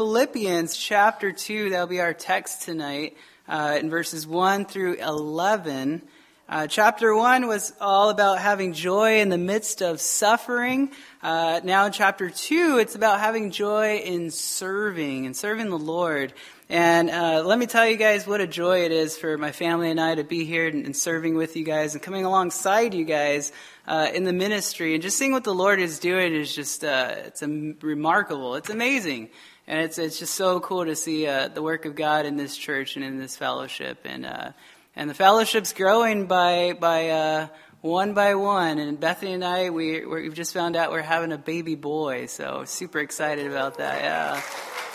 Philippians 0.00 0.78
chapter 0.78 1.30
2. 1.30 1.68
That'll 1.68 1.86
be 1.86 2.00
our 2.00 2.14
text 2.14 2.62
tonight 2.62 3.18
uh, 3.46 3.76
in 3.78 3.90
verses 3.90 4.26
1 4.26 4.64
through 4.64 4.94
11. 4.94 6.00
Uh, 6.48 6.66
chapter 6.66 7.14
1 7.14 7.46
was 7.46 7.74
all 7.82 8.08
about 8.08 8.38
having 8.38 8.72
joy 8.72 9.20
in 9.20 9.28
the 9.28 9.36
midst 9.36 9.82
of 9.82 10.00
suffering. 10.00 10.90
Uh, 11.22 11.60
now 11.64 11.84
in 11.84 11.92
chapter 11.92 12.30
2, 12.30 12.78
it's 12.78 12.94
about 12.94 13.20
having 13.20 13.50
joy 13.50 13.98
in 13.98 14.30
serving 14.30 15.26
and 15.26 15.36
serving 15.36 15.68
the 15.68 15.78
Lord. 15.78 16.32
And 16.70 17.10
uh, 17.10 17.42
let 17.44 17.58
me 17.58 17.66
tell 17.66 17.86
you 17.86 17.96
guys 17.96 18.26
what 18.26 18.40
a 18.40 18.46
joy 18.46 18.84
it 18.84 18.92
is 18.92 19.18
for 19.18 19.36
my 19.36 19.52
family 19.52 19.90
and 19.90 20.00
I 20.00 20.14
to 20.14 20.24
be 20.24 20.46
here 20.46 20.66
and, 20.66 20.86
and 20.86 20.96
serving 20.96 21.36
with 21.36 21.56
you 21.56 21.64
guys 21.64 21.94
and 21.94 22.02
coming 22.02 22.24
alongside 22.24 22.94
you 22.94 23.04
guys 23.04 23.52
uh, 23.86 24.08
in 24.14 24.24
the 24.24 24.32
ministry 24.32 24.94
and 24.94 25.02
just 25.02 25.18
seeing 25.18 25.32
what 25.32 25.44
the 25.44 25.54
Lord 25.54 25.78
is 25.78 25.98
doing 25.98 26.32
is 26.32 26.54
just 26.54 26.84
uh, 26.84 27.16
it's 27.26 27.42
remarkable. 27.42 28.54
It's 28.54 28.70
amazing, 28.70 29.30
and 29.70 29.82
it's 29.82 29.98
it's 29.98 30.18
just 30.18 30.34
so 30.34 30.58
cool 30.58 30.84
to 30.84 30.96
see 30.96 31.28
uh, 31.28 31.46
the 31.46 31.62
work 31.62 31.84
of 31.84 31.94
God 31.94 32.26
in 32.26 32.36
this 32.36 32.56
church 32.56 32.96
and 32.96 33.04
in 33.04 33.18
this 33.18 33.36
fellowship, 33.36 34.00
and 34.04 34.26
uh, 34.26 34.50
and 34.96 35.08
the 35.08 35.14
fellowship's 35.14 35.72
growing 35.72 36.26
by 36.26 36.72
by 36.72 37.10
uh, 37.10 37.46
one 37.80 38.12
by 38.12 38.34
one. 38.34 38.80
And 38.80 38.98
Bethany 38.98 39.32
and 39.32 39.44
I 39.44 39.70
we 39.70 40.04
we've 40.04 40.34
just 40.34 40.52
found 40.52 40.74
out 40.74 40.90
we're 40.90 41.02
having 41.02 41.30
a 41.30 41.38
baby 41.38 41.76
boy, 41.76 42.26
so 42.26 42.64
super 42.66 42.98
excited 42.98 43.46
about 43.46 43.78
that. 43.78 44.02
Yeah, 44.02 44.40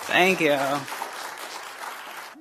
thank 0.07 0.41
you. 0.41 0.57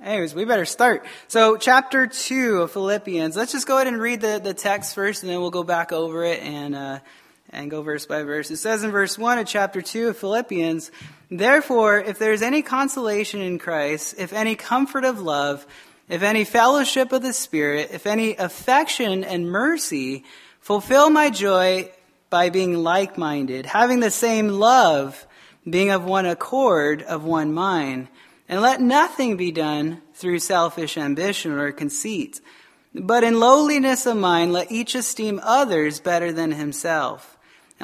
Anyways, 0.02 0.34
we 0.34 0.44
better 0.44 0.66
start. 0.66 1.06
So, 1.28 1.56
chapter 1.56 2.06
2 2.06 2.60
of 2.60 2.72
Philippians. 2.72 3.36
Let's 3.36 3.52
just 3.52 3.66
go 3.66 3.76
ahead 3.76 3.86
and 3.86 3.98
read 3.98 4.20
the, 4.20 4.38
the 4.38 4.52
text 4.52 4.94
first, 4.94 5.22
and 5.22 5.32
then 5.32 5.40
we'll 5.40 5.50
go 5.50 5.62
back 5.62 5.92
over 5.92 6.24
it 6.24 6.42
and, 6.42 6.74
uh, 6.74 6.98
and 7.54 7.70
go 7.70 7.82
verse 7.82 8.06
by 8.06 8.22
verse. 8.22 8.50
It 8.50 8.56
says 8.56 8.82
in 8.82 8.90
verse 8.90 9.18
1 9.18 9.38
of 9.38 9.46
chapter 9.46 9.80
2 9.80 10.08
of 10.08 10.18
Philippians, 10.18 10.90
Therefore, 11.30 11.98
if 11.98 12.18
there 12.18 12.32
is 12.32 12.42
any 12.42 12.62
consolation 12.62 13.40
in 13.40 13.58
Christ, 13.58 14.14
if 14.18 14.32
any 14.32 14.54
comfort 14.54 15.04
of 15.04 15.20
love, 15.20 15.66
if 16.08 16.22
any 16.22 16.44
fellowship 16.44 17.12
of 17.12 17.22
the 17.22 17.32
Spirit, 17.32 17.90
if 17.92 18.06
any 18.06 18.36
affection 18.36 19.24
and 19.24 19.50
mercy, 19.50 20.24
fulfill 20.60 21.10
my 21.10 21.30
joy 21.30 21.90
by 22.28 22.50
being 22.50 22.82
like 22.82 23.16
minded, 23.16 23.66
having 23.66 24.00
the 24.00 24.10
same 24.10 24.48
love, 24.48 25.26
being 25.68 25.90
of 25.90 26.04
one 26.04 26.26
accord, 26.26 27.02
of 27.02 27.24
one 27.24 27.54
mind. 27.54 28.08
And 28.48 28.60
let 28.60 28.80
nothing 28.80 29.36
be 29.36 29.50
done 29.50 30.02
through 30.14 30.40
selfish 30.40 30.98
ambition 30.98 31.52
or 31.52 31.72
conceit. 31.72 32.40
But 32.94 33.24
in 33.24 33.40
lowliness 33.40 34.06
of 34.06 34.16
mind, 34.16 34.52
let 34.52 34.70
each 34.70 34.94
esteem 34.94 35.40
others 35.42 36.00
better 36.00 36.32
than 36.32 36.52
himself. 36.52 37.33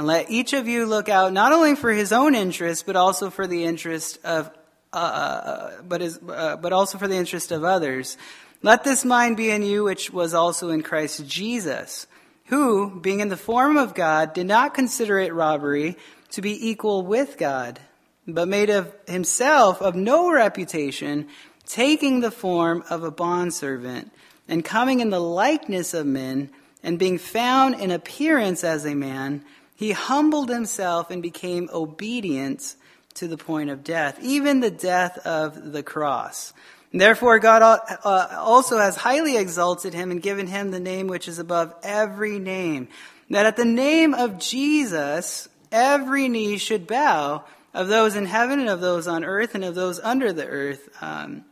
And 0.01 0.07
let 0.07 0.31
each 0.31 0.55
of 0.55 0.67
you 0.67 0.87
look 0.87 1.11
out 1.11 1.31
not 1.31 1.53
only 1.53 1.75
for 1.75 1.93
his 1.93 2.11
own 2.11 2.35
interest, 2.35 2.87
but 2.87 2.97
also 2.97 3.29
for 3.29 3.47
the 3.47 3.65
interest 3.65 4.19
of, 4.25 4.51
uh, 4.95 4.97
uh 4.97 5.83
but, 5.83 6.01
is, 6.01 6.19
uh, 6.27 6.57
but 6.57 6.73
also 6.73 6.97
for 6.97 7.07
the 7.07 7.17
interest 7.17 7.53
of 7.53 7.65
others. 7.65 8.17
Let 8.63 8.83
this 8.83 9.05
mind 9.05 9.37
be 9.37 9.51
in 9.51 9.63
you, 9.63 9.85
which 9.85 10.11
was 10.11 10.33
also 10.33 10.71
in 10.71 10.83
Christ 10.83 11.27
Jesus, 11.27 12.07
who, 12.47 12.99
being 12.99 13.21
in 13.21 13.29
the 13.29 13.37
form 13.37 13.77
of 13.77 13.93
God, 13.93 14.33
did 14.33 14.47
not 14.47 14.73
consider 14.73 15.19
it 15.19 15.35
robbery 15.35 15.99
to 16.31 16.41
be 16.41 16.71
equal 16.71 17.05
with 17.05 17.37
God 17.37 17.79
but 18.27 18.49
made 18.49 18.71
of 18.71 18.91
himself 19.07 19.83
of 19.83 19.95
no 19.95 20.33
reputation, 20.33 21.29
taking 21.67 22.21
the 22.21 22.31
form 22.31 22.83
of 22.89 23.05
a 23.05 23.11
bondservant, 23.11 24.11
and 24.49 24.65
coming 24.65 25.01
in 25.01 25.11
the 25.11 25.21
likeness 25.21 25.93
of 25.93 26.07
men, 26.07 26.49
and 26.83 26.99
being 26.99 27.19
found 27.19 27.75
in 27.75 27.91
appearance 27.91 28.65
as 28.65 28.87
a 28.87 28.95
man, 28.95 29.45
he 29.81 29.93
humbled 29.93 30.51
himself 30.51 31.11
and 31.11 31.23
became 31.23 31.71
obedient 31.73 32.77
to 33.15 33.27
the 33.27 33.39
point 33.39 33.71
of 33.71 33.83
death, 33.83 34.19
even 34.21 34.61
the 34.61 34.71
death 34.71 35.17
of 35.27 35.73
the 35.73 35.83
cross. 35.83 36.53
Therefore, 36.93 37.39
God 37.39 37.63
uh, 37.63 38.37
also 38.37 38.77
has 38.77 38.95
highly 38.95 39.39
exalted 39.39 39.95
him 39.95 40.11
and 40.11 40.21
given 40.21 40.47
him 40.47 40.71
the 40.71 40.81
name 40.81 41.07
which 41.07 41.29
is 41.29 41.39
above 41.39 41.75
every 41.83 42.39
name, 42.39 42.89
that 43.31 43.47
at 43.47 43.57
the 43.57 43.65
name 43.65 44.13
of 44.13 44.39
Jesus, 44.39 45.49
every 45.73 46.29
knee 46.29 46.59
should 46.59 46.87
bow 46.87 47.45
of 47.73 47.89
those 47.89 48.17
in 48.17 48.27
heaven 48.27 48.61
and 48.61 48.69
of 48.69 48.83
those 48.83 49.09
on 49.09 49.25
earth 49.25 49.55
and 49.55 49.65
of 49.65 49.75
those 49.75 49.99
under 50.01 50.31
the 50.31 50.47
earth. 50.47 50.91
Um, 51.01 51.47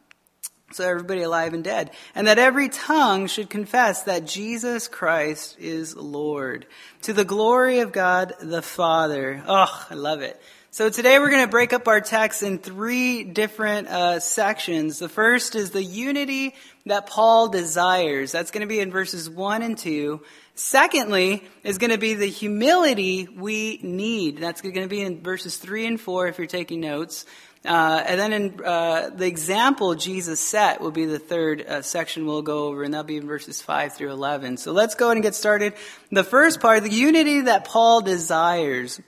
so 0.72 0.88
everybody 0.88 1.22
alive 1.22 1.54
and 1.54 1.64
dead. 1.64 1.90
And 2.14 2.26
that 2.26 2.38
every 2.38 2.68
tongue 2.68 3.26
should 3.26 3.50
confess 3.50 4.02
that 4.04 4.26
Jesus 4.26 4.88
Christ 4.88 5.56
is 5.58 5.96
Lord 5.96 6.66
to 7.02 7.12
the 7.12 7.24
glory 7.24 7.80
of 7.80 7.92
God 7.92 8.34
the 8.40 8.62
Father. 8.62 9.42
Oh, 9.46 9.86
I 9.90 9.94
love 9.94 10.20
it. 10.20 10.40
So 10.70 10.90
today 10.90 11.18
we're 11.18 11.30
going 11.30 11.44
to 11.44 11.50
break 11.50 11.72
up 11.72 11.88
our 11.88 12.02
text 12.02 12.42
in 12.42 12.58
three 12.58 13.24
different 13.24 13.88
uh, 13.88 14.20
sections. 14.20 14.98
The 14.98 15.08
first 15.08 15.54
is 15.54 15.70
the 15.70 15.82
unity 15.82 16.54
that 16.84 17.06
Paul 17.06 17.48
desires. 17.48 18.32
That's 18.32 18.50
going 18.50 18.60
to 18.60 18.66
be 18.68 18.78
in 18.78 18.90
verses 18.90 19.30
1 19.30 19.62
and 19.62 19.78
2. 19.78 20.20
Secondly, 20.54 21.42
is 21.64 21.78
going 21.78 21.90
to 21.90 21.98
be 21.98 22.14
the 22.14 22.26
humility 22.26 23.26
we 23.34 23.80
need. 23.82 24.38
That's 24.38 24.60
going 24.60 24.74
to 24.74 24.88
be 24.88 25.00
in 25.00 25.22
verses 25.22 25.56
3 25.56 25.86
and 25.86 26.00
4 26.00 26.28
if 26.28 26.38
you're 26.38 26.46
taking 26.46 26.80
notes. 26.80 27.24
Uh, 27.68 28.02
and 28.06 28.18
then 28.18 28.32
in 28.32 28.60
uh, 28.64 29.10
the 29.10 29.26
example 29.26 29.94
Jesus 29.94 30.40
set 30.40 30.80
will 30.80 30.90
be 30.90 31.04
the 31.04 31.18
third 31.18 31.60
uh, 31.60 31.82
section 31.82 32.24
we'll 32.24 32.40
go 32.40 32.64
over, 32.68 32.82
and 32.82 32.94
that'll 32.94 33.04
be 33.04 33.18
in 33.18 33.26
verses 33.26 33.60
5 33.60 33.92
through 33.92 34.10
11. 34.10 34.56
So 34.56 34.72
let's 34.72 34.94
go 34.94 35.08
ahead 35.08 35.18
and 35.18 35.22
get 35.22 35.34
started. 35.34 35.74
The 36.10 36.24
first 36.24 36.60
part, 36.60 36.82
the 36.82 36.90
unity 36.90 37.42
that 37.42 37.66
Paul 37.66 38.00
desires. 38.00 38.98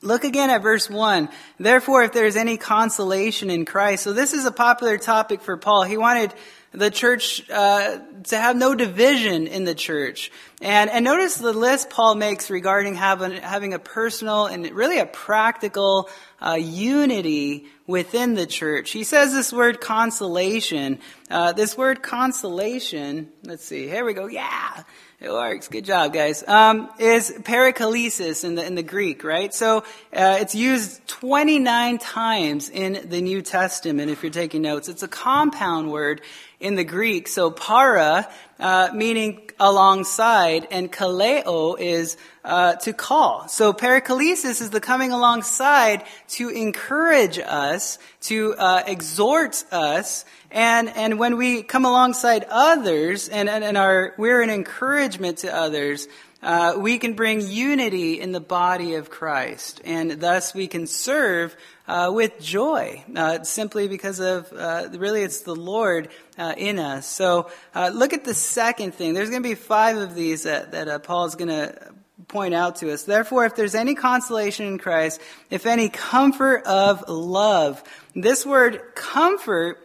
Look 0.00 0.24
again 0.24 0.48
at 0.48 0.62
verse 0.62 0.88
1. 0.88 1.28
Therefore, 1.60 2.02
if 2.02 2.12
there 2.14 2.24
is 2.24 2.34
any 2.34 2.56
consolation 2.56 3.50
in 3.50 3.66
Christ. 3.66 4.02
So 4.02 4.14
this 4.14 4.32
is 4.32 4.46
a 4.46 4.50
popular 4.50 4.96
topic 4.96 5.42
for 5.42 5.58
Paul. 5.58 5.84
He 5.84 5.98
wanted 5.98 6.32
the 6.72 6.90
church 6.90 7.48
uh, 7.50 7.98
to 8.24 8.38
have 8.38 8.56
no 8.56 8.74
division 8.74 9.46
in 9.46 9.64
the 9.64 9.74
church. 9.74 10.32
And, 10.62 10.90
and 10.90 11.04
notice 11.04 11.36
the 11.36 11.52
list 11.52 11.90
Paul 11.90 12.14
makes 12.14 12.48
regarding 12.50 12.94
having, 12.94 13.32
having 13.32 13.74
a 13.74 13.78
personal 13.78 14.46
and 14.46 14.68
really 14.70 14.98
a 14.98 15.06
practical 15.06 16.08
uh, 16.42 16.54
unity 16.54 17.66
within 17.86 18.34
the 18.34 18.46
church. 18.46 18.90
He 18.90 19.04
says 19.04 19.32
this 19.32 19.52
word 19.52 19.80
consolation. 19.80 20.98
Uh, 21.30 21.52
this 21.52 21.76
word 21.76 22.02
consolation, 22.02 23.28
let's 23.44 23.64
see, 23.64 23.86
here 23.88 24.04
we 24.04 24.12
go. 24.12 24.26
Yeah, 24.26 24.82
it 25.20 25.30
works. 25.30 25.68
Good 25.68 25.84
job, 25.84 26.12
guys. 26.12 26.46
Um, 26.46 26.90
is 26.98 27.30
paraklesis 27.30 28.44
in 28.44 28.56
the 28.56 28.66
in 28.66 28.74
the 28.74 28.82
Greek, 28.82 29.22
right? 29.22 29.54
So 29.54 29.78
uh, 30.12 30.38
it's 30.40 30.56
used 30.56 31.06
29 31.06 31.98
times 31.98 32.68
in 32.68 33.08
the 33.08 33.20
New 33.20 33.40
Testament. 33.40 34.10
If 34.10 34.24
you're 34.24 34.32
taking 34.32 34.62
notes, 34.62 34.88
it's 34.88 35.04
a 35.04 35.08
compound 35.08 35.92
word 35.92 36.22
in 36.58 36.74
the 36.74 36.84
Greek. 36.84 37.28
So 37.28 37.52
para, 37.52 38.28
uh, 38.58 38.90
meaning 38.92 39.48
alongside, 39.60 40.66
and 40.72 40.90
kaleo 40.90 41.78
is 41.78 42.16
uh, 42.44 42.74
to 42.76 42.92
call. 42.92 43.48
So 43.48 43.72
paraklesis 43.72 44.60
is 44.60 44.70
the 44.70 44.80
coming 44.80 45.12
alongside 45.12 46.04
to 46.30 46.48
encourage 46.48 47.38
us, 47.38 47.98
to 48.22 48.54
uh, 48.54 48.82
exhort 48.86 49.64
us, 49.70 50.24
and 50.50 50.88
and 50.88 51.18
when 51.18 51.36
we 51.36 51.62
come 51.62 51.84
alongside 51.84 52.44
others, 52.48 53.28
and 53.28 53.48
and, 53.48 53.64
and 53.64 53.76
are 53.76 54.14
we're 54.18 54.42
an 54.42 54.50
encouragement 54.50 55.38
to 55.38 55.54
others. 55.54 56.08
Uh, 56.42 56.74
we 56.76 56.98
can 56.98 57.14
bring 57.14 57.40
unity 57.40 58.20
in 58.20 58.32
the 58.32 58.40
body 58.40 58.96
of 58.96 59.10
Christ, 59.10 59.80
and 59.84 60.10
thus 60.20 60.52
we 60.52 60.66
can 60.66 60.88
serve 60.88 61.54
uh, 61.86 62.10
with 62.12 62.40
joy, 62.40 63.04
uh, 63.14 63.44
simply 63.44 63.86
because 63.86 64.18
of 64.18 64.52
uh, 64.52 64.88
really 64.90 65.22
it's 65.22 65.42
the 65.42 65.54
Lord 65.54 66.08
uh, 66.36 66.52
in 66.56 66.80
us. 66.80 67.06
So 67.06 67.48
uh, 67.76 67.92
look 67.94 68.12
at 68.12 68.24
the 68.24 68.34
second 68.34 68.92
thing. 68.92 69.14
There's 69.14 69.30
going 69.30 69.44
to 69.44 69.48
be 69.48 69.54
five 69.54 69.96
of 69.98 70.16
these 70.16 70.42
that, 70.42 70.72
that 70.72 70.88
is 70.88 71.34
going 71.36 71.48
to 71.48 71.92
point 72.28 72.54
out 72.54 72.76
to 72.76 72.92
us. 72.92 73.04
Therefore, 73.04 73.44
if 73.44 73.56
there's 73.56 73.74
any 73.74 73.94
consolation 73.94 74.66
in 74.66 74.78
Christ, 74.78 75.20
if 75.50 75.66
any 75.66 75.88
comfort 75.88 76.64
of 76.64 77.08
love, 77.08 77.82
this 78.14 78.46
word 78.46 78.80
comfort 78.94 79.78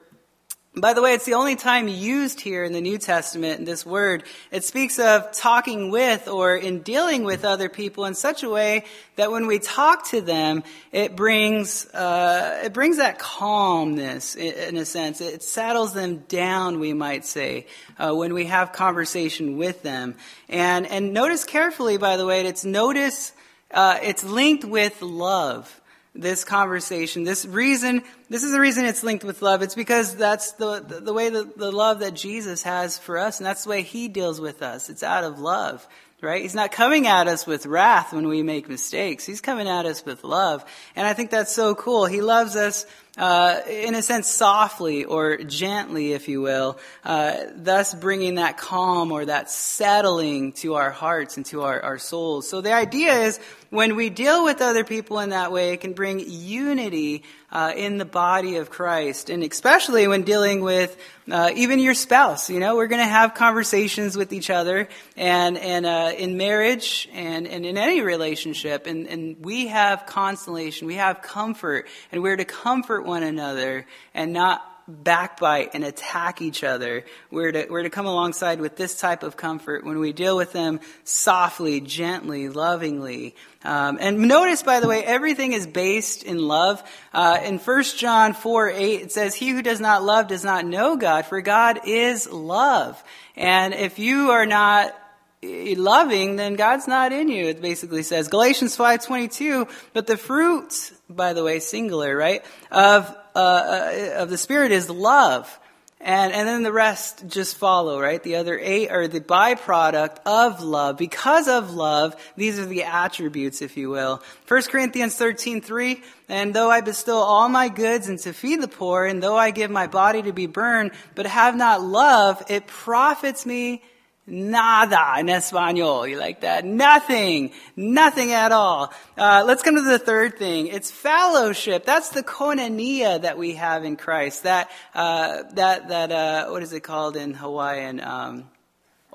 by 0.80 0.94
the 0.94 1.02
way, 1.02 1.14
it's 1.14 1.26
the 1.26 1.34
only 1.34 1.56
time 1.56 1.88
used 1.88 2.40
here 2.40 2.64
in 2.64 2.72
the 2.72 2.82
New 2.82 2.98
Testament, 2.98 3.66
this 3.66 3.86
word. 3.86 4.24
It 4.52 4.64
speaks 4.64 5.00
of 5.00 5.32
talking 5.32 5.90
with 5.90 6.28
or 6.28 6.56
in 6.56 6.82
dealing 6.82 7.24
with 7.24 7.46
other 7.46 7.68
people 7.68 8.06
in 8.06 8.14
such 8.14 8.44
a 8.44 8.50
way 8.50 8.86
that 9.16 9.32
when 9.32 9.48
we 9.48 9.60
talk 9.60 10.08
to 10.10 10.22
them, 10.22 10.64
it 10.92 11.16
brings, 11.16 11.88
uh, 11.88 12.62
it 12.64 12.74
brings 12.74 12.98
that 12.98 13.18
calmness 13.18 14.36
in, 14.36 14.78
a 14.78 14.86
sense. 14.86 15.20
It 15.20 15.42
settles 15.42 15.94
them 15.94 16.18
down, 16.28 16.80
we 16.80 16.94
might 16.94 17.26
say, 17.26 17.66
uh, 17.98 18.14
when 18.14 18.34
we 18.34 18.46
have 18.46 18.72
conversation 18.72 19.58
with 19.58 19.82
them. 19.82 20.16
And, 20.48 20.86
and 20.86 21.14
notice 21.14 21.44
carefully, 21.44 21.98
by 21.98 22.18
the 22.18 22.26
way, 22.26 22.46
it's 22.46 22.66
notice, 22.66 23.32
uh, 23.72 23.98
it's 24.04 24.24
linked 24.24 24.64
with 24.64 25.02
love 25.02 25.82
this 26.18 26.44
conversation. 26.44 27.24
This 27.24 27.46
reason, 27.46 28.04
this 28.30 28.44
is 28.44 28.52
the 28.52 28.60
reason 28.60 28.86
it's 28.86 29.04
linked 29.04 29.24
with 29.24 29.42
love. 29.42 29.62
It's 29.62 29.76
because 29.76 30.16
that's 30.16 30.54
the, 30.54 30.80
the, 30.80 31.00
the 31.00 31.14
way 31.14 31.30
the, 31.30 31.44
the 31.56 31.72
love 31.72 32.00
that 32.00 32.14
Jesus 32.14 32.64
has 32.64 32.98
for 32.98 33.18
us, 33.18 33.40
and 33.40 33.46
that's 33.46 33.64
the 33.64 33.70
way 33.70 33.82
he 33.82 34.08
deals 34.08 34.42
with 34.42 34.62
us. 34.62 34.90
It's 34.90 35.04
out 35.04 35.24
of 35.24 35.40
love, 35.40 35.88
right? 36.22 36.42
He's 36.42 36.56
not 36.56 36.72
coming 36.72 37.08
at 37.08 37.28
us 37.28 37.46
with 37.46 37.66
wrath 37.66 38.14
when 38.14 38.28
we 38.28 38.44
make 38.44 38.68
mistakes. 38.68 39.26
He's 39.26 39.42
coming 39.42 39.68
at 39.68 39.86
us 39.86 40.06
with 40.06 40.24
love. 40.24 40.66
And 40.96 41.08
I 41.08 41.14
think 41.14 41.30
that's 41.30 41.54
so 41.54 41.76
cool. 41.76 42.06
He 42.06 42.22
loves 42.22 42.56
us 42.56 42.86
uh, 43.18 43.62
in 43.68 43.96
a 43.96 44.02
sense, 44.02 44.28
softly 44.28 45.06
or 45.06 45.38
gently, 45.38 46.14
if 46.14 46.28
you 46.28 46.42
will, 46.42 46.78
uh, 47.04 47.36
thus 47.56 47.94
bringing 47.94 48.36
that 48.36 48.58
calm 48.58 49.12
or 49.12 49.26
that 49.26 49.50
settling 49.50 50.52
to 50.54 50.76
our 50.76 50.92
hearts 50.92 51.38
and 51.38 51.46
to 51.48 51.64
our, 51.64 51.82
our 51.82 51.98
souls. 51.98 52.48
So 52.48 52.62
the 52.62 52.74
idea 52.74 53.14
is 53.14 53.40
when 53.70 53.96
we 53.96 54.10
deal 54.10 54.44
with 54.44 54.62
other 54.62 54.84
people 54.84 55.20
in 55.20 55.32
that 55.32 55.52
way, 55.52 55.74
it 55.74 55.82
can 55.82 55.94
bring 55.94 56.24
unity 56.26 57.24
uh, 57.52 57.72
in 57.76 57.98
the 57.98 58.06
body 58.06 58.58
of 58.58 58.70
Christ, 58.70 59.30
and 59.30 59.42
especially 59.42 60.08
when 60.08 60.24
dealing 60.24 60.62
with 60.62 60.98
uh, 61.32 61.52
even 61.56 61.80
your 61.80 61.94
spouse. 61.94 62.50
You 62.50 62.60
know, 62.60 62.76
we're 62.76 62.88
going 62.88 63.02
to 63.02 63.08
have 63.08 63.36
conversations 63.36 64.18
with 64.18 64.34
each 64.34 64.50
other, 64.50 64.90
and 65.16 65.58
and 65.58 65.86
uh, 65.86 66.12
in 66.18 66.36
marriage 66.36 67.08
and 67.14 67.48
and 67.48 67.66
in 67.66 67.78
any 67.78 68.02
relationship, 68.02 68.86
and 68.86 69.08
and 69.08 69.38
we 69.40 69.68
have 69.68 70.06
consolation, 70.06 70.88
we 70.88 70.96
have 70.96 71.22
comfort, 71.22 71.88
and 72.12 72.22
we're 72.22 72.36
to 72.36 72.46
comfort 72.46 73.06
one 73.08 73.24
another, 73.24 73.86
and 74.14 74.34
not 74.34 74.62
backbite 74.88 75.72
and 75.74 75.84
attack 75.84 76.42
each 76.42 76.64
other. 76.64 77.04
We're 77.30 77.52
to, 77.52 77.68
we're 77.70 77.84
to 77.84 77.90
come 77.90 78.06
alongside 78.06 78.62
with 78.62 78.78
this 78.78 78.98
type 78.98 79.22
of 79.22 79.36
comfort 79.36 79.84
when 79.84 80.00
we 80.00 80.14
deal 80.14 80.38
with 80.38 80.54
them 80.54 80.80
softly, 81.04 81.82
gently, 81.82 82.48
lovingly. 82.48 83.36
Um, 83.64 83.98
and 84.00 84.20
notice, 84.20 84.64
by 84.64 84.80
the 84.80 84.88
way, 84.88 85.04
everything 85.04 85.52
is 85.52 85.68
based 85.68 86.24
in 86.24 86.40
love. 86.40 86.82
Uh, 87.14 87.40
in 87.44 87.60
1 87.60 87.84
John 87.98 88.34
4, 88.34 88.70
8, 88.70 89.02
it 89.02 89.12
says, 89.12 89.36
He 89.36 89.50
who 89.50 89.62
does 89.62 89.82
not 89.82 90.04
love 90.04 90.28
does 90.28 90.46
not 90.46 90.66
know 90.66 90.96
God, 90.96 91.26
for 91.26 91.42
God 91.42 91.82
is 91.86 92.30
love. 92.32 93.04
And 93.36 93.74
if 93.74 94.00
you 94.00 94.32
are 94.32 94.46
not 94.46 94.96
loving, 95.44 96.38
then 96.38 96.56
God's 96.56 96.88
not 96.88 97.12
in 97.12 97.28
you, 97.28 97.48
it 97.48 97.62
basically 97.62 98.04
says. 98.04 98.30
Galatians 98.30 98.78
5.22, 98.78 99.70
but 99.94 100.08
the 100.08 100.18
fruit, 100.18 100.92
by 101.10 101.34
the 101.34 101.44
way, 101.44 101.60
singular, 101.60 102.16
right, 102.16 102.44
of 102.72 103.16
uh, 103.36 103.40
uh, 103.40 104.14
of 104.18 104.30
the 104.30 104.38
Spirit 104.38 104.72
is 104.72 104.90
love. 104.90 105.60
And, 106.00 106.32
and 106.32 106.48
then 106.48 106.62
the 106.62 106.72
rest 106.72 107.28
just 107.28 107.58
follow, 107.58 108.00
right? 108.00 108.22
The 108.22 108.36
other 108.36 108.58
eight 108.60 108.90
are 108.90 109.08
the 109.08 109.20
byproduct 109.20 110.18
of 110.28 110.62
love. 110.62 110.96
Because 110.96 111.48
of 111.48 111.74
love, 111.74 112.16
these 112.36 112.60
are 112.60 112.66
the 112.66 112.84
attributes, 112.84 113.64
if 113.64 113.78
you 113.78 113.90
will. 113.90 114.22
1 114.48 114.62
Corinthians 114.64 115.16
13, 115.16 115.60
3, 115.60 116.04
and 116.30 116.54
though 116.54 116.70
I 116.70 116.82
bestow 116.82 117.18
all 117.18 117.50
my 117.50 117.70
goods 117.70 118.10
and 118.10 118.20
to 118.20 118.34
feed 118.34 118.62
the 118.62 118.68
poor, 118.68 119.06
and 119.06 119.24
though 119.24 119.38
I 119.38 119.50
give 119.50 119.72
my 119.72 119.88
body 119.88 120.22
to 120.22 120.34
be 120.34 120.46
burned, 120.46 120.92
but 121.16 121.26
have 121.26 121.56
not 121.56 121.82
love, 121.82 122.44
it 122.48 122.68
profits 122.68 123.44
me 123.46 123.82
Nada 124.28 125.20
in 125.20 125.30
Espanol. 125.30 126.06
You 126.06 126.20
like 126.20 126.42
that? 126.42 126.66
Nothing. 126.66 127.54
Nothing 127.78 128.34
at 128.34 128.52
all. 128.52 128.94
Uh, 129.18 129.44
let's 129.48 129.64
come 129.64 129.76
to 129.76 129.82
the 129.82 129.98
third 129.98 130.38
thing. 130.38 130.68
It's 130.68 130.92
fellowship. 130.92 131.86
That's 131.86 132.10
the 132.10 132.24
koinonia 132.24 133.22
that 133.22 133.38
we 133.38 133.54
have 133.54 133.86
in 133.86 133.96
Christ. 133.96 134.44
That, 134.44 134.70
uh, 134.94 135.44
that, 135.54 135.88
that, 135.88 136.12
uh, 136.12 136.50
what 136.50 136.62
is 136.62 136.74
it 136.74 136.82
called 136.82 137.16
in 137.16 137.34
Hawaiian? 137.34 138.02
Um, 138.02 138.50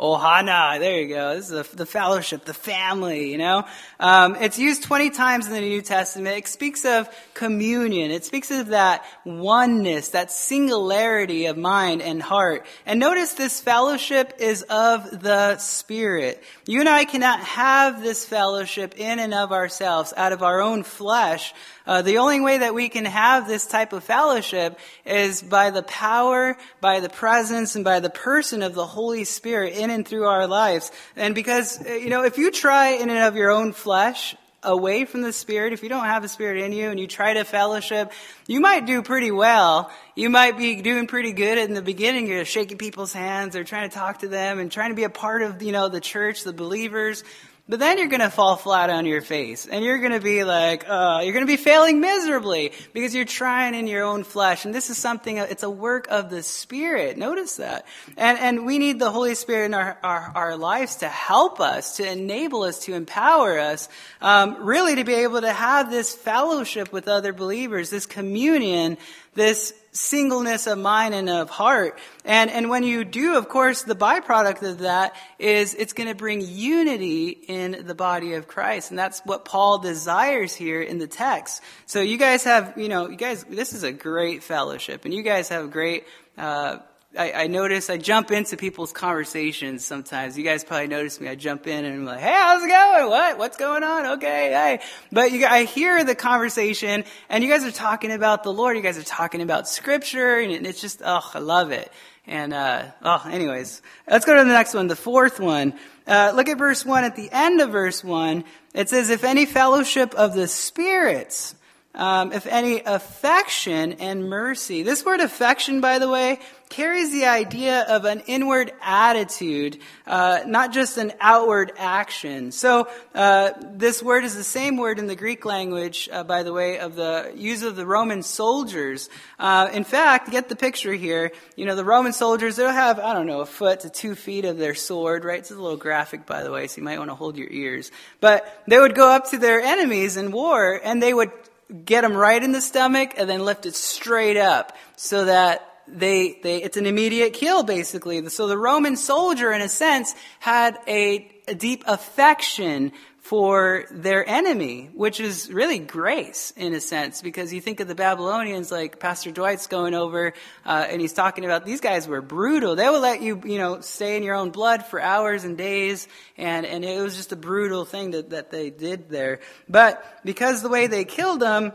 Ohana, 0.03 0.81
there 0.81 1.01
you 1.01 1.09
go. 1.15 1.37
This 1.37 1.49
is 1.49 1.71
the, 1.71 1.77
the 1.77 1.87
fellowship, 1.87 2.45
the 2.45 2.53
family, 2.53 3.31
you 3.31 3.39
know. 3.39 3.65
Um, 4.01 4.35
it's 4.35 4.59
used 4.59 4.83
20 4.83 5.11
times 5.11 5.47
in 5.47 5.53
the 5.53 5.61
New 5.61 5.81
Testament. 5.81 6.39
It 6.39 6.49
speaks 6.49 6.85
of 6.85 7.09
communion. 7.35 8.11
It 8.11 8.25
speaks 8.25 8.51
of 8.51 8.69
that 8.69 9.05
oneness, 9.25 10.09
that 10.09 10.33
singularity 10.33 11.47
of 11.47 11.57
mind 11.57 12.03
and 12.03 12.21
heart. 12.21 12.67
And 12.85 12.99
notice 12.99 13.35
this 13.35 13.61
fellowship 13.61 14.35
is 14.41 14.63
of 14.63 15.23
the 15.23 15.57
Spirit. 15.59 16.43
You 16.67 16.81
and 16.81 16.89
I 16.89 17.05
cannot 17.05 17.39
have 17.39 18.03
this 18.03 18.25
fellowship 18.25 18.99
in 18.99 19.21
and 19.21 19.33
of 19.33 19.53
ourselves, 19.53 20.13
out 20.17 20.33
of 20.33 20.43
our 20.43 20.61
own 20.61 20.83
flesh, 20.83 21.55
uh, 21.87 22.03
the 22.03 22.19
only 22.19 22.41
way 22.41 22.59
that 22.59 22.75
we 22.75 22.89
can 22.89 23.05
have 23.05 23.47
this 23.47 23.67
type 23.67 23.93
of 23.93 24.05
fellowship 24.05 24.79
is 25.05 25.43
by 25.43 25.71
the 25.71 25.83
power, 25.83 26.57
by 26.81 27.01
the 27.01 27.09
presence, 27.09 27.75
and 27.75 27.85
by 27.85 28.01
the 28.01 28.11
person 28.11 28.63
of 28.63 28.75
the 28.75 28.87
Holy 28.87 29.25
Spirit 29.25 29.75
in 29.75 29.91
and 29.91 30.07
through 30.07 30.25
our 30.25 30.47
lives. 30.47 30.91
And 31.17 31.35
because, 31.35 31.85
uh, 31.85 31.93
you 31.93 32.11
know, 32.11 32.25
if 32.25 32.39
you 32.39 32.51
try 32.51 32.91
in 32.91 33.11
and 33.11 33.21
of 33.21 33.37
your 33.37 33.51
own 33.51 33.73
flesh, 33.73 34.37
away 34.63 35.05
from 35.05 35.23
the 35.23 35.33
Spirit, 35.33 35.73
if 35.73 35.83
you 35.83 35.89
don't 35.89 36.05
have 36.05 36.23
the 36.23 36.29
Spirit 36.29 36.63
in 36.63 36.73
you 36.73 36.91
and 36.91 37.01
you 37.01 37.07
try 37.07 37.35
to 37.35 37.45
fellowship, 37.45 38.13
you 38.47 38.61
might 38.61 38.87
do 38.87 39.03
pretty 39.03 39.31
well. 39.31 39.91
You 40.15 40.31
might 40.31 40.57
be 40.57 40.81
doing 40.83 41.07
pretty 41.07 41.33
good 41.33 41.59
in 41.59 41.75
the 41.75 41.83
beginning. 41.83 42.29
You're 42.29 42.45
shaking 42.45 42.79
people's 42.79 43.13
hands 43.13 43.57
or 43.57 43.65
trying 43.65 43.91
to 43.91 43.95
talk 43.95 44.21
to 44.21 44.29
them 44.29 44.59
and 44.59 44.71
trying 44.71 44.91
to 44.91 44.97
be 44.97 45.05
a 45.05 45.11
part 45.11 45.43
of, 45.43 45.63
you 45.63 45.73
know, 45.73 45.89
the 45.89 46.01
church, 46.01 46.45
the 46.45 46.53
believers. 46.53 47.25
But 47.69 47.79
then 47.79 47.97
you're 47.99 48.09
going 48.09 48.21
to 48.21 48.29
fall 48.29 48.57
flat 48.57 48.91
on 48.91 49.07
your 49.07 49.21
face 49.21 49.67
and 49.67 49.85
you're 49.85 50.01
going 50.01 50.13
to 50.13 50.21
be 50.21 50.43
like, 50.43 50.85
uh, 50.89 51.21
you're 51.23 51.33
going 51.33 51.47
to 51.47 51.51
be 51.51 51.57
failing 51.57 52.01
miserably 52.01 52.73
because 52.93 53.15
you're 53.15 53.25
trying 53.25 53.77
in 53.77 53.87
your 53.87 54.03
own 54.03 54.25
flesh. 54.25 54.65
And 54.65 54.75
this 54.75 54.91
is 54.91 54.99
something, 54.99 55.37
it's 55.37 55.63
a 55.63 55.71
work 55.71 56.09
of 56.11 56.29
the 56.29 56.43
Spirit. 56.43 57.17
Notice 57.17 57.57
that. 57.57 57.87
And, 58.17 58.37
and 58.39 58.67
we 58.67 58.79
need 58.79 58.99
the 58.99 59.13
Holy 59.13 59.37
Spirit 59.37 59.67
in 59.67 59.75
our, 59.75 59.97
our, 60.03 60.33
our 60.35 60.57
lives 60.57 60.97
to 60.97 61.09
help 61.09 61.61
us, 61.61 61.99
to 61.99 62.11
enable 62.11 62.65
us, 62.65 62.81
to 62.81 62.95
empower 62.95 63.61
us, 63.61 63.89
um, 64.21 64.65
really 64.65 64.97
to 64.97 65.05
be 65.05 65.15
able 65.15 65.41
to 65.41 65.53
have 65.53 65.89
this 65.89 66.13
fellowship 66.13 66.93
with 66.93 67.07
other 67.07 67.33
believers, 67.33 67.91
this 67.91 68.07
communion, 68.07 68.99
this 69.35 69.73
singleness 69.93 70.67
of 70.67 70.79
mind 70.79 71.15
and 71.15 71.29
of 71.29 71.51
heart. 71.51 71.99
And, 72.25 72.51
and 72.51 72.71
when 72.71 72.83
you 72.83 73.05
do, 73.05 73.37
of 73.37 73.49
course, 73.49 73.83
the 73.83 73.95
byproduct 73.95 74.63
of 74.63 74.79
that 74.79 75.15
is 75.39 75.75
it's 75.75 75.93
going 75.93 76.09
to 76.09 76.15
bring 76.15 76.41
unity 76.41 77.29
in 77.29 77.85
the 77.87 77.95
body 77.95 78.35
of 78.35 78.49
Christ. 78.49 78.91
And 78.91 78.99
that's 78.99 79.21
what 79.21 79.45
Paul 79.45 79.79
desires 79.79 80.55
here 80.55 80.81
in 80.81 80.99
the 80.99 81.07
text. 81.07 81.63
So 81.87 82.01
you 82.01 82.17
guys 82.17 82.45
have, 82.45 82.75
you 82.77 82.89
know, 82.89 83.09
you 83.11 83.17
guys, 83.17 83.45
this 83.45 83.75
is 83.75 83.83
a 83.83 83.93
great 83.93 84.43
fellowship 84.43 85.05
and 85.05 85.13
you 85.13 85.23
guys 85.23 85.51
have 85.51 85.71
great, 85.71 86.05
uh, 86.39 86.79
I, 87.19 87.33
I, 87.33 87.47
notice 87.47 87.91
I 87.91 87.99
jump 87.99 88.31
into 88.31 88.57
people's 88.57 88.93
conversations 88.93 89.85
sometimes. 89.85 90.39
You 90.39 90.45
guys 90.45 90.65
probably 90.65 90.87
notice 90.87 91.21
me. 91.21 91.29
I 91.29 91.35
jump 91.35 91.67
in 91.67 91.85
and 91.85 91.95
I'm 91.95 92.05
like, 92.07 92.21
"Hey, 92.21 92.33
how's 92.33 92.63
it 92.63 92.69
going? 92.69 93.11
What? 93.11 93.39
What's 93.39 93.59
going 93.59 93.83
on? 93.83 94.07
Okay, 94.17 94.51
hey." 94.51 94.81
But 95.11 95.31
you, 95.31 95.45
I 95.45 95.65
hear 95.65 96.05
the 96.05 96.15
conversation, 96.15 97.05
and 97.29 97.45
you 97.45 97.51
guys 97.51 97.65
are 97.65 97.71
talking 97.71 98.13
about 98.13 98.45
the 98.45 98.53
Lord. 98.53 98.77
You 98.77 98.83
guys 98.83 98.97
are 98.97 99.03
talking 99.03 99.43
about 99.43 99.69
Scripture, 99.69 100.39
and 100.39 100.67
it's 100.67 100.81
just, 100.81 101.03
oh, 101.05 101.31
I 101.35 101.39
love 101.39 101.71
it. 101.71 101.93
And 102.27 102.55
uh, 102.55 102.85
oh, 103.03 103.29
anyways, 103.31 103.83
let's 104.09 104.25
go 104.25 104.35
to 104.35 104.45
the 104.45 104.47
next 104.47 104.73
one, 104.73 104.87
the 104.87 104.97
fourth 104.97 105.39
one. 105.39 105.75
Uh, 106.07 106.33
look 106.35 106.49
at 106.49 106.57
verse 106.57 106.85
one. 106.85 107.05
At 107.05 107.17
the 107.17 107.29
end 107.31 107.61
of 107.61 107.71
verse 107.71 108.03
one, 108.03 108.45
it 108.73 108.89
says, 108.89 109.11
"If 109.11 109.23
any 109.23 109.45
fellowship 109.45 110.15
of 110.15 110.35
the 110.35 110.49
spirits." 110.49 111.57
Um, 111.95 112.33
if 112.33 112.47
any 112.47 112.81
affection 112.81 113.95
and 113.95 114.31
mercy. 114.31 114.83
This 114.83 115.05
word 115.05 115.21
affection, 115.21 115.83
by 115.83 115.99
the 115.99 116.09
way, 116.09 116.39
carries 116.73 117.13
the 117.13 117.27
idea 117.27 117.83
of 117.83 118.07
an 118.07 118.23
inward 118.27 118.73
attitude, 118.81 119.79
uh, 120.07 120.41
not 120.47 120.73
just 120.73 120.97
an 120.97 121.13
outward 121.21 121.71
action. 121.77 122.51
So 122.51 122.89
uh, 123.15 123.51
this 123.73 124.03
word 124.03 124.25
is 124.25 124.35
the 124.35 124.43
same 124.43 124.79
word 124.79 124.99
in 124.99 125.07
the 125.07 125.15
Greek 125.15 125.45
language, 125.45 126.09
uh, 126.11 126.25
by 126.25 126.45
the 126.45 126.53
way, 126.53 126.79
of 126.79 126.95
the 126.95 127.31
use 127.37 127.63
of 127.63 127.77
the 127.77 127.85
Roman 127.85 128.23
soldiers. 128.23 129.11
Uh, 129.39 129.69
in 129.71 129.85
fact, 129.85 130.31
get 130.31 130.49
the 130.49 130.57
picture 130.57 130.95
here. 130.95 131.33
You 131.57 131.67
know, 131.67 131.77
the 131.77 131.85
Roman 131.85 132.15
soldiers 132.15 132.57
they'll 132.57 132.71
have 132.71 132.99
I 132.99 133.13
don't 133.13 133.27
know 133.27 133.43
a 133.43 133.47
foot 133.47 133.81
to 133.81 133.91
two 133.91 134.15
feet 134.15 134.47
of 134.47 134.57
their 134.57 134.75
sword. 134.75 135.27
Right? 135.27 135.41
It's 135.41 135.51
a 135.51 135.55
little 135.55 135.77
graphic, 135.77 136.25
by 136.25 136.43
the 136.43 136.51
way, 136.51 136.69
so 136.69 136.79
you 136.79 136.85
might 136.85 136.99
want 136.99 137.11
to 137.11 137.15
hold 137.15 137.37
your 137.37 137.51
ears. 137.51 137.91
But 138.21 138.63
they 138.67 138.79
would 138.79 138.95
go 138.95 139.11
up 139.11 139.29
to 139.31 139.39
their 139.39 139.61
enemies 139.61 140.17
in 140.17 140.33
war, 140.33 140.81
and 140.83 141.03
they 141.03 141.13
would 141.13 141.33
get 141.73 142.03
them 142.03 142.15
right 142.15 142.43
in 142.43 142.53
the 142.53 142.61
stomach 142.61 143.15
and 143.17 143.29
then 143.29 143.45
lift 143.45 143.67
it 143.67 143.75
straight 143.75 144.37
up 144.37 144.77
so 144.97 145.25
that 145.25 145.69
they, 145.89 146.39
they, 146.43 146.63
it's 146.63 146.77
an 146.77 146.87
immediate 146.87 147.33
kill, 147.33 147.63
basically. 147.63 148.27
So 148.29 148.47
the 148.47 148.59
Roman 148.59 148.97
soldier, 148.97 149.53
in 149.53 149.61
a 149.61 149.69
sense, 149.69 150.15
had 150.41 150.79
a, 150.87 151.31
a 151.49 151.55
deep 151.55 151.85
affection 151.87 152.93
for 153.33 153.87
their 153.91 154.29
enemy, 154.29 154.91
which 154.93 155.19
is 155.19 155.51
really 155.51 155.79
grace 155.79 156.53
in 156.55 156.75
a 156.75 156.81
sense, 156.81 157.23
because 157.23 157.51
you 157.51 157.63
think 157.63 157.81
of 157.81 157.89
the 157.89 157.95
Babylonians, 157.95 158.71
like 158.71 159.01
Pastor 159.01 159.31
Dwight's 159.31 159.69
going 159.69 159.95
over, 159.95 160.35
uh, 160.67 160.87
and 160.91 161.01
he's 161.01 161.15
talking 161.15 161.47
about 161.47 161.65
these 161.65 161.81
guys 161.81 162.07
were 162.07 162.21
brutal. 162.21 162.77
They 162.77 162.91
would 162.91 163.01
let 163.01 163.23
you, 163.23 163.41
you 163.47 163.57
know, 163.57 163.81
stay 163.81 164.19
in 164.19 164.23
your 164.23 164.35
own 164.35 164.51
blood 164.51 164.85
for 164.85 165.01
hours 165.01 165.45
and 165.45 165.57
days, 165.57 166.09
and, 166.37 166.67
and 166.67 166.85
it 166.85 167.01
was 167.01 167.17
just 167.17 167.33
a 167.33 167.37
brutal 167.37 167.87
thing 167.87 168.11
that, 168.11 168.29
that 168.29 168.51
they 168.51 168.69
did 168.69 169.09
there. 169.09 169.41
But 169.67 170.05
because 170.27 170.61
the 170.61 170.69
way 170.69 170.87
they 170.87 171.07
killed 171.07 171.41
them, 171.41 171.73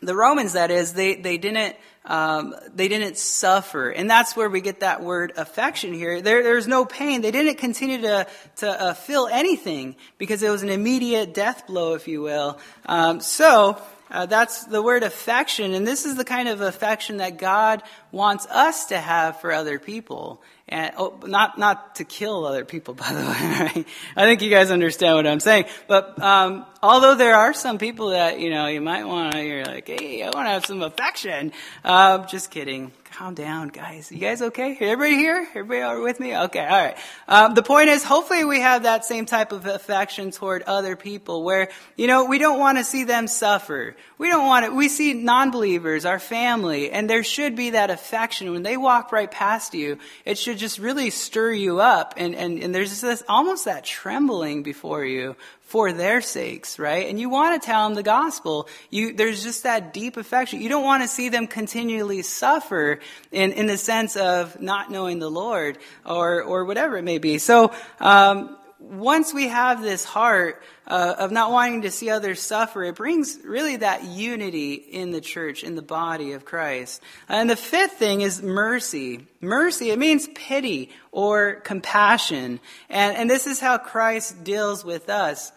the 0.00 0.16
Romans, 0.16 0.54
that 0.54 0.70
is, 0.70 0.94
they, 0.94 1.16
they 1.16 1.36
didn't, 1.36 1.76
um, 2.04 2.54
they 2.74 2.88
didn't 2.88 3.16
suffer. 3.16 3.90
And 3.90 4.10
that's 4.10 4.36
where 4.36 4.48
we 4.48 4.60
get 4.60 4.80
that 4.80 5.02
word 5.02 5.32
affection 5.36 5.92
here. 5.92 6.20
There, 6.20 6.42
there's 6.42 6.66
no 6.66 6.84
pain. 6.84 7.20
They 7.20 7.30
didn't 7.30 7.58
continue 7.58 8.00
to, 8.02 8.26
to 8.56 8.82
uh, 8.82 8.94
feel 8.94 9.28
anything 9.30 9.96
because 10.18 10.42
it 10.42 10.50
was 10.50 10.62
an 10.62 10.68
immediate 10.68 11.34
death 11.34 11.66
blow, 11.66 11.94
if 11.94 12.08
you 12.08 12.22
will. 12.22 12.58
Um, 12.86 13.20
so, 13.20 13.80
uh, 14.10 14.26
that's 14.26 14.64
the 14.66 14.82
word 14.82 15.04
affection, 15.04 15.72
and 15.72 15.86
this 15.86 16.04
is 16.04 16.16
the 16.16 16.24
kind 16.24 16.46
of 16.46 16.60
affection 16.60 17.16
that 17.16 17.38
God 17.38 17.82
wants 18.10 18.46
us 18.46 18.86
to 18.86 18.98
have 18.98 19.40
for 19.40 19.52
other 19.52 19.78
people. 19.78 20.42
And 20.68 20.94
oh, 20.96 21.18
not 21.26 21.58
not 21.58 21.96
to 21.96 22.04
kill 22.04 22.46
other 22.46 22.64
people, 22.64 22.94
by 23.02 23.12
the 23.12 23.20
way. 23.22 23.84
I 24.16 24.24
think 24.24 24.42
you 24.42 24.50
guys 24.50 24.70
understand 24.70 25.16
what 25.16 25.26
I'm 25.26 25.40
saying. 25.40 25.66
But 25.86 26.20
um, 26.22 26.64
although 26.82 27.14
there 27.14 27.34
are 27.34 27.52
some 27.52 27.78
people 27.78 28.10
that 28.10 28.40
you 28.40 28.50
know 28.50 28.66
you 28.66 28.80
might 28.80 29.04
want 29.04 29.32
to, 29.32 29.44
you're 29.44 29.64
like, 29.64 29.88
hey, 29.88 30.22
I 30.22 30.26
want 30.26 30.46
to 30.46 30.50
have 30.50 30.66
some 30.66 30.82
affection. 30.82 31.52
Uh, 31.84 32.24
just 32.26 32.50
kidding 32.50 32.92
calm 33.22 33.34
down, 33.34 33.68
guys. 33.68 34.10
You 34.10 34.18
guys 34.18 34.42
okay? 34.42 34.76
Everybody 34.80 35.14
here? 35.14 35.46
Everybody 35.50 35.82
are 35.82 36.00
with 36.00 36.18
me? 36.18 36.36
Okay, 36.36 36.66
all 36.66 36.84
right. 36.84 36.96
Um, 37.28 37.54
the 37.54 37.62
point 37.62 37.88
is, 37.88 38.02
hopefully, 38.02 38.42
we 38.42 38.58
have 38.58 38.82
that 38.82 39.04
same 39.04 39.26
type 39.26 39.52
of 39.52 39.64
affection 39.64 40.32
toward 40.32 40.62
other 40.62 40.96
people, 40.96 41.44
where 41.44 41.68
you 41.94 42.08
know 42.08 42.24
we 42.24 42.38
don't 42.38 42.58
want 42.58 42.78
to 42.78 42.84
see 42.84 43.04
them 43.04 43.28
suffer. 43.28 43.94
We 44.18 44.28
don't 44.28 44.44
want 44.44 44.64
it. 44.64 44.74
We 44.74 44.88
see 44.88 45.14
non-believers, 45.14 46.04
our 46.04 46.18
family, 46.18 46.90
and 46.90 47.08
there 47.08 47.22
should 47.22 47.54
be 47.54 47.70
that 47.70 47.90
affection 47.90 48.50
when 48.50 48.64
they 48.64 48.76
walk 48.76 49.12
right 49.12 49.30
past 49.30 49.72
you. 49.72 49.98
It 50.24 50.36
should 50.36 50.58
just 50.58 50.80
really 50.80 51.10
stir 51.10 51.52
you 51.52 51.78
up, 51.78 52.14
and 52.16 52.34
and, 52.34 52.58
and 52.58 52.74
there's 52.74 53.00
this 53.00 53.22
almost 53.28 53.66
that 53.66 53.84
trembling 53.84 54.64
before 54.64 55.04
you 55.04 55.36
for 55.72 55.90
their 55.90 56.20
sakes, 56.20 56.78
right? 56.78 57.08
And 57.08 57.18
you 57.18 57.30
want 57.30 57.60
to 57.60 57.66
tell 57.66 57.88
them 57.88 57.94
the 57.94 58.02
gospel. 58.02 58.68
You, 58.90 59.14
there's 59.14 59.42
just 59.42 59.62
that 59.62 59.94
deep 59.94 60.18
affection. 60.18 60.60
You 60.60 60.68
don't 60.68 60.84
want 60.84 61.02
to 61.02 61.08
see 61.08 61.30
them 61.30 61.46
continually 61.46 62.20
suffer 62.20 63.00
in, 63.30 63.52
in 63.52 63.68
the 63.68 63.78
sense 63.78 64.14
of 64.14 64.60
not 64.60 64.90
knowing 64.90 65.18
the 65.18 65.30
Lord 65.30 65.78
or, 66.04 66.42
or 66.42 66.66
whatever 66.66 66.98
it 66.98 67.04
may 67.04 67.16
be. 67.16 67.38
So, 67.38 67.72
um, 68.00 68.58
once 68.78 69.32
we 69.32 69.48
have 69.48 69.80
this 69.80 70.04
heart 70.04 70.62
uh, 70.86 71.14
of 71.16 71.30
not 71.30 71.52
wanting 71.52 71.82
to 71.82 71.90
see 71.90 72.10
others 72.10 72.42
suffer, 72.42 72.84
it 72.84 72.96
brings 72.96 73.38
really 73.42 73.76
that 73.76 74.04
unity 74.04 74.74
in 74.74 75.12
the 75.12 75.22
church, 75.22 75.64
in 75.64 75.74
the 75.74 75.80
body 75.80 76.32
of 76.32 76.44
Christ. 76.44 77.00
And 77.30 77.48
the 77.48 77.56
fifth 77.56 77.92
thing 77.92 78.20
is 78.20 78.42
mercy. 78.42 79.26
Mercy, 79.40 79.90
it 79.90 79.98
means 79.98 80.28
pity 80.34 80.90
or 81.12 81.54
compassion. 81.64 82.60
And, 82.90 83.16
and 83.16 83.30
this 83.30 83.46
is 83.46 83.58
how 83.58 83.78
Christ 83.78 84.44
deals 84.44 84.84
with 84.84 85.08
us. 85.08 85.52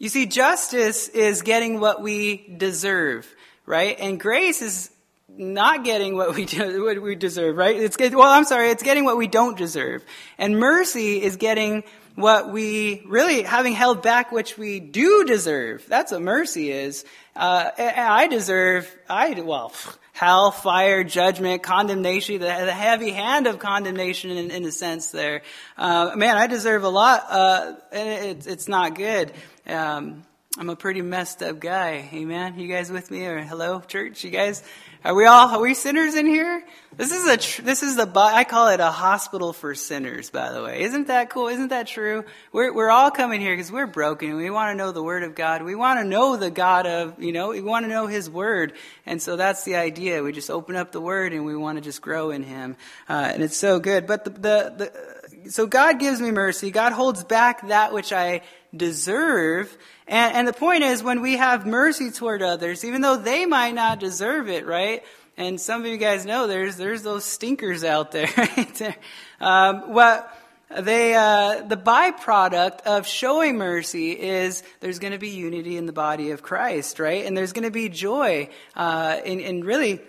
You 0.00 0.08
see, 0.08 0.24
justice 0.24 1.08
is 1.08 1.42
getting 1.42 1.78
what 1.78 2.00
we 2.00 2.38
deserve, 2.56 3.28
right? 3.66 4.00
And 4.00 4.18
grace 4.18 4.62
is 4.62 4.90
not 5.28 5.84
getting 5.84 6.16
what 6.16 6.34
we, 6.34 6.44
do, 6.46 6.82
what 6.82 7.02
we 7.02 7.14
deserve, 7.16 7.54
right? 7.54 7.76
It's 7.76 7.98
well, 7.98 8.22
I'm 8.22 8.44
sorry, 8.44 8.70
it's 8.70 8.82
getting 8.82 9.04
what 9.04 9.18
we 9.18 9.28
don't 9.28 9.58
deserve. 9.58 10.02
And 10.38 10.58
mercy 10.58 11.22
is 11.22 11.36
getting 11.36 11.84
what 12.14 12.50
we 12.50 13.02
really 13.06 13.42
having 13.42 13.74
held 13.74 14.02
back 14.02 14.32
which 14.32 14.56
we 14.56 14.80
do 14.80 15.24
deserve. 15.26 15.84
That's 15.86 16.12
what 16.12 16.22
mercy 16.22 16.72
is. 16.72 17.04
Uh, 17.36 17.70
I 17.78 18.26
deserve, 18.26 18.90
I, 19.06 19.38
well, 19.42 19.72
hell, 20.12 20.50
fire, 20.50 21.04
judgment, 21.04 21.62
condemnation, 21.62 22.40
the, 22.40 22.46
the 22.46 22.72
heavy 22.72 23.10
hand 23.10 23.46
of 23.46 23.58
condemnation 23.58 24.30
in, 24.30 24.50
in 24.50 24.64
a 24.64 24.72
sense 24.72 25.10
there. 25.10 25.42
Uh, 25.78 26.12
man, 26.16 26.36
I 26.36 26.46
deserve 26.46 26.84
a 26.84 26.88
lot, 26.88 27.24
uh, 27.30 27.74
and 27.92 28.08
it, 28.08 28.46
it's 28.46 28.68
not 28.68 28.94
good. 28.94 29.32
Um, 29.66 30.24
I'm 30.58 30.68
a 30.68 30.74
pretty 30.74 31.00
messed 31.00 31.42
up 31.42 31.60
guy. 31.60 32.08
Amen. 32.12 32.58
You 32.58 32.66
guys 32.66 32.90
with 32.90 33.10
me? 33.10 33.24
Or 33.24 33.40
hello, 33.40 33.80
church? 33.80 34.24
You 34.24 34.30
guys? 34.30 34.64
Are 35.04 35.14
we 35.14 35.24
all? 35.24 35.48
Are 35.48 35.60
we 35.60 35.74
sinners 35.74 36.16
in 36.16 36.26
here? 36.26 36.64
This 36.96 37.12
is 37.12 37.24
a. 37.24 37.62
This 37.62 37.84
is 37.84 37.94
the. 37.94 38.10
I 38.16 38.42
call 38.44 38.68
it 38.68 38.80
a 38.80 38.90
hospital 38.90 39.52
for 39.52 39.74
sinners. 39.76 40.28
By 40.30 40.50
the 40.50 40.62
way, 40.62 40.82
isn't 40.82 41.06
that 41.06 41.30
cool? 41.30 41.48
Isn't 41.48 41.68
that 41.68 41.86
true? 41.86 42.24
We're 42.52 42.74
we're 42.74 42.90
all 42.90 43.12
coming 43.12 43.40
here 43.40 43.54
because 43.54 43.70
we're 43.70 43.86
broken. 43.86 44.30
And 44.30 44.38
we 44.38 44.50
want 44.50 44.72
to 44.72 44.76
know 44.76 44.90
the 44.90 45.02
Word 45.02 45.22
of 45.22 45.36
God. 45.36 45.62
We 45.62 45.76
want 45.76 46.00
to 46.00 46.04
know 46.04 46.36
the 46.36 46.50
God 46.50 46.86
of. 46.86 47.22
You 47.22 47.32
know, 47.32 47.50
we 47.50 47.60
want 47.60 47.84
to 47.84 47.88
know 47.88 48.08
His 48.08 48.28
Word, 48.28 48.72
and 49.06 49.22
so 49.22 49.36
that's 49.36 49.64
the 49.64 49.76
idea. 49.76 50.22
We 50.22 50.32
just 50.32 50.50
open 50.50 50.74
up 50.74 50.90
the 50.90 51.00
Word 51.00 51.32
and 51.32 51.46
we 51.46 51.56
want 51.56 51.78
to 51.78 51.82
just 51.82 52.02
grow 52.02 52.32
in 52.32 52.42
Him, 52.42 52.76
uh, 53.08 53.30
and 53.32 53.42
it's 53.42 53.56
so 53.56 53.78
good. 53.78 54.06
But 54.06 54.24
the 54.24 54.30
the. 54.30 54.74
the 54.76 55.19
so 55.48 55.66
God 55.66 55.98
gives 55.98 56.20
me 56.20 56.30
mercy. 56.30 56.70
God 56.70 56.92
holds 56.92 57.24
back 57.24 57.68
that 57.68 57.92
which 57.92 58.12
I 58.12 58.42
deserve. 58.74 59.76
And, 60.06 60.34
and 60.34 60.48
the 60.48 60.52
point 60.52 60.82
is, 60.84 61.02
when 61.02 61.20
we 61.20 61.36
have 61.36 61.66
mercy 61.66 62.10
toward 62.10 62.42
others, 62.42 62.84
even 62.84 63.00
though 63.00 63.16
they 63.16 63.46
might 63.46 63.74
not 63.74 64.00
deserve 64.00 64.48
it, 64.48 64.66
right? 64.66 65.02
And 65.36 65.60
some 65.60 65.80
of 65.80 65.86
you 65.86 65.96
guys 65.96 66.26
know 66.26 66.46
there's 66.46 66.76
there's 66.76 67.02
those 67.02 67.24
stinkers 67.24 67.84
out 67.84 68.12
there. 68.12 68.28
Right? 68.36 68.98
um, 69.40 69.94
what 69.94 70.36
they 70.70 71.14
uh, 71.14 71.62
the 71.62 71.76
byproduct 71.76 72.82
of 72.82 73.06
showing 73.06 73.56
mercy 73.56 74.12
is 74.12 74.62
there's 74.80 74.98
going 74.98 75.12
to 75.12 75.18
be 75.18 75.30
unity 75.30 75.76
in 75.76 75.86
the 75.86 75.92
body 75.92 76.30
of 76.30 76.42
Christ, 76.42 76.98
right? 77.00 77.24
And 77.24 77.36
there's 77.36 77.52
going 77.52 77.64
to 77.64 77.70
be 77.70 77.88
joy 77.88 78.50
uh, 78.76 79.18
in, 79.24 79.40
in 79.40 79.64
really 79.64 80.00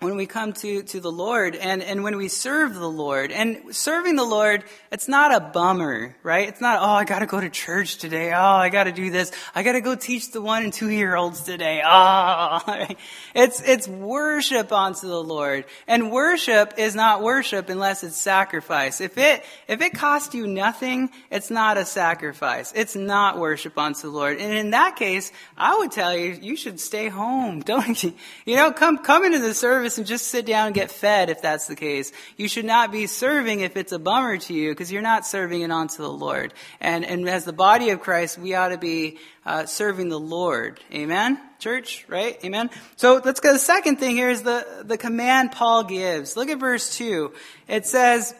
when 0.00 0.16
we 0.16 0.26
come 0.26 0.52
to, 0.52 0.84
to 0.84 1.00
the 1.00 1.10
Lord 1.10 1.56
and, 1.56 1.82
and 1.82 2.04
when 2.04 2.16
we 2.16 2.28
serve 2.28 2.74
the 2.76 2.88
Lord. 2.88 3.32
And 3.32 3.74
serving 3.74 4.14
the 4.14 4.24
Lord, 4.24 4.62
it's 4.92 5.08
not 5.08 5.34
a 5.34 5.40
bummer, 5.40 6.14
right? 6.22 6.48
It's 6.48 6.60
not, 6.60 6.80
oh, 6.80 6.92
I 6.92 7.04
gotta 7.04 7.26
go 7.26 7.40
to 7.40 7.50
church 7.50 7.96
today. 7.96 8.32
Oh, 8.32 8.40
I 8.40 8.68
gotta 8.68 8.92
do 8.92 9.10
this. 9.10 9.32
I 9.56 9.64
gotta 9.64 9.80
go 9.80 9.96
teach 9.96 10.30
the 10.30 10.40
one 10.40 10.62
and 10.62 10.72
two 10.72 10.90
year 10.90 11.16
olds 11.16 11.42
today. 11.42 11.82
Oh, 12.00 12.86
it's, 13.34 13.60
it's 13.62 13.88
worship 13.88 14.72
unto 14.72 15.08
the 15.08 15.22
Lord. 15.22 15.64
And 15.86 16.12
worship 16.12 16.74
is 16.76 16.94
not 16.94 17.22
worship 17.22 17.68
unless 17.68 18.04
it's 18.04 18.16
sacrifice. 18.16 19.00
If 19.00 19.18
it, 19.18 19.42
if 19.66 19.80
it 19.80 19.94
costs 19.94 20.34
you 20.34 20.46
nothing, 20.46 21.10
it's 21.30 21.50
not 21.50 21.76
a 21.76 21.84
sacrifice. 21.84 22.72
It's 22.76 22.94
not 22.94 23.38
worship 23.38 23.76
unto 23.78 24.02
the 24.02 24.10
Lord. 24.10 24.38
And 24.38 24.52
in 24.52 24.70
that 24.70 24.96
case, 24.96 25.32
I 25.56 25.76
would 25.78 25.90
tell 25.90 26.16
you, 26.16 26.38
you 26.40 26.56
should 26.56 26.78
stay 26.78 27.08
home. 27.08 27.60
Don't 27.68 28.02
you? 28.02 28.14
You 28.44 28.56
know, 28.56 28.70
come, 28.70 28.98
come 28.98 29.24
into 29.24 29.40
the 29.40 29.54
service 29.54 29.87
service 29.88 29.98
and 29.98 30.06
just 30.06 30.28
sit 30.28 30.46
down 30.46 30.66
and 30.66 30.74
get 30.74 30.90
fed 30.90 31.30
if 31.30 31.40
that's 31.40 31.66
the 31.66 31.76
case. 31.76 32.12
You 32.36 32.48
should 32.48 32.64
not 32.64 32.92
be 32.92 33.06
serving 33.06 33.60
if 33.60 33.76
it's 33.76 33.92
a 33.92 33.98
bummer 33.98 34.36
to 34.38 34.54
you 34.54 34.70
because 34.70 34.92
you're 34.92 35.02
not 35.02 35.26
serving 35.26 35.62
it 35.62 35.70
unto 35.70 36.02
the 36.02 36.10
Lord. 36.10 36.52
And, 36.80 37.04
and 37.04 37.28
as 37.28 37.44
the 37.44 37.52
body 37.52 37.90
of 37.90 38.00
Christ, 38.00 38.38
we 38.38 38.54
ought 38.54 38.68
to 38.68 38.78
be 38.78 39.18
uh, 39.46 39.66
serving 39.66 40.08
the 40.10 40.20
Lord. 40.20 40.80
Amen? 40.92 41.40
Church, 41.58 42.04
right? 42.08 42.38
Amen? 42.44 42.70
So 42.96 43.20
let's 43.24 43.40
go. 43.40 43.52
The 43.52 43.58
second 43.58 43.96
thing 43.96 44.16
here 44.16 44.30
is 44.30 44.42
the, 44.42 44.84
the 44.84 44.98
command 44.98 45.52
Paul 45.52 45.84
gives. 45.84 46.36
Look 46.36 46.50
at 46.50 46.58
verse 46.58 46.96
2. 46.96 47.32
It 47.66 47.86
says, 47.86 48.34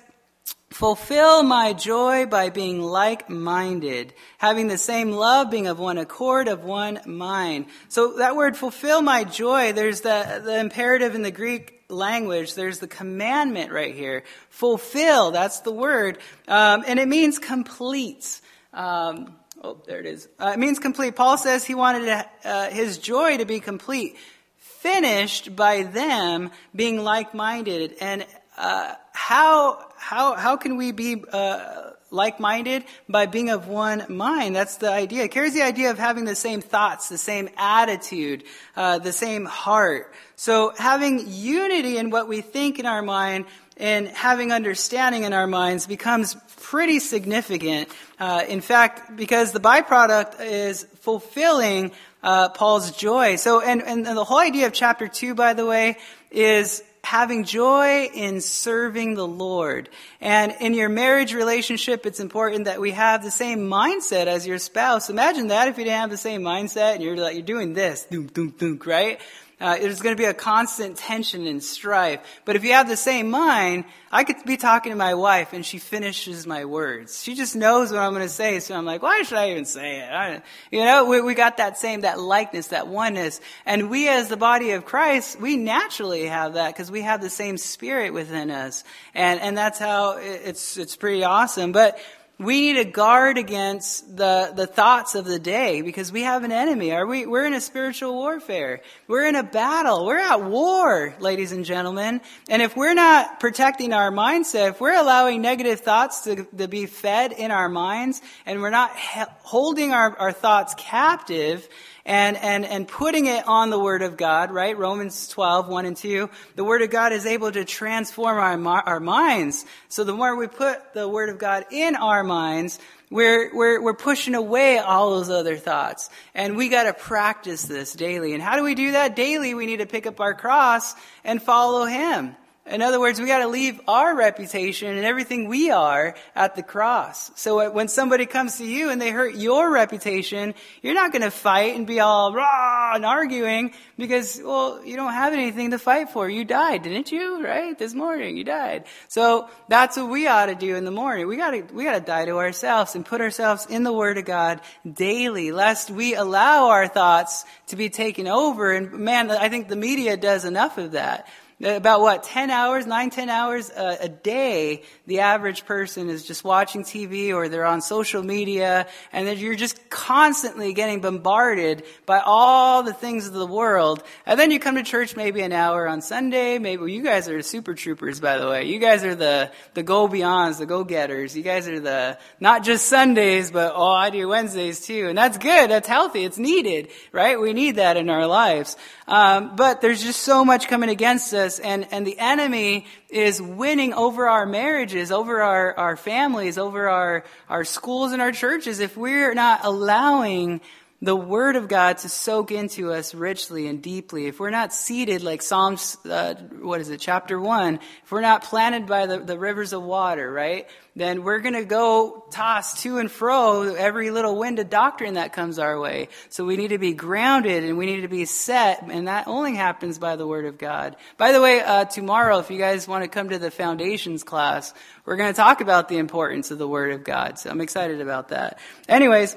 Fulfill 0.71 1.43
my 1.43 1.73
joy 1.73 2.27
by 2.27 2.51
being 2.51 2.83
like-minded, 2.83 4.13
having 4.37 4.69
the 4.69 4.77
same 4.77 5.11
love, 5.11 5.51
being 5.51 5.67
of 5.67 5.79
one 5.79 5.97
accord, 5.97 6.47
of 6.47 6.63
one 6.63 7.01
mind. 7.07 7.67
So 7.89 8.19
that 8.19 8.37
word 8.37 8.55
fulfill 8.55 9.01
my 9.01 9.25
joy, 9.25 9.73
there's 9.73 10.03
the, 10.03 10.43
the 10.45 10.59
imperative 10.59 11.15
in 11.15 11.23
the 11.23 11.31
Greek 11.31 11.85
language, 11.89 12.55
there's 12.55 12.81
the 12.81 12.87
commandment 12.87 13.73
right 13.73 13.95
here. 13.95 14.25
Fulfill, 14.51 15.31
that's 15.31 15.61
the 15.61 15.73
word. 15.73 16.19
Um, 16.47 16.85
and 16.87 16.99
it 16.99 17.09
means 17.09 17.39
complete. 17.39 18.41
Um, 18.75 19.37
oh, 19.65 19.81
there 19.87 20.01
it 20.01 20.07
is. 20.07 20.29
Uh, 20.39 20.51
it 20.53 20.59
means 20.59 20.79
complete. 20.79 21.17
Paul 21.17 21.39
says 21.39 21.65
he 21.65 21.75
wanted 21.75 22.27
uh, 22.45 22.69
his 22.69 22.99
joy 22.99 23.39
to 23.39 23.47
be 23.47 23.61
complete. 23.61 24.17
Finished 24.59 25.57
by 25.57 25.85
them 25.85 26.51
being 26.77 27.03
like-minded. 27.03 27.97
And 28.03 28.27
uh, 28.59 28.95
how 29.19 29.85
how 29.97 30.37
how 30.37 30.57
can 30.57 30.77
we 30.77 30.93
be 30.93 31.25
uh, 31.33 31.91
like-minded 32.11 32.85
by 33.09 33.27
being 33.27 33.51
of 33.51 33.67
one 33.67 34.07
mind? 34.09 34.55
That's 34.55 34.77
the 34.77 34.91
idea. 34.91 35.25
It 35.25 35.33
carries 35.33 35.55
the 35.55 35.63
idea 35.63 35.91
of 35.91 35.99
having 35.99 36.25
the 36.25 36.37
same 36.37 36.61
thoughts, 36.61 37.09
the 37.09 37.19
same 37.19 37.51
attitude, 37.57 38.45
uh, 38.77 38.99
the 39.01 39.13
same 39.13 39.45
heart. 39.45 40.15
So 40.37 40.73
having 40.79 41.25
unity 41.27 41.99
in 41.99 42.11
what 42.11 42.29
we 42.29 42.41
think 42.43 42.79
in 42.79 42.87
our 42.87 43.03
mind 43.03 43.47
and 43.77 44.07
having 44.09 44.53
understanding 44.53 45.25
in 45.25 45.33
our 45.33 45.49
minds 45.49 45.87
becomes 45.87 46.37
pretty 46.57 47.01
significant. 47.01 47.89
Uh, 48.21 48.45
in 48.49 48.61
fact, 48.61 49.17
because 49.17 49.53
the 49.53 49.61
byproduct 49.61 50.41
is 50.41 50.85
fulfilling 51.01 51.91
uh, 52.23 52.49
Paul's 52.51 52.93
joy. 52.93 53.37
So, 53.37 53.61
and, 53.61 53.83
and 53.83 54.07
the 54.07 54.25
whole 54.25 54.39
idea 54.39 54.67
of 54.67 54.73
chapter 54.73 55.09
two, 55.09 55.35
by 55.35 55.55
the 55.55 55.67
way, 55.67 55.99
is 56.31 56.83
having 57.05 57.45
joy 57.45 58.05
in 58.15 58.41
serving 58.41 59.15
the 59.15 59.27
Lord. 59.27 59.89
And 60.21 60.55
in 60.61 60.75
your 60.75 60.89
marriage 60.89 61.33
relationship, 61.35 62.07
it's 62.07 62.21
important 62.21 62.67
that 62.67 62.81
we 62.81 62.91
have 62.91 63.23
the 63.23 63.31
same 63.31 63.69
mindset 63.69 64.27
as 64.27 64.47
your 64.47 64.59
spouse. 64.59 65.11
Imagine 65.11 65.49
that 65.49 65.69
if 65.69 65.79
you 65.79 65.85
didn't 65.85 66.01
have 66.01 66.11
the 66.11 66.17
same 66.17 66.43
mindset 66.43 66.95
and 66.95 67.03
you're 67.03 67.17
like, 67.17 67.35
you're 67.35 67.43
doing 67.43 67.73
this, 67.73 68.05
doom, 68.05 68.27
doom, 68.27 68.51
doom, 68.51 68.81
right? 68.85 69.21
Uh, 69.61 69.77
there's 69.77 70.01
going 70.01 70.15
to 70.15 70.21
be 70.21 70.27
a 70.27 70.35
constant 70.35 70.97
tension 70.97 71.47
and 71.47 71.63
strife. 71.63 72.21
But 72.45 72.55
if 72.55 72.63
you 72.63 72.73
have 72.73 72.89
the 72.89 72.97
same 72.97 73.29
mind, 73.29 73.87
I 74.13 74.23
could 74.23 74.37
be 74.47 74.57
talking 74.57 74.91
to 74.91 74.97
my 74.97 75.15
wife 75.15 75.53
and 75.53 75.67
she 75.67 75.79
finishes 75.79 76.47
my 76.47 76.65
words. 76.65 77.23
She 77.23 77.35
just 77.35 77.57
knows 77.57 77.91
what 77.91 78.01
I'm 78.01 78.13
going 78.13 78.23
to 78.23 78.29
say. 78.29 78.61
So 78.61 78.77
I'm 78.77 78.85
like, 78.85 79.03
why 79.03 79.23
should 79.23 79.37
I 79.37 79.51
even 79.51 79.65
say 79.65 79.99
it? 79.99 80.11
I, 80.11 80.43
you 80.71 80.85
know, 80.85 81.07
we, 81.07 81.21
we 81.21 81.35
got 81.35 81.57
that 81.57 81.77
same, 81.77 82.03
that 82.03 82.21
likeness, 82.21 82.69
that 82.69 82.87
oneness. 82.87 83.41
And 83.67 83.91
we 83.91 84.09
as 84.09 84.29
the 84.29 84.37
body 84.37 84.71
of 84.71 84.85
Christ, 84.85 85.41
we 85.41 85.57
naturally 85.57 86.27
have 86.27 86.55
that 86.55 86.73
because 86.73 86.91
we 86.91 87.03
have 87.03 87.21
the 87.21 87.31
same 87.31 87.59
spirit 87.59 88.13
within 88.13 88.53
us. 88.53 88.85
And, 89.13 89.41
and 89.41 89.59
that's 89.59 89.81
how 89.81 90.19
it's, 90.19 90.77
it's 90.77 90.95
pretty 90.95 91.25
awesome. 91.25 91.73
But 91.73 91.99
we 92.41 92.61
need 92.61 92.75
to 92.75 92.85
guard 92.85 93.37
against 93.37 94.17
the, 94.17 94.53
the 94.55 94.67
thoughts 94.69 95.17
of 95.17 95.25
the 95.25 95.41
day 95.41 95.83
because 95.83 96.13
we 96.13 96.23
have 96.23 96.45
an 96.45 96.53
enemy. 96.53 96.93
Are 96.93 97.05
we, 97.05 97.27
we're 97.27 97.47
in 97.47 97.53
a 97.53 97.61
spiritual 97.61 98.15
warfare. 98.15 98.81
We're 99.09 99.27
in 99.27 99.35
a 99.35 99.43
battle. 99.43 100.07
We're 100.07 100.19
at 100.19 100.45
war, 100.45 101.17
ladies 101.19 101.51
and 101.51 101.65
gentlemen. 101.65 102.21
And 102.49 102.63
if 102.63 102.77
we're 102.77 102.95
not 102.95 103.41
protecting 103.41 103.93
our 103.93 104.13
mindset, 104.13 104.71
if 104.71 104.81
we're 104.81 104.95
allowing 104.95 105.43
negative 105.43 105.81
thoughts 105.81 106.23
to, 106.23 106.45
to 106.45 106.69
be 106.69 106.87
fed 106.87 107.33
in 107.33 107.51
our 107.51 107.69
minds 107.69 108.23
and 108.47 108.63
we're 108.63 108.71
not 108.71 108.97
he- 108.97 109.25
holding 109.43 109.93
our, 109.93 110.17
our 110.17 110.33
thoughts 110.33 110.75
captive, 110.79 111.69
and, 112.09 112.39
and, 112.39 112.65
and 112.65 112.89
putting 112.89 113.27
it 113.27 113.47
on 113.47 113.69
the 113.69 113.79
Word 113.79 114.01
of 114.01 114.17
God, 114.17 114.51
right? 114.51 114.77
Romans 114.77 115.29
12, 115.29 115.69
1 115.69 115.85
and 115.85 115.97
2. 115.97 116.31
The 116.57 116.65
Word 116.65 116.81
of 116.81 116.89
God 116.89 117.13
is 117.13 117.27
able 117.27 117.53
to 117.53 117.67
transform 117.67 118.67
our, 118.67 118.83
our 118.87 118.99
minds. 118.99 119.67
So 119.89 120.05
the 120.05 120.15
more 120.15 120.35
we 120.35 120.47
put 120.47 120.95
the 120.95 121.07
Word 121.07 121.29
of 121.29 121.39
God 121.39 121.67
in 121.71 121.97
our 121.97 122.25
minds, 122.25 122.79
we're, 123.11 123.55
we're, 123.55 123.83
we're 123.83 123.95
pushing 123.95 124.35
away 124.35 124.79
all 124.79 125.17
those 125.17 125.29
other 125.29 125.59
thoughts. 125.59 126.09
And 126.35 126.57
we 126.57 126.71
gotta 126.71 126.95
practice 126.95 127.65
this 127.65 127.93
daily. 127.93 128.33
And 128.33 128.43
how 128.43 128.57
do 128.57 128.63
we 128.63 128.75
do 128.75 128.93
that? 128.93 129.15
Daily, 129.15 129.53
we 129.53 129.67
need 129.67 129.81
to 129.81 129.87
pick 129.87 130.07
up 130.07 130.19
our 130.19 130.33
cross 130.33 130.95
and 131.25 131.43
follow 131.43 131.85
Him. 131.85 132.35
In 132.71 132.83
other 132.83 133.01
words, 133.01 133.21
we 133.21 133.27
got 133.27 133.39
to 133.39 133.49
leave 133.49 133.81
our 133.89 134.15
reputation 134.15 134.97
and 134.97 135.05
everything 135.05 135.49
we 135.49 135.71
are 135.71 136.15
at 136.35 136.55
the 136.55 136.63
cross. 136.63 137.31
So 137.35 137.61
uh, 137.61 137.71
when 137.71 137.89
somebody 137.89 138.27
comes 138.27 138.59
to 138.59 138.65
you 138.67 138.91
and 138.91 139.01
they 139.01 139.11
hurt 139.11 139.35
your 139.35 139.71
reputation, 139.71 140.55
you're 140.83 140.95
not 140.95 141.13
going 141.13 141.23
to 141.23 141.31
fight 141.31 141.77
and 141.77 141.87
be 141.87 142.01
all 142.01 142.33
raw 142.33 142.93
and 142.95 143.05
arguing 143.05 143.73
because, 143.97 144.41
well, 144.45 144.85
you 144.85 144.97
don't 144.97 145.13
have 145.13 145.33
anything 145.33 145.71
to 145.71 145.79
fight 145.79 146.11
for. 146.11 146.29
You 146.29 146.45
died, 146.45 146.83
didn't 146.83 147.11
you? 147.11 147.43
Right? 147.45 147.79
This 147.79 147.95
morning, 147.95 148.37
you 148.37 148.45
died. 148.45 148.85
So 149.09 149.49
that's 149.69 149.97
what 149.97 150.11
we 150.11 150.27
ought 150.27 150.47
to 150.47 150.55
do 150.55 150.77
in 150.77 150.85
the 150.85 150.91
morning. 150.91 151.27
We 151.27 151.37
got 151.37 151.53
to, 151.53 151.63
we 151.73 151.85
got 151.85 151.95
to 151.99 152.05
die 152.05 152.27
to 152.27 152.37
ourselves 152.37 152.95
and 152.95 153.05
put 153.05 153.21
ourselves 153.21 153.67
in 153.67 153.83
the 153.83 153.93
Word 153.93 154.19
of 154.19 154.25
God 154.25 154.61
daily, 154.91 155.53
lest 155.53 155.91
we 155.91 156.15
allow 156.15 156.69
our 156.69 156.89
thoughts 156.89 157.45
to 157.69 157.77
be 157.77 157.89
taken 157.89 158.29
over. 158.29 158.73
And 158.73 158.93
man, 158.93 159.31
I 159.31 159.49
think 159.49 159.69
the 159.69 159.77
media 159.77 160.17
does 160.17 160.45
enough 160.45 160.79
of 160.79 160.93
that. 160.93 161.27
About 161.61 162.03
what, 162.03 162.23
10 162.23 162.51
hours, 162.51 162.87
9, 162.87 163.11
10 163.11 163.29
hours 163.29 163.69
a, 163.69 163.99
a, 164.03 164.09
day, 164.09 164.85
the 165.09 165.21
average 165.21 165.67
person 165.67 166.09
is 166.09 166.25
just 166.25 166.45
watching 166.45 166.85
TV 166.85 167.35
or 167.35 167.49
they're 167.49 167.65
on 167.65 167.81
social 167.81 168.23
media 168.23 168.87
and 169.13 169.27
then 169.27 169.39
you're 169.39 169.57
just 169.57 169.91
constantly 169.91 170.73
getting 170.73 171.01
bombarded 171.01 171.83
by 172.07 172.21
all 172.25 172.85
the 172.85 172.93
things 172.93 173.27
of 173.27 173.33
the 173.33 173.47
world. 173.47 174.05
And 174.25 174.39
then 174.39 174.53
you 174.53 174.61
come 174.61 174.77
to 174.77 174.85
church 174.85 175.17
maybe 175.17 175.41
an 175.41 175.51
hour 175.51 175.89
on 175.89 176.01
Sunday, 176.01 176.61
maybe, 176.61 176.79
well, 176.79 176.89
you 176.89 177.03
guys 177.03 177.29
are 177.29 177.43
super 177.43 177.75
troopers, 177.75 178.21
by 178.21 178.39
the 178.39 178.49
way. 178.49 178.67
You 178.67 178.79
guys 178.79 179.03
are 179.03 179.17
the, 179.17 179.51
the 179.75 179.83
go 179.83 180.07
beyonds, 180.07 180.59
the 180.59 180.67
go 180.67 180.85
getters. 180.85 181.37
You 181.37 181.43
guys 181.43 181.67
are 181.67 181.81
the, 181.81 182.19
not 182.39 182.63
just 182.63 182.87
Sundays, 182.87 183.51
but 183.51 183.73
oh, 183.75 183.91
I 183.91 184.11
do 184.11 184.29
Wednesdays 184.29 184.87
too. 184.87 185.09
And 185.09 185.19
that's 185.19 185.39
good. 185.39 185.71
That's 185.71 185.89
healthy. 185.89 186.25
It's 186.25 186.39
needed, 186.39 186.91
right? 187.11 187.41
We 187.41 187.53
need 187.53 187.77
that 187.77 187.97
in 187.97 188.11
our 188.11 188.29
lives. 188.29 188.77
Um, 189.09 189.57
but 189.57 189.81
there's 189.81 190.03
just 190.03 190.21
so 190.21 190.45
much 190.45 190.69
coming 190.69 190.91
against 190.91 191.33
us, 191.33 191.48
and, 191.59 191.87
and 191.91 192.07
the 192.07 192.19
enemy 192.19 192.87
is 193.09 193.41
winning 193.41 193.95
over 193.95 194.29
our 194.29 194.45
marriages, 194.45 195.11
over 195.11 195.41
our, 195.41 195.75
our 195.79 195.97
families, 195.97 196.59
over 196.59 196.89
our, 196.89 197.25
our 197.49 197.65
schools 197.65 198.13
and 198.13 198.21
our 198.21 198.33
churches 198.33 198.81
if 198.81 198.97
we're 198.97 199.35
not 199.35 199.61
allowing 199.65 200.61
the 201.01 201.15
Word 201.15 201.55
of 201.55 201.69
God 201.69 201.99
to 201.99 202.09
soak 202.09 202.51
into 202.51 202.93
us 202.93 203.15
richly 203.15 203.69
and 203.69 203.81
deeply, 203.81 204.27
if 204.27 204.41
we're 204.41 204.51
not 204.51 204.73
seated 204.73 205.23
like 205.23 205.43
Psalms, 205.43 205.97
uh, 206.05 206.35
what 206.61 206.81
is 206.81 206.91
it, 206.91 206.99
chapter 206.99 207.39
1, 207.39 207.79
if 208.03 208.11
we're 208.11 208.21
not 208.21 208.43
planted 208.43 208.87
by 208.87 209.07
the, 209.07 209.19
the 209.19 209.39
rivers 209.39 209.73
of 209.73 209.83
water, 209.83 210.31
right, 210.31 210.67
then 210.97 211.23
we're 211.23 211.39
going 211.39 211.55
to 211.55 211.65
go 211.65 212.25
toss 212.33 212.83
to 212.83 212.99
and 212.99 213.13
fro 213.13 213.75
every 213.75 214.11
little 214.11 214.37
wind 214.37 214.59
of 214.59 214.71
doctrine 214.71 215.15
that 215.15 215.33
comes 215.33 215.61
our 215.61 215.79
way. 215.79 216.09
So 216.31 216.45
we 216.45 216.57
need 216.57 216.69
to 216.69 216.79
be 216.79 216.95
grounded 216.95 217.63
and 217.63 217.79
we 217.79 217.87
need 217.87 218.01
to 218.01 218.09
be 218.09 218.25
set, 218.25 218.83
and 218.83 219.07
that 219.07 219.29
only 219.29 219.55
happens 219.55 220.01
by 220.01 220.17
the 220.17 220.27
Word 220.27 220.47
of 220.47 220.59
God. 220.59 220.97
By 221.17 221.31
the 221.31 221.41
way, 221.41 221.61
uh, 221.61 221.85
tomorrow, 221.85 222.41
if 222.41 222.51
you 222.51 222.59
guys 222.59 222.89
want 222.89 223.05
to 223.05 223.09
come 223.09 223.29
to 223.29 223.39
the 223.39 223.53
foundations 223.53 224.25
class, 224.25 224.75
we're 225.05 225.17
going 225.17 225.33
to 225.33 225.37
talk 225.37 225.61
about 225.61 225.89
the 225.89 225.99
importance 225.99 226.51
of 226.51 226.59
the 226.59 226.67
Word 226.67 226.91
of 226.91 227.05
God. 227.05 227.39
So 227.39 227.51
I'm 227.51 227.61
excited 227.61 228.01
about 228.01 228.31
that. 228.31 228.59
Anyways, 228.89 229.37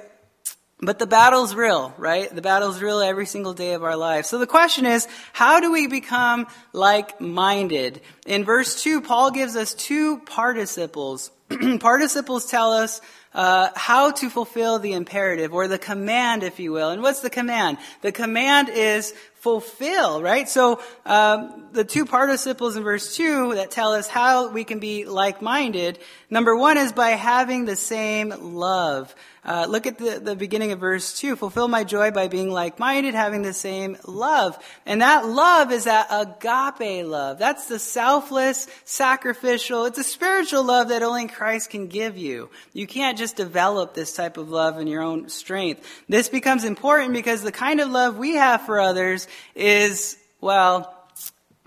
but 0.82 0.98
the 0.98 1.06
battle's 1.06 1.54
real, 1.54 1.94
right? 1.98 2.34
The 2.34 2.42
battle's 2.42 2.82
real 2.82 3.02
every 3.02 3.28
single 3.28 3.54
day 3.54 3.74
of 3.74 3.84
our 3.84 3.96
life. 3.96 4.26
So 4.26 4.40
the 4.40 4.48
question 4.48 4.88
is, 4.88 5.08
how 5.32 5.60
do 5.60 5.72
we 5.72 5.86
become 5.86 6.48
like-minded? 6.74 8.02
In 8.26 8.44
verse 8.44 8.82
2, 8.82 9.02
Paul 9.02 9.30
gives 9.30 9.56
us 9.56 9.76
two 9.76 10.18
participles. 10.20 11.32
participles 11.80 12.48
tell 12.48 12.72
us 12.72 13.00
uh, 13.34 13.70
how 13.76 14.12
to 14.12 14.30
fulfill 14.30 14.80
the 14.80 14.94
imperative 14.94 15.54
or 15.54 15.68
the 15.68 15.78
command, 15.78 16.44
if 16.44 16.60
you 16.60 16.72
will. 16.72 16.90
And 16.90 17.04
what's 17.04 17.22
the 17.22 17.30
command? 17.30 17.78
The 18.02 18.12
command 18.12 18.70
is 18.70 19.14
fulfill, 19.36 20.22
right? 20.22 20.50
So 20.50 20.82
um, 21.06 21.68
the 21.74 21.84
two 21.84 22.06
participles 22.06 22.76
in 22.76 22.84
verse 22.84 23.16
two 23.16 23.54
that 23.56 23.72
tell 23.72 23.94
us 23.94 24.08
how 24.08 24.50
we 24.50 24.64
can 24.64 24.80
be 24.80 25.06
like-minded. 25.06 26.00
Number 26.30 26.56
one 26.56 26.78
is 26.78 26.92
by 26.92 27.12
having 27.12 27.66
the 27.66 27.76
same 27.76 28.56
love. 28.56 29.14
Uh, 29.44 29.66
look 29.68 29.88
at 29.88 29.98
the, 29.98 30.20
the 30.20 30.36
beginning 30.36 30.72
of 30.72 30.80
verse 30.80 31.18
2. 31.18 31.36
Fulfill 31.36 31.68
my 31.68 31.84
joy 31.84 32.12
by 32.12 32.28
being 32.28 32.52
like-minded, 32.52 33.16
having 33.16 33.42
the 33.42 33.54
same 33.54 33.98
love. 34.06 34.58
And 34.86 35.02
that 35.02 35.26
love 35.26 35.72
is 35.72 35.86
that 35.86 36.08
agape 36.12 37.06
love. 37.06 37.40
That's 37.40 37.68
the 37.68 37.80
selfless, 37.80 38.68
sacrificial, 38.86 39.86
it's 39.86 39.98
a 39.98 40.04
spiritual 40.04 40.64
love 40.64 40.90
that 40.90 41.02
only 41.02 41.28
Christ 41.28 41.72
can 41.72 41.88
give 41.88 42.18
you. 42.18 42.52
You 42.74 42.86
can't 42.86 43.18
just 43.18 43.36
develop 43.36 43.96
this 43.96 44.14
type 44.14 44.38
of 44.38 44.50
love 44.50 44.80
in 44.80 44.86
your 44.86 45.02
own 45.02 45.30
strength. 45.30 45.88
This 46.08 46.30
becomes 46.30 46.64
important 46.64 47.14
because 47.14 47.42
the 47.42 47.52
kind 47.52 47.80
of 47.80 47.90
love 47.90 48.18
we 48.18 48.36
have 48.36 48.62
for 48.68 48.80
others 48.80 49.28
is, 49.56 50.18
well, 50.40 50.94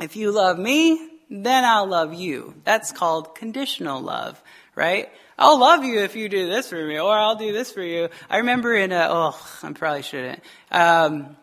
if 0.01 0.15
you 0.15 0.31
love 0.31 0.61
me, 0.61 1.11
then 1.29 1.65
I'll 1.65 1.87
love 1.87 2.15
you. 2.15 2.55
That's 2.63 2.93
called 2.93 3.35
conditional 3.35 4.01
love, 4.01 4.41
right? 4.77 5.09
I'll 5.39 5.59
love 5.59 5.85
you 5.85 6.01
if 6.01 6.15
you 6.15 6.29
do 6.29 6.49
this 6.49 6.69
for 6.69 6.85
me, 6.85 6.99
or 6.99 7.13
I'll 7.13 7.37
do 7.37 7.53
this 7.53 7.73
for 7.73 7.83
you. 7.83 8.09
I 8.31 8.39
remember 8.39 8.75
in 8.75 8.93
a, 8.93 9.09
oh, 9.11 9.59
I 9.63 9.73
probably 9.73 10.03
shouldn't. 10.03 10.41
Um, 10.71 11.37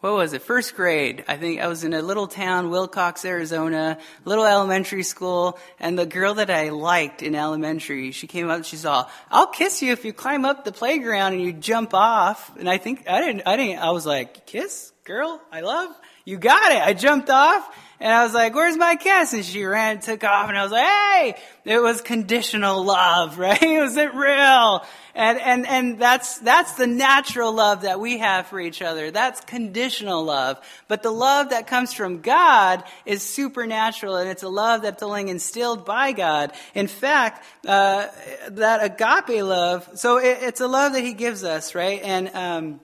what 0.00 0.12
was 0.12 0.34
it? 0.34 0.42
First 0.42 0.76
grade. 0.76 1.24
I 1.26 1.36
think 1.36 1.60
I 1.60 1.66
was 1.66 1.82
in 1.82 1.92
a 1.92 2.02
little 2.02 2.28
town, 2.28 2.70
Willcox, 2.70 3.24
Arizona, 3.24 3.98
little 4.24 4.44
elementary 4.44 5.02
school, 5.02 5.58
and 5.80 5.98
the 5.98 6.06
girl 6.06 6.34
that 6.34 6.50
I 6.50 6.68
liked 6.68 7.22
in 7.22 7.34
elementary, 7.34 8.12
she 8.12 8.28
came 8.28 8.48
up, 8.48 8.64
she's 8.64 8.84
all, 8.84 9.10
I'll 9.30 9.48
kiss 9.48 9.82
you 9.82 9.92
if 9.92 10.04
you 10.04 10.12
climb 10.12 10.44
up 10.44 10.64
the 10.64 10.70
playground 10.70 11.32
and 11.32 11.42
you 11.42 11.52
jump 11.52 11.94
off. 11.94 12.56
And 12.56 12.70
I 12.70 12.78
think, 12.78 13.08
I 13.08 13.20
didn't, 13.20 13.42
I 13.46 13.56
didn't, 13.56 13.80
I 13.80 13.90
was 13.90 14.06
like, 14.06 14.46
kiss? 14.46 14.92
Girl? 15.02 15.40
I 15.50 15.62
love? 15.62 15.90
You 16.24 16.36
got 16.36 16.72
it. 16.72 16.82
I 16.82 16.92
jumped 16.92 17.30
off 17.30 17.68
and 17.98 18.12
I 18.12 18.24
was 18.24 18.34
like, 18.34 18.54
where's 18.54 18.76
my 18.76 18.96
kiss? 18.96 19.32
And 19.32 19.44
she 19.44 19.64
ran 19.64 19.92
and 19.92 20.02
took 20.02 20.22
off 20.22 20.48
and 20.48 20.58
I 20.58 20.62
was 20.62 20.72
like, 20.72 20.86
hey, 20.86 21.36
it 21.64 21.78
was 21.78 22.02
conditional 22.02 22.84
love, 22.84 23.38
right? 23.38 23.62
It 23.62 23.80
wasn't 23.80 24.14
real. 24.14 24.84
And, 25.14 25.40
and, 25.40 25.66
and 25.66 25.98
that's, 25.98 26.38
that's 26.40 26.72
the 26.72 26.86
natural 26.86 27.50
love 27.52 27.82
that 27.82 27.98
we 27.98 28.18
have 28.18 28.48
for 28.48 28.60
each 28.60 28.82
other. 28.82 29.10
That's 29.10 29.40
conditional 29.40 30.22
love. 30.22 30.58
But 30.88 31.02
the 31.02 31.10
love 31.10 31.50
that 31.50 31.66
comes 31.66 31.94
from 31.94 32.20
God 32.20 32.84
is 33.06 33.22
supernatural 33.22 34.16
and 34.16 34.28
it's 34.28 34.42
a 34.42 34.48
love 34.48 34.82
that's 34.82 35.02
only 35.02 35.30
instilled 35.30 35.86
by 35.86 36.12
God. 36.12 36.52
In 36.74 36.88
fact, 36.88 37.46
uh, 37.66 38.08
that 38.50 38.84
agape 38.84 39.42
love, 39.42 39.88
so 39.94 40.18
it, 40.18 40.38
it's 40.42 40.60
a 40.60 40.68
love 40.68 40.92
that 40.92 41.02
He 41.02 41.14
gives 41.14 41.44
us, 41.44 41.74
right? 41.74 42.02
And, 42.02 42.28
um, 42.34 42.80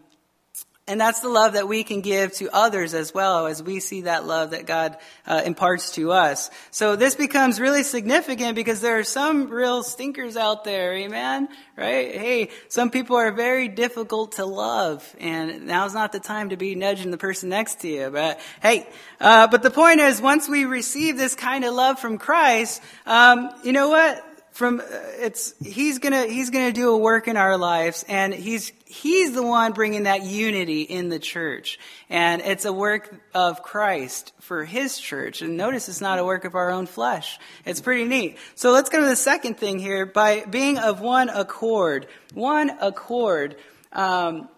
and 0.93 1.01
that's 1.01 1.21
the 1.21 1.29
love 1.31 1.55
that 1.55 1.67
we 1.67 1.85
can 1.85 2.03
give 2.03 2.35
to 2.35 2.55
others 2.55 2.93
as 2.93 3.15
well 3.15 3.47
as 3.47 3.63
we 3.63 3.81
see 3.81 4.03
that 4.03 4.27
love 4.27 4.51
that 4.51 4.67
God 4.67 4.99
uh, 5.27 5.41
imparts 5.43 5.93
to 5.93 6.13
us. 6.13 6.51
So 6.71 6.97
this 6.97 7.15
becomes 7.15 7.59
really 7.59 7.83
significant 7.83 8.57
because 8.57 8.83
there 8.83 8.99
are 8.99 9.03
some 9.03 9.49
real 9.49 9.83
stinkers 9.85 10.37
out 10.37 10.65
there, 10.65 10.93
amen? 10.93 11.49
Right? 11.79 12.15
Hey, 12.15 12.51
some 12.69 12.91
people 12.91 13.17
are 13.17 13.33
very 13.33 13.69
difficult 13.69 14.33
to 14.33 14.45
love 14.45 15.17
and 15.19 15.67
now's 15.67 15.95
not 15.95 16.13
the 16.13 16.21
time 16.21 16.51
to 16.51 16.59
be 16.59 16.75
nudging 16.75 17.11
the 17.11 17.17
person 17.17 17.49
next 17.49 17.81
to 17.81 17.89
you. 17.89 18.11
But 18.11 18.39
hey, 18.61 18.87
uh, 19.19 19.47
but 19.47 19.63
the 19.63 19.71
point 19.71 20.01
is 20.01 20.21
once 20.21 20.47
we 20.47 20.67
receive 20.67 21.17
this 21.17 21.35
kind 21.35 21.65
of 21.65 21.73
love 21.73 22.01
from 22.01 22.19
Christ, 22.19 22.83
um, 23.07 23.49
you 23.65 23.73
know 23.73 23.89
what? 23.89 24.23
from 24.53 24.81
uh, 24.81 24.85
it's 25.19 25.55
he's 25.65 25.99
gonna 25.99 26.27
he's 26.27 26.51
gonna 26.51 26.73
do 26.73 26.91
a 26.91 26.99
work 26.99 27.27
in 27.27 27.37
our 27.37 27.57
lives 27.57 28.05
and 28.07 28.33
he's 28.35 28.71
he's 28.93 29.33
the 29.33 29.43
one 29.43 29.73
bringing 29.73 30.03
that 30.03 30.23
unity 30.23 30.83
in 30.83 31.09
the 31.09 31.19
church. 31.19 31.79
And 32.11 32.43
it's 32.43 32.67
a 32.67 32.73
work 32.73 33.15
of 33.35 33.63
christ 33.63 34.33
for 34.41 34.65
his 34.65 34.99
church. 34.99 35.41
And 35.41 35.57
notice 35.57 35.89
it's 35.89 36.03
not 36.03 36.19
a 36.19 36.25
work 36.25 36.45
of 36.45 36.55
our 36.55 36.71
own 36.71 36.87
flesh. 36.87 37.39
It's 37.65 37.81
pretty 37.81 38.05
neat. 38.05 38.37
So 38.55 38.71
let's 38.71 38.91
go 38.91 39.01
to 39.01 39.09
the 39.09 39.17
second 39.17 39.57
thing 39.57 39.79
here. 39.79 40.05
By 40.05 40.45
being 40.45 40.79
of 40.79 41.01
one 41.01 41.31
accord. 41.31 42.07
One 42.35 42.71
accord. 42.81 43.57
Um, 43.93 44.49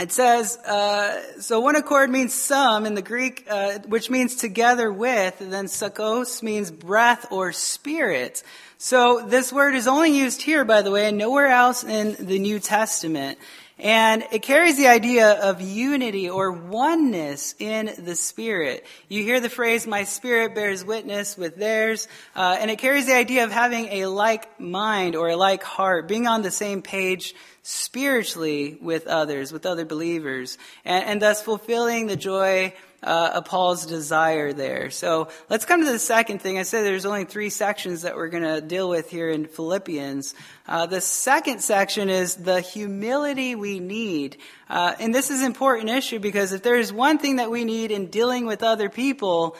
it 0.00 0.10
says, 0.10 0.56
uh, 0.56 1.40
so 1.40 1.60
one 1.60 1.76
accord 1.76 2.10
means 2.10 2.34
some 2.34 2.86
in 2.86 2.94
the 2.94 3.02
Greek, 3.02 3.46
uh, 3.48 3.78
which 3.86 4.10
means 4.10 4.34
together 4.34 4.92
with, 4.92 5.38
then 5.38 5.66
sakos 5.66 6.42
means 6.42 6.72
breath 6.72 7.26
or 7.30 7.52
spirit. 7.52 8.42
So 8.84 9.20
this 9.24 9.52
word 9.52 9.76
is 9.76 9.86
only 9.86 10.18
used 10.18 10.42
here, 10.42 10.64
by 10.64 10.82
the 10.82 10.90
way, 10.90 11.06
and 11.06 11.16
nowhere 11.16 11.46
else 11.46 11.84
in 11.84 12.16
the 12.18 12.40
New 12.40 12.58
Testament. 12.58 13.38
And 13.78 14.24
it 14.32 14.42
carries 14.42 14.76
the 14.76 14.88
idea 14.88 15.34
of 15.40 15.60
unity 15.60 16.28
or 16.28 16.50
oneness 16.50 17.54
in 17.60 17.92
the 17.96 18.16
Spirit. 18.16 18.84
You 19.08 19.22
hear 19.22 19.38
the 19.38 19.48
phrase, 19.48 19.86
my 19.86 20.02
spirit 20.02 20.56
bears 20.56 20.84
witness 20.84 21.38
with 21.38 21.54
theirs, 21.54 22.08
uh, 22.34 22.56
and 22.58 22.72
it 22.72 22.80
carries 22.80 23.06
the 23.06 23.14
idea 23.14 23.44
of 23.44 23.52
having 23.52 23.86
a 23.86 24.06
like 24.06 24.58
mind 24.58 25.14
or 25.14 25.28
a 25.28 25.36
like 25.36 25.62
heart, 25.62 26.08
being 26.08 26.26
on 26.26 26.42
the 26.42 26.50
same 26.50 26.82
page 26.82 27.36
spiritually 27.62 28.78
with 28.80 29.06
others, 29.06 29.52
with 29.52 29.64
other 29.64 29.84
believers, 29.84 30.58
and, 30.84 31.04
and 31.04 31.22
thus 31.22 31.40
fulfilling 31.40 32.08
the 32.08 32.16
joy 32.16 32.74
uh, 33.02 33.40
Paul's 33.42 33.86
desire 33.86 34.52
there. 34.52 34.90
So 34.90 35.28
let's 35.50 35.64
come 35.64 35.84
to 35.84 35.90
the 35.90 35.98
second 35.98 36.40
thing. 36.40 36.58
I 36.58 36.62
said 36.62 36.84
there's 36.84 37.04
only 37.04 37.24
three 37.24 37.50
sections 37.50 38.02
that 38.02 38.16
we're 38.16 38.28
going 38.28 38.44
to 38.44 38.60
deal 38.60 38.88
with 38.88 39.10
here 39.10 39.30
in 39.30 39.46
Philippians. 39.46 40.34
Uh, 40.66 40.86
the 40.86 41.00
second 41.00 41.60
section 41.60 42.08
is 42.08 42.36
the 42.36 42.60
humility 42.60 43.54
we 43.54 43.80
need. 43.80 44.36
Uh, 44.70 44.94
and 45.00 45.14
this 45.14 45.30
is 45.30 45.40
an 45.40 45.46
important 45.46 45.90
issue 45.90 46.18
because 46.18 46.52
if 46.52 46.62
there's 46.62 46.92
one 46.92 47.18
thing 47.18 47.36
that 47.36 47.50
we 47.50 47.64
need 47.64 47.90
in 47.90 48.06
dealing 48.06 48.46
with 48.46 48.62
other 48.62 48.88
people, 48.88 49.56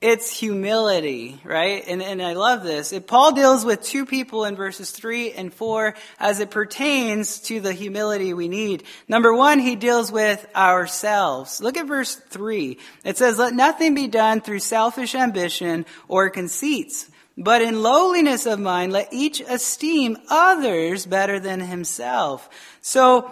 it's 0.00 0.34
humility, 0.34 1.38
right? 1.44 1.84
And, 1.86 2.02
and 2.02 2.22
I 2.22 2.32
love 2.32 2.62
this. 2.62 2.90
It, 2.92 3.06
Paul 3.06 3.32
deals 3.32 3.66
with 3.66 3.82
two 3.82 4.06
people 4.06 4.46
in 4.46 4.56
verses 4.56 4.90
three 4.92 5.32
and 5.32 5.52
four 5.52 5.94
as 6.18 6.40
it 6.40 6.50
pertains 6.50 7.38
to 7.40 7.60
the 7.60 7.74
humility 7.74 8.32
we 8.32 8.48
need. 8.48 8.84
Number 9.08 9.34
one, 9.34 9.58
he 9.58 9.76
deals 9.76 10.10
with 10.10 10.46
ourselves. 10.56 11.60
Look 11.60 11.76
at 11.76 11.86
verse 11.86 12.14
three. 12.14 12.78
It 13.04 13.18
says, 13.18 13.36
let 13.36 13.52
nothing 13.52 13.94
be 13.94 14.06
done 14.06 14.40
through 14.40 14.60
selfish 14.60 15.14
ambition 15.14 15.84
or 16.08 16.30
conceits, 16.30 17.10
but 17.36 17.60
in 17.60 17.82
lowliness 17.82 18.46
of 18.46 18.58
mind, 18.58 18.92
let 18.92 19.12
each 19.12 19.40
esteem 19.40 20.16
others 20.30 21.04
better 21.04 21.38
than 21.38 21.60
himself. 21.60 22.48
So, 22.80 23.30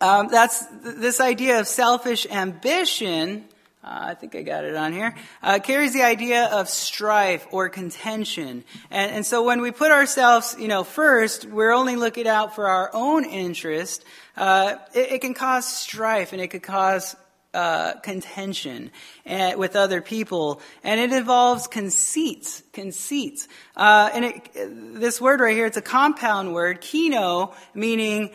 um, 0.00 0.28
that's 0.28 0.64
this 0.84 1.20
idea 1.20 1.58
of 1.58 1.66
selfish 1.66 2.24
ambition 2.30 3.46
I 3.90 4.14
think 4.14 4.34
I 4.34 4.42
got 4.42 4.64
it 4.64 4.76
on 4.76 4.92
here, 4.92 5.14
uh, 5.42 5.58
carries 5.60 5.92
the 5.94 6.02
idea 6.02 6.44
of 6.46 6.68
strife 6.68 7.46
or 7.50 7.68
contention. 7.68 8.64
And, 8.90 9.12
and 9.12 9.26
so 9.26 9.42
when 9.42 9.62
we 9.62 9.70
put 9.70 9.90
ourselves, 9.90 10.54
you 10.58 10.68
know, 10.68 10.84
first, 10.84 11.46
we're 11.46 11.72
only 11.72 11.96
looking 11.96 12.28
out 12.28 12.54
for 12.54 12.66
our 12.68 12.90
own 12.92 13.24
interest, 13.24 14.04
uh, 14.36 14.76
it, 14.94 15.12
it, 15.12 15.20
can 15.20 15.32
cause 15.32 15.66
strife 15.66 16.32
and 16.32 16.42
it 16.42 16.48
could 16.48 16.62
cause 16.62 17.16
uh, 17.54 17.94
contention 18.00 18.90
uh, 19.26 19.52
with 19.56 19.74
other 19.74 20.02
people, 20.02 20.60
and 20.84 21.00
it 21.00 21.12
involves 21.12 21.66
conceits. 21.66 22.62
Conceits, 22.74 23.48
uh, 23.74 24.10
and 24.12 24.24
it, 24.26 24.50
this 25.00 25.18
word 25.18 25.40
right 25.40 25.56
here, 25.56 25.66
it's 25.66 25.78
a 25.78 25.82
compound 25.82 26.52
word, 26.52 26.82
kino, 26.82 27.54
meaning 27.74 28.30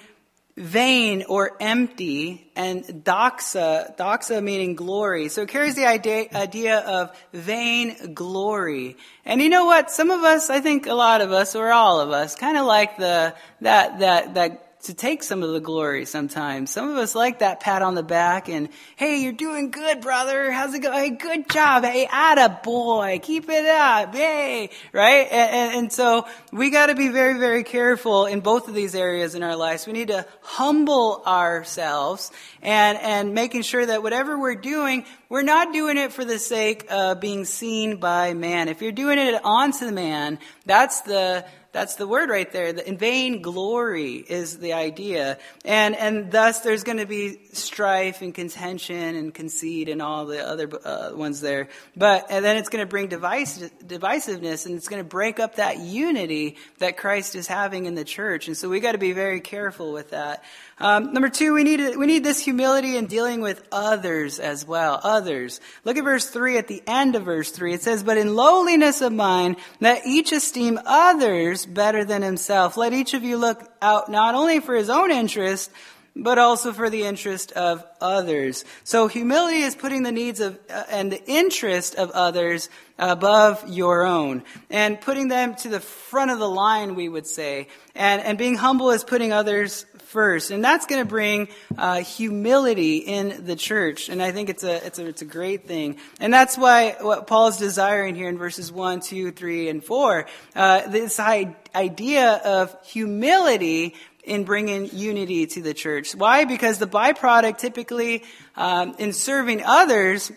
vain 0.56 1.24
or 1.28 1.58
empty, 1.60 2.52
and 2.56 2.84
doxa, 2.84 3.98
doxa 3.98 4.44
meaning 4.44 4.76
glory. 4.76 5.30
So 5.30 5.42
it 5.42 5.50
carries 5.50 5.76
the 5.76 5.88
idea, 5.88 6.28
idea 6.34 6.80
of 6.80 7.16
vain 7.34 8.14
glory. 8.14 8.98
And 9.26 9.42
you 9.42 9.50
know 9.50 9.66
what? 9.66 9.90
Some 9.90 10.12
of 10.12 10.22
us, 10.22 10.50
I 10.50 10.60
think 10.60 10.86
a 10.86 10.94
lot 10.94 11.22
of 11.22 11.32
us, 11.32 11.56
or 11.56 11.72
all 11.72 12.00
of 12.00 12.12
us, 12.12 12.36
kind 12.36 12.58
of 12.58 12.66
like 12.66 12.98
the, 12.98 13.34
that, 13.62 14.00
that, 14.00 14.36
that 14.36 14.73
to 14.84 14.94
take 14.94 15.24
some 15.24 15.44
of 15.44 15.52
the 15.54 15.62
glory 15.62 16.04
sometimes. 16.06 16.70
Some 16.70 16.90
of 16.90 16.98
us 16.98 17.16
like 17.16 17.40
that 17.40 17.62
pat 17.62 17.82
on 17.82 17.96
the 17.96 18.04
back 18.04 18.50
and, 18.50 18.68
hey, 18.98 19.22
you're 19.22 19.32
doing 19.32 19.72
good, 19.72 20.02
brother. 20.02 20.52
How's 20.52 20.74
it 20.74 20.80
going? 20.80 20.94
Hey, 20.94 21.10
good 21.12 21.50
job. 21.50 21.86
Hey, 21.86 22.06
atta 22.12 22.60
boy. 22.64 23.22
Keep 23.24 23.50
it 23.50 23.66
up. 23.66 24.14
Yay. 24.14 24.70
Right? 24.92 25.28
And, 25.32 25.52
and, 25.52 25.76
and 25.78 25.94
so 25.94 26.28
we 26.52 26.70
got 26.70 26.88
to 26.88 26.96
be 26.96 27.08
very, 27.08 27.40
very 27.40 27.64
careful 27.64 28.26
in 28.26 28.42
both 28.42 28.68
of 28.68 28.74
these 28.74 28.94
areas 28.94 29.36
in 29.36 29.44
our 29.44 29.56
lives. 29.56 29.88
We 29.88 29.94
need 29.94 30.10
to 30.10 30.26
humble 30.42 31.24
ourselves 31.26 32.32
and, 32.62 32.98
and 32.98 33.34
making 33.34 33.62
sure 33.62 33.86
that 33.86 34.04
whatever 34.04 34.38
we're 34.38 34.56
doing, 34.56 35.06
we're 35.30 35.44
not 35.44 35.72
doing 35.72 35.98
it 35.98 36.12
for 36.12 36.26
the 36.26 36.38
sake 36.38 36.88
of 36.92 37.22
being 37.22 37.46
seen 37.46 38.02
by 38.02 38.34
man. 38.34 38.68
If 38.68 38.82
you're 38.82 38.92
doing 38.92 39.18
it 39.18 39.40
onto 39.46 39.86
the 39.86 39.94
man, 39.94 40.40
that's 40.66 41.02
the, 41.02 41.46
that's 41.74 41.96
the 41.96 42.08
word 42.08 42.30
right 42.30 42.50
there. 42.52 42.72
The 42.72 42.88
in 42.88 42.98
vain 42.98 43.42
glory 43.42 44.14
is 44.16 44.60
the 44.60 44.74
idea. 44.74 45.40
And, 45.66 45.96
and 45.96 46.32
thus 46.32 46.60
there's 46.60 46.84
going 46.84 47.00
to 47.00 47.08
be 47.08 47.40
strife 47.52 48.22
and 48.22 48.34
contention 48.34 49.16
and 49.16 49.34
conceit 49.34 49.90
and 49.90 50.02
all 50.02 50.28
the 50.28 50.48
other 50.48 50.70
uh, 50.86 51.12
ones 51.16 51.42
there. 51.42 51.70
But, 51.98 52.28
and 52.30 52.46
then 52.46 52.58
it's 52.58 52.70
going 52.70 52.86
to 52.86 52.90
bring 52.90 53.08
device, 53.08 53.58
divisiveness 53.86 54.68
and 54.68 54.76
it's 54.76 54.88
going 54.88 55.02
to 55.02 55.08
break 55.10 55.40
up 55.40 55.56
that 55.56 55.80
unity 55.80 56.58
that 56.78 56.96
Christ 56.96 57.36
is 57.36 57.48
having 57.48 57.88
in 57.88 57.96
the 57.96 58.06
church. 58.06 58.48
And 58.48 58.56
so 58.56 58.70
we 58.70 58.80
got 58.80 58.92
to 58.92 59.00
be 59.00 59.14
very 59.14 59.42
careful 59.42 59.92
with 59.92 60.12
that. 60.12 60.44
Um, 60.80 61.14
number 61.14 61.30
two, 61.30 61.54
we 61.54 61.64
need, 61.64 61.98
we 61.98 62.06
need 62.06 62.24
this 62.24 62.40
humility 62.40 62.98
in 62.98 63.08
dealing 63.08 63.42
with 63.42 63.64
others 63.72 64.40
as 64.40 64.66
well. 64.66 65.00
Others. 65.04 65.60
Look 65.86 65.98
at 65.98 66.04
verse 66.04 66.30
three 66.30 66.58
at 66.58 66.68
the 66.68 66.84
end 66.86 67.16
of 67.16 67.24
verse 67.24 67.52
three. 67.52 67.74
It 67.74 67.82
says, 67.82 68.04
but 68.04 68.18
in 68.18 68.36
lowliness 68.36 69.02
of 69.02 69.12
mind, 69.12 69.58
let 69.80 70.06
each 70.06 70.32
esteem 70.32 70.80
others 70.86 71.63
better 71.66 72.06
than 72.06 72.22
himself. 72.22 72.78
Let 72.78 72.94
each 72.94 73.14
of 73.14 73.24
you 73.24 73.38
look 73.38 73.64
out 73.82 74.10
not 74.10 74.36
only 74.36 74.60
for 74.60 74.76
his 74.76 74.90
own 74.90 75.12
interest, 75.12 75.72
but 76.16 76.38
also 76.38 76.72
for 76.72 76.90
the 76.90 77.04
interest 77.04 77.52
of 77.54 77.84
others. 78.00 78.66
So 78.84 79.08
humility 79.08 79.62
is 79.62 79.76
putting 79.76 80.04
the 80.04 80.12
needs 80.12 80.40
of 80.40 80.60
uh, 80.70 80.84
and 80.90 81.12
the 81.12 81.24
interest 81.26 81.96
of 81.96 82.12
others 82.12 82.70
above 83.00 83.68
your 83.68 84.06
own 84.06 84.44
and 84.70 85.02
putting 85.02 85.28
them 85.28 85.56
to 85.56 85.70
the 85.70 85.80
front 85.80 86.30
of 86.30 86.38
the 86.38 86.50
line, 86.50 86.96
we 86.96 87.10
would 87.10 87.26
say. 87.26 87.68
And, 87.96 88.22
and 88.22 88.38
being 88.38 88.56
humble 88.56 88.92
is 88.92 89.04
putting 89.04 89.34
others 89.34 89.86
first. 90.14 90.52
And 90.52 90.64
that's 90.64 90.86
going 90.86 91.02
to 91.02 91.10
bring 91.10 91.50
uh, 91.78 92.02
humility 92.02 92.98
in 92.98 93.46
the 93.46 93.56
church. 93.56 94.08
And 94.08 94.22
I 94.22 94.32
think 94.32 94.50
it's 94.50 94.64
a, 94.64 94.86
it's, 94.86 95.00
a, 95.00 95.08
it's 95.08 95.22
a 95.24 95.26
great 95.26 95.68
thing. 95.68 95.98
And 96.20 96.32
that's 96.32 96.58
why 96.58 96.96
what 97.02 97.28
Paul 97.28 97.48
is 97.48 97.58
desiring 97.58 98.16
here 98.16 98.30
in 98.30 98.38
verses 98.38 98.72
1, 98.72 99.02
2, 99.02 99.32
3, 99.32 99.70
and 99.70 99.84
4, 99.84 100.28
uh, 100.56 100.88
this 100.88 101.20
idea 101.20 102.36
of 102.46 102.76
humility 102.86 103.96
in 104.24 104.46
bringing 104.46 104.90
unity 104.96 105.48
to 105.48 105.62
the 105.62 105.74
church. 105.74 106.16
Why? 106.16 106.46
Because 106.46 106.80
the 106.80 106.88
byproduct 106.88 107.58
typically 107.58 108.24
um, 108.56 108.96
in 109.00 109.12
serving 109.12 109.64
others 109.66 110.32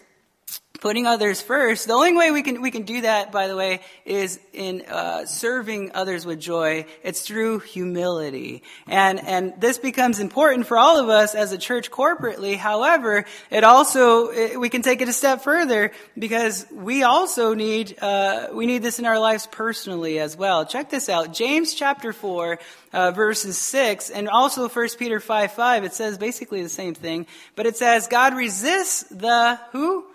putting 0.81 1.07
others 1.07 1.41
first. 1.41 1.87
The 1.87 1.93
only 1.93 2.13
way 2.15 2.31
we 2.31 2.43
can 2.43 2.63
we 2.63 2.71
can 2.71 2.83
do 2.83 3.03
that, 3.03 3.33
by 3.33 3.49
the 3.49 3.57
way, 3.57 3.81
is 4.05 4.39
in 4.53 4.83
uh, 4.83 5.27
serving 5.27 5.93
others 5.95 6.27
with 6.27 6.41
joy. 6.41 6.87
It's 7.03 7.23
through 7.23 7.61
humility, 7.61 8.63
and 8.87 9.21
and 9.21 9.55
this 9.61 9.79
becomes 9.79 10.21
important 10.21 10.67
for 10.67 10.79
all 10.79 10.99
of 10.99 11.09
us 11.09 11.35
as 11.35 11.53
a 11.53 11.59
church 11.59 11.91
corporately. 11.91 12.57
However, 12.57 13.25
it 13.51 13.65
also 13.65 14.29
it, 14.29 14.61
we 14.61 14.69
can 14.69 14.83
take 14.83 15.03
it 15.03 15.09
a 15.09 15.13
step 15.13 15.43
further 15.43 15.93
because 16.19 16.67
we 16.71 17.03
also 17.03 17.55
need 17.55 17.97
uh, 18.01 18.49
we 18.53 18.67
need 18.67 18.83
this 18.83 18.99
in 18.99 19.07
our 19.07 19.19
lives 19.19 19.47
personally 19.47 20.19
as 20.19 20.37
well. 20.37 20.65
Check 20.67 20.91
this 20.91 21.09
out, 21.09 21.33
James 21.33 21.75
chapter 21.75 22.13
four. 22.13 22.59
Uh, 22.93 23.11
verses 23.11 23.59
6 23.59 24.09
and 24.09 24.27
also 24.27 24.69
1 24.69 24.89
peter 24.99 25.21
5 25.21 25.53
5 25.53 25.85
it 25.85 25.93
says 25.93 26.17
basically 26.17 26.63
the 26.63 26.69
same 26.69 26.95
thing 26.95 27.27
but 27.55 27.67
it 27.67 27.77
says 27.77 28.07
god 28.07 28.35
resists 28.35 29.03
the 29.11 29.61
who 29.73 30.07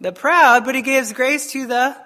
the 0.00 0.12
proud, 0.12 0.64
but 0.64 0.74
he 0.74 0.82
gives 0.82 1.12
grace 1.12 1.52
to 1.52 1.66
the 1.66 1.96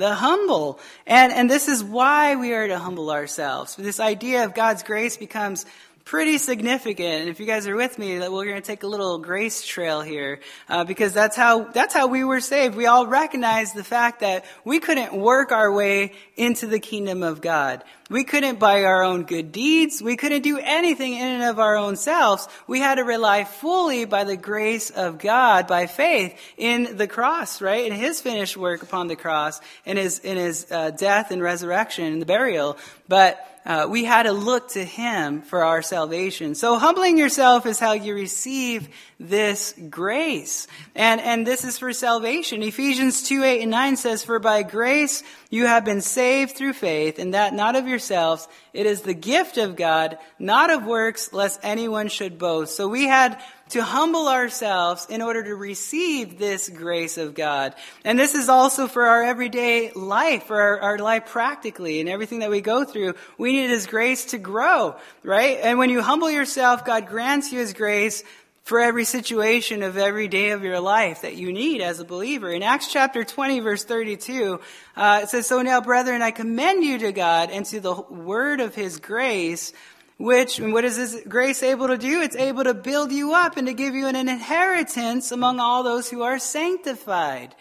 the 0.00 0.14
humble. 0.14 0.80
And, 1.06 1.32
and 1.32 1.48
this 1.48 1.68
is 1.68 1.84
why 1.84 2.34
we 2.34 2.54
are 2.54 2.66
to 2.66 2.78
humble 2.78 3.10
ourselves. 3.10 3.76
This 3.76 4.00
idea 4.00 4.44
of 4.44 4.54
God's 4.54 4.82
grace 4.82 5.16
becomes 5.16 5.66
pretty 6.04 6.38
significant. 6.38 7.22
And 7.22 7.28
if 7.28 7.40
you 7.40 7.46
guys 7.46 7.66
are 7.66 7.76
with 7.76 7.98
me, 7.98 8.18
that 8.18 8.32
we're 8.32 8.44
going 8.44 8.60
to 8.60 8.66
take 8.66 8.82
a 8.82 8.86
little 8.86 9.18
grace 9.18 9.64
trail 9.64 10.00
here, 10.00 10.40
uh, 10.68 10.84
because 10.84 11.12
that's 11.12 11.36
how 11.36 11.64
that's 11.64 11.94
how 11.94 12.06
we 12.08 12.24
were 12.24 12.40
saved. 12.40 12.74
We 12.74 12.86
all 12.86 13.06
recognize 13.06 13.72
the 13.72 13.84
fact 13.84 14.20
that 14.20 14.44
we 14.64 14.80
couldn't 14.80 15.14
work 15.14 15.52
our 15.52 15.70
way 15.72 16.12
into 16.36 16.66
the 16.66 16.80
kingdom 16.80 17.22
of 17.22 17.40
God. 17.40 17.84
We 18.08 18.24
couldn't 18.24 18.58
by 18.58 18.82
our 18.84 19.04
own 19.04 19.22
good 19.22 19.52
deeds. 19.52 20.02
We 20.02 20.16
couldn't 20.16 20.42
do 20.42 20.58
anything 20.58 21.14
in 21.14 21.26
and 21.26 21.42
of 21.44 21.60
our 21.60 21.76
own 21.76 21.94
selves. 21.94 22.48
We 22.66 22.80
had 22.80 22.96
to 22.96 23.04
rely 23.04 23.44
fully 23.44 24.04
by 24.04 24.24
the 24.24 24.36
grace 24.36 24.90
of 24.90 25.18
God, 25.18 25.68
by 25.68 25.86
faith 25.86 26.36
in 26.56 26.96
the 26.96 27.06
cross, 27.06 27.62
right? 27.62 27.86
In 27.86 27.92
His 27.92 28.20
finished 28.20 28.56
work 28.56 28.82
upon 28.82 29.06
the 29.06 29.16
cross, 29.16 29.60
in 29.84 29.96
His 29.96 30.18
in 30.18 30.36
His 30.36 30.66
uh, 30.72 30.90
death 30.90 31.30
and 31.30 31.40
resurrection 31.40 32.04
and 32.04 32.20
the 32.20 32.26
burial. 32.26 32.78
But 33.06 33.46
uh, 33.66 33.86
we 33.90 34.04
had 34.04 34.22
to 34.22 34.32
look 34.32 34.70
to 34.70 34.84
Him 34.84 35.42
for 35.42 35.62
our 35.62 35.82
salvation. 35.82 36.54
So 36.54 36.78
humbling 36.78 37.18
yourself 37.18 37.66
is 37.66 37.78
how 37.78 37.92
you 37.92 38.14
receive 38.14 38.88
this 39.18 39.74
grace. 39.90 40.66
And, 40.94 41.20
and 41.20 41.46
this 41.46 41.64
is 41.64 41.78
for 41.78 41.92
salvation. 41.92 42.62
Ephesians 42.62 43.22
2, 43.24 43.44
8 43.44 43.62
and 43.62 43.70
9 43.70 43.96
says, 43.96 44.24
For 44.24 44.38
by 44.38 44.62
grace 44.62 45.22
you 45.50 45.66
have 45.66 45.84
been 45.84 46.00
saved 46.00 46.56
through 46.56 46.72
faith, 46.72 47.18
and 47.18 47.34
that 47.34 47.52
not 47.52 47.76
of 47.76 47.86
yourselves. 47.86 48.48
It 48.72 48.86
is 48.86 49.02
the 49.02 49.14
gift 49.14 49.58
of 49.58 49.76
God, 49.76 50.16
not 50.38 50.70
of 50.70 50.86
works, 50.86 51.32
lest 51.32 51.60
anyone 51.62 52.08
should 52.08 52.38
boast. 52.38 52.76
So 52.76 52.88
we 52.88 53.06
had 53.06 53.42
to 53.70 53.82
humble 53.82 54.28
ourselves 54.28 55.06
in 55.08 55.22
order 55.22 55.42
to 55.42 55.54
receive 55.54 56.38
this 56.38 56.68
grace 56.68 57.18
of 57.18 57.34
God. 57.34 57.74
And 58.04 58.18
this 58.18 58.34
is 58.34 58.48
also 58.48 58.86
for 58.86 59.06
our 59.06 59.22
everyday 59.22 59.92
life, 59.92 60.44
for 60.44 60.60
our, 60.60 60.80
our, 60.80 60.98
life 60.98 61.26
practically 61.26 62.00
and 62.00 62.08
everything 62.08 62.40
that 62.40 62.50
we 62.50 62.60
go 62.60 62.84
through. 62.84 63.14
We 63.38 63.52
need 63.52 63.70
His 63.70 63.86
grace 63.86 64.26
to 64.26 64.38
grow, 64.38 64.96
right? 65.22 65.58
And 65.62 65.78
when 65.78 65.90
you 65.90 66.02
humble 66.02 66.30
yourself, 66.30 66.84
God 66.84 67.06
grants 67.06 67.52
you 67.52 67.58
His 67.58 67.72
grace 67.72 68.22
for 68.64 68.78
every 68.78 69.04
situation 69.04 69.82
of 69.82 69.96
every 69.96 70.28
day 70.28 70.50
of 70.50 70.62
your 70.62 70.80
life 70.80 71.22
that 71.22 71.34
you 71.34 71.52
need 71.52 71.80
as 71.80 71.98
a 71.98 72.04
believer. 72.04 72.50
In 72.50 72.62
Acts 72.62 72.86
chapter 72.92 73.24
20 73.24 73.60
verse 73.60 73.84
32, 73.84 74.60
uh, 74.96 75.20
it 75.22 75.28
says, 75.28 75.46
So 75.46 75.62
now 75.62 75.80
brethren, 75.80 76.22
I 76.22 76.30
commend 76.30 76.84
you 76.84 76.98
to 76.98 77.12
God 77.12 77.50
and 77.50 77.64
to 77.66 77.80
the 77.80 77.94
word 77.94 78.60
of 78.60 78.74
His 78.74 79.00
grace, 79.00 79.72
which, 80.20 80.58
and 80.58 80.74
what 80.74 80.84
is 80.84 80.98
this 80.98 81.18
grace 81.26 81.62
able 81.62 81.88
to 81.88 81.96
do? 81.96 82.20
It's 82.20 82.36
able 82.36 82.64
to 82.64 82.74
build 82.74 83.10
you 83.10 83.32
up 83.32 83.56
and 83.56 83.66
to 83.66 83.72
give 83.72 83.94
you 83.94 84.06
an 84.06 84.16
inheritance 84.16 85.32
among 85.32 85.60
all 85.60 85.82
those 85.82 86.10
who 86.10 86.20
are 86.20 86.38
sanctified. 86.38 87.54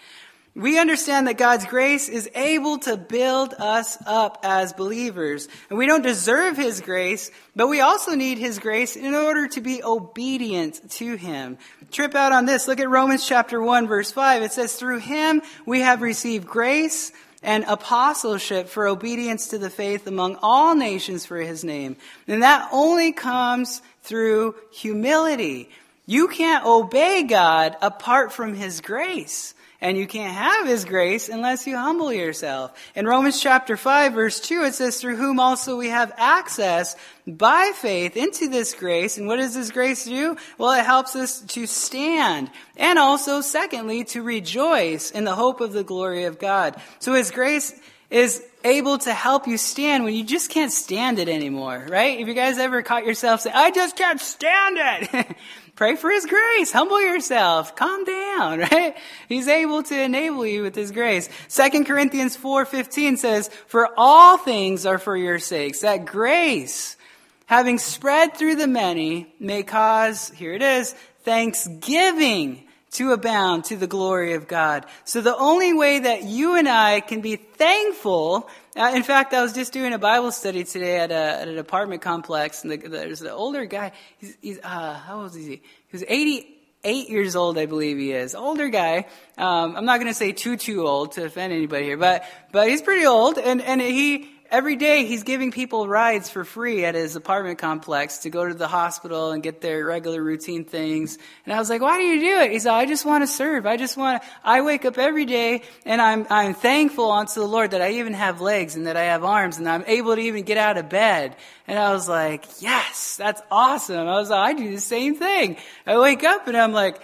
We 0.55 0.77
understand 0.77 1.27
that 1.27 1.37
God's 1.37 1.65
grace 1.65 2.09
is 2.09 2.29
able 2.35 2.79
to 2.79 2.97
build 2.97 3.53
us 3.53 3.97
up 4.05 4.39
as 4.43 4.73
believers. 4.73 5.47
And 5.69 5.79
we 5.79 5.87
don't 5.87 6.01
deserve 6.01 6.57
His 6.57 6.81
grace, 6.81 7.31
but 7.55 7.67
we 7.67 7.79
also 7.79 8.13
need 8.13 8.39
His 8.39 8.59
grace 8.59 8.97
in 8.97 9.13
order 9.13 9.47
to 9.47 9.61
be 9.61 9.81
obedient 9.81 10.91
to 10.91 11.15
Him. 11.15 11.59
Trip 11.91 12.13
out 12.13 12.33
on 12.33 12.45
this. 12.45 12.67
Look 12.67 12.81
at 12.81 12.89
Romans 12.89 13.25
chapter 13.25 13.61
1 13.61 13.87
verse 13.87 14.11
5. 14.11 14.41
It 14.41 14.51
says, 14.51 14.75
through 14.75 14.99
Him 14.99 15.41
we 15.65 15.79
have 15.79 16.01
received 16.01 16.45
grace 16.45 17.13
and 17.41 17.63
apostleship 17.67 18.67
for 18.67 18.87
obedience 18.87 19.47
to 19.47 19.57
the 19.57 19.69
faith 19.69 20.07
among 20.07 20.37
all 20.41 20.75
nations 20.75 21.25
for 21.25 21.37
his 21.37 21.63
name. 21.63 21.95
And 22.27 22.43
that 22.43 22.69
only 22.71 23.11
comes 23.11 23.81
through 24.03 24.55
humility. 24.71 25.69
You 26.05 26.27
can't 26.27 26.65
obey 26.65 27.23
God 27.23 27.77
apart 27.81 28.33
from 28.33 28.55
his 28.55 28.81
grace. 28.81 29.53
And 29.81 29.97
you 29.97 30.07
can't 30.07 30.35
have 30.35 30.67
His 30.67 30.83
grace 30.83 31.29
unless 31.29 31.65
you 31.65 31.77
humble 31.77 32.11
yourself. 32.11 32.73
In 32.95 33.07
Romans 33.07 33.41
chapter 33.41 33.77
5 33.77 34.13
verse 34.13 34.39
2 34.41 34.63
it 34.63 34.75
says, 34.75 34.99
through 34.99 35.15
whom 35.15 35.39
also 35.39 35.77
we 35.77 35.87
have 35.87 36.11
access 36.17 36.95
by 37.25 37.71
faith 37.75 38.17
into 38.17 38.49
this 38.49 38.73
grace. 38.73 39.17
And 39.17 39.27
what 39.27 39.37
does 39.37 39.55
this 39.55 39.71
grace 39.71 40.03
do? 40.03 40.35
Well, 40.57 40.71
it 40.73 40.85
helps 40.85 41.15
us 41.15 41.41
to 41.41 41.65
stand. 41.65 42.51
And 42.75 42.99
also, 42.99 43.41
secondly, 43.41 44.03
to 44.05 44.21
rejoice 44.21 45.11
in 45.11 45.23
the 45.23 45.35
hope 45.35 45.61
of 45.61 45.73
the 45.73 45.83
glory 45.83 46.25
of 46.25 46.39
God. 46.39 46.75
So 46.99 47.13
His 47.13 47.31
grace 47.31 47.73
is 48.09 48.43
able 48.63 48.97
to 48.97 49.13
help 49.13 49.47
you 49.47 49.57
stand 49.57 50.03
when 50.03 50.13
you 50.13 50.23
just 50.23 50.49
can't 50.49 50.71
stand 50.71 51.19
it 51.19 51.29
anymore, 51.29 51.85
right? 51.89 52.19
If 52.19 52.27
you 52.27 52.33
guys 52.33 52.57
ever 52.57 52.81
caught 52.81 53.05
yourself 53.05 53.41
saying, 53.41 53.55
I 53.55 53.71
just 53.71 53.95
can't 53.95 54.19
stand 54.19 54.77
it. 54.79 55.37
Pray 55.79 55.95
for 55.95 56.11
His 56.11 56.25
grace. 56.25 56.73
Humble 56.73 57.01
yourself. 57.01 57.73
Calm 57.73 58.03
down, 58.03 58.59
right? 58.69 58.97
He's 59.29 59.47
able 59.47 59.81
to 59.83 59.97
enable 59.97 60.45
you 60.45 60.61
with 60.61 60.75
His 60.75 60.91
grace. 60.91 61.29
2 61.47 61.85
Corinthians 61.85 62.35
4.15 62.35 63.17
says, 63.17 63.47
For 63.67 63.87
all 63.95 64.37
things 64.37 64.85
are 64.85 64.97
for 64.97 65.15
your 65.15 65.39
sakes. 65.39 65.79
That 65.79 66.03
grace, 66.03 66.97
having 67.45 67.77
spread 67.77 68.35
through 68.35 68.57
the 68.57 68.67
many, 68.67 69.33
may 69.39 69.63
cause, 69.63 70.31
here 70.31 70.51
it 70.51 70.61
is, 70.61 70.91
thanksgiving 71.23 72.67
to 72.91 73.11
abound 73.11 73.65
to 73.65 73.77
the 73.77 73.87
glory 73.87 74.33
of 74.33 74.47
God. 74.47 74.85
So 75.05 75.21
the 75.21 75.37
only 75.37 75.73
way 75.73 75.99
that 75.99 76.23
you 76.23 76.55
and 76.55 76.67
I 76.67 77.01
can 77.01 77.21
be 77.21 77.35
thankful, 77.35 78.49
uh, 78.75 78.91
in 78.95 79.03
fact, 79.03 79.33
I 79.33 79.41
was 79.41 79.53
just 79.53 79.73
doing 79.73 79.93
a 79.93 79.99
Bible 79.99 80.31
study 80.31 80.63
today 80.63 80.97
at, 80.97 81.11
a, 81.11 81.41
at 81.41 81.47
an 81.47 81.57
apartment 81.57 82.01
complex, 82.01 82.63
and 82.63 82.71
the, 82.71 82.77
there's 82.77 83.21
an 83.21 83.27
older 83.27 83.65
guy. 83.65 83.91
He's, 84.17 84.37
he's 84.41 84.59
uh, 84.63 84.93
how 84.93 85.21
old 85.21 85.35
is 85.35 85.45
he? 85.45 85.55
He 85.55 85.61
was 85.91 86.03
88 86.07 87.09
years 87.09 87.35
old, 87.35 87.57
I 87.57 87.67
believe 87.67 87.97
he 87.97 88.11
is. 88.11 88.33
Older 88.33 88.69
guy. 88.69 89.05
Um, 89.37 89.75
I'm 89.75 89.85
not 89.85 89.99
going 89.99 90.11
to 90.11 90.17
say 90.17 90.31
too 90.31 90.57
too 90.57 90.87
old 90.87 91.13
to 91.13 91.25
offend 91.25 91.53
anybody 91.53 91.85
here, 91.85 91.97
but 91.97 92.23
but 92.51 92.67
he's 92.67 92.81
pretty 92.81 93.05
old, 93.05 93.37
and 93.37 93.61
and 93.61 93.81
he 93.81 94.29
every 94.51 94.75
day 94.75 95.05
he's 95.05 95.23
giving 95.23 95.51
people 95.51 95.87
rides 95.87 96.29
for 96.29 96.43
free 96.43 96.85
at 96.85 96.95
his 96.95 97.15
apartment 97.15 97.59
complex 97.59 98.19
to 98.19 98.29
go 98.29 98.47
to 98.47 98.53
the 98.53 98.67
hospital 98.67 99.31
and 99.31 99.43
get 99.43 99.61
their 99.61 99.85
regular 99.85 100.21
routine 100.21 100.65
things. 100.65 101.17
And 101.45 101.53
I 101.53 101.59
was 101.59 101.69
like, 101.69 101.81
why 101.81 101.97
do 101.97 102.03
you 102.03 102.19
do 102.19 102.39
it? 102.41 102.51
He 102.51 102.59
said, 102.59 102.73
I 102.73 102.85
just 102.85 103.05
want 103.05 103.23
to 103.23 103.27
serve. 103.27 103.65
I 103.65 103.77
just 103.77 103.97
want 103.97 104.21
to, 104.21 104.27
I 104.43 104.61
wake 104.61 104.85
up 104.85 104.97
every 104.97 105.25
day 105.25 105.61
and 105.85 106.01
I'm, 106.01 106.25
I'm 106.29 106.53
thankful 106.53 107.11
unto 107.11 107.39
the 107.39 107.47
Lord 107.47 107.71
that 107.71 107.81
I 107.81 107.93
even 107.93 108.13
have 108.13 108.41
legs 108.41 108.75
and 108.75 108.87
that 108.87 108.97
I 108.97 109.03
have 109.05 109.23
arms 109.23 109.57
and 109.57 109.67
I'm 109.69 109.83
able 109.87 110.15
to 110.15 110.21
even 110.21 110.43
get 110.43 110.57
out 110.57 110.77
of 110.77 110.89
bed. 110.89 111.35
And 111.67 111.77
I 111.77 111.93
was 111.93 112.09
like, 112.09 112.45
yes, 112.59 113.17
that's 113.17 113.41
awesome. 113.51 114.07
I 114.07 114.19
was 114.19 114.29
like, 114.29 114.55
I 114.55 114.57
do 114.57 114.71
the 114.71 114.81
same 114.81 115.15
thing. 115.15 115.57
I 115.85 115.97
wake 115.99 116.23
up 116.23 116.47
and 116.47 116.57
I'm 116.57 116.73
like, 116.73 116.99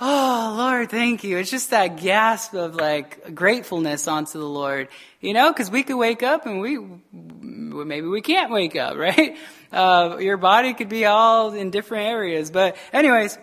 Oh, 0.00 0.54
Lord, 0.56 0.90
thank 0.90 1.24
you. 1.24 1.38
It's 1.38 1.50
just 1.50 1.70
that 1.70 1.96
gasp 1.96 2.54
of 2.54 2.74
like 2.74 3.34
gratefulness 3.34 4.08
onto 4.08 4.38
the 4.38 4.48
Lord, 4.48 4.88
you 5.20 5.32
know, 5.32 5.52
because 5.52 5.70
we 5.70 5.82
could 5.82 5.96
wake 5.96 6.22
up 6.22 6.46
and 6.46 6.60
we, 6.60 6.78
maybe 7.12 8.06
we 8.06 8.20
can't 8.20 8.52
wake 8.52 8.76
up, 8.76 8.96
right? 8.98 9.36
Uh, 9.72 10.18
your 10.18 10.36
body 10.36 10.74
could 10.74 10.88
be 10.88 11.04
all 11.04 11.52
in 11.52 11.70
different 11.70 12.08
areas. 12.08 12.50
But 12.50 12.76
anyways, 12.92 13.38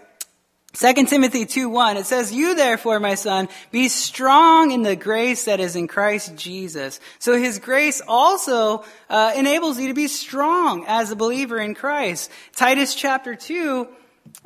2 0.74 0.94
Timothy 1.06 1.46
2 1.46 1.70
1, 1.70 1.98
it 1.98 2.06
says, 2.06 2.32
You 2.32 2.56
therefore, 2.56 3.00
my 3.00 3.16
son, 3.16 3.50
be 3.72 3.90
strong 3.90 4.72
in 4.72 4.84
the 4.84 4.96
grace 4.96 5.46
that 5.46 5.60
is 5.60 5.76
in 5.76 5.88
Christ 5.88 6.36
Jesus. 6.38 7.02
So 7.20 7.38
his 7.38 7.60
grace 7.60 8.02
also 8.08 8.86
uh, 9.10 9.34
enables 9.36 9.80
you 9.80 9.90
to 9.90 9.94
be 9.94 10.08
strong 10.08 10.86
as 10.88 11.12
a 11.12 11.16
believer 11.16 11.58
in 11.58 11.76
Christ. 11.76 12.32
Titus 12.56 12.96
chapter 12.96 13.36
2, 13.36 13.88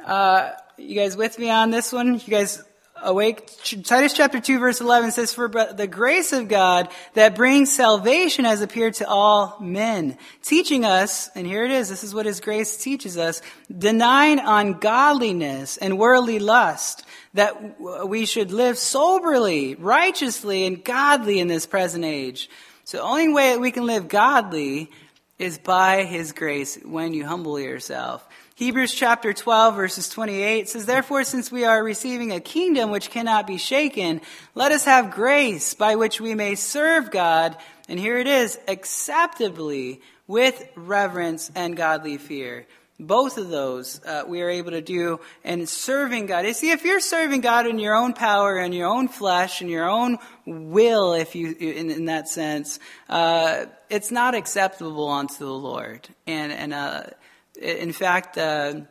uh, 0.03 0.51
you 0.77 0.95
guys 0.95 1.15
with 1.15 1.39
me 1.39 1.49
on 1.49 1.71
this 1.71 1.91
one? 1.91 2.15
You 2.15 2.19
guys 2.19 2.63
awake? 3.01 3.49
Titus 3.83 4.13
chapter 4.13 4.39
2 4.39 4.59
verse 4.59 4.81
11 4.81 5.11
says, 5.11 5.33
For 5.33 5.47
the 5.47 5.87
grace 5.87 6.33
of 6.33 6.47
God 6.47 6.89
that 7.13 7.35
brings 7.35 7.71
salvation 7.71 8.45
has 8.45 8.61
appeared 8.61 8.95
to 8.95 9.07
all 9.07 9.57
men, 9.59 10.17
teaching 10.41 10.85
us, 10.85 11.29
and 11.35 11.47
here 11.47 11.63
it 11.65 11.71
is, 11.71 11.89
this 11.89 12.03
is 12.03 12.13
what 12.13 12.25
His 12.25 12.39
grace 12.39 12.77
teaches 12.77 13.17
us, 13.17 13.41
denying 13.75 14.39
ungodliness 14.39 15.77
and 15.77 15.97
worldly 15.97 16.39
lust, 16.39 17.03
that 17.33 17.79
we 18.07 18.25
should 18.25 18.51
live 18.51 18.77
soberly, 18.77 19.75
righteously, 19.75 20.65
and 20.65 20.83
godly 20.83 21.39
in 21.39 21.47
this 21.47 21.65
present 21.65 22.05
age. 22.05 22.49
So 22.83 22.97
the 22.97 23.03
only 23.03 23.29
way 23.33 23.53
that 23.53 23.61
we 23.61 23.71
can 23.71 23.85
live 23.85 24.07
godly 24.07 24.91
is 25.37 25.57
by 25.57 26.03
His 26.03 26.31
grace 26.31 26.77
when 26.83 27.13
you 27.13 27.25
humble 27.25 27.59
yourself. 27.59 28.25
Hebrews 28.57 28.93
chapter 28.93 29.33
12 29.33 29.75
verses 29.75 30.07
28 30.07 30.69
says, 30.69 30.85
Therefore, 30.85 31.25
since 31.25 31.51
we 31.51 31.65
are 31.65 31.83
receiving 31.83 32.31
a 32.31 32.39
kingdom 32.39 32.89
which 32.89 33.09
cannot 33.09 33.45
be 33.45 33.57
shaken, 33.57 34.21
let 34.53 34.71
us 34.71 34.85
have 34.85 35.11
grace 35.11 35.73
by 35.73 35.97
which 35.97 36.21
we 36.21 36.35
may 36.35 36.55
serve 36.55 37.11
God, 37.11 37.57
and 37.89 37.99
here 37.99 38.17
it 38.17 38.27
is, 38.27 38.57
acceptably 38.69 39.99
with 40.25 40.69
reverence 40.77 41.51
and 41.53 41.75
godly 41.75 42.17
fear. 42.17 42.65
Both 42.97 43.37
of 43.37 43.49
those 43.49 44.01
uh, 44.05 44.23
we 44.25 44.41
are 44.41 44.49
able 44.49 44.71
to 44.71 44.81
do 44.81 45.19
in 45.43 45.67
serving 45.67 46.27
God. 46.27 46.45
You 46.45 46.53
see, 46.53 46.71
if 46.71 46.85
you're 46.85 47.01
serving 47.01 47.41
God 47.41 47.67
in 47.67 47.77
your 47.77 47.93
own 47.93 48.13
power 48.13 48.57
and 48.57 48.73
your 48.73 48.87
own 48.87 49.09
flesh 49.09 49.59
and 49.59 49.69
your 49.69 49.89
own 49.89 50.17
will, 50.45 51.11
if 51.11 51.35
you 51.35 51.53
in, 51.59 51.91
in 51.91 52.05
that 52.05 52.29
sense, 52.29 52.79
uh, 53.09 53.65
it's 53.89 54.11
not 54.11 54.33
acceptable 54.33 55.09
unto 55.09 55.39
the 55.39 55.51
Lord. 55.51 56.07
And 56.25 56.53
and 56.53 56.73
uh, 56.73 57.03
in 57.57 57.91
fact, 57.91 58.37
uh, 58.37 58.81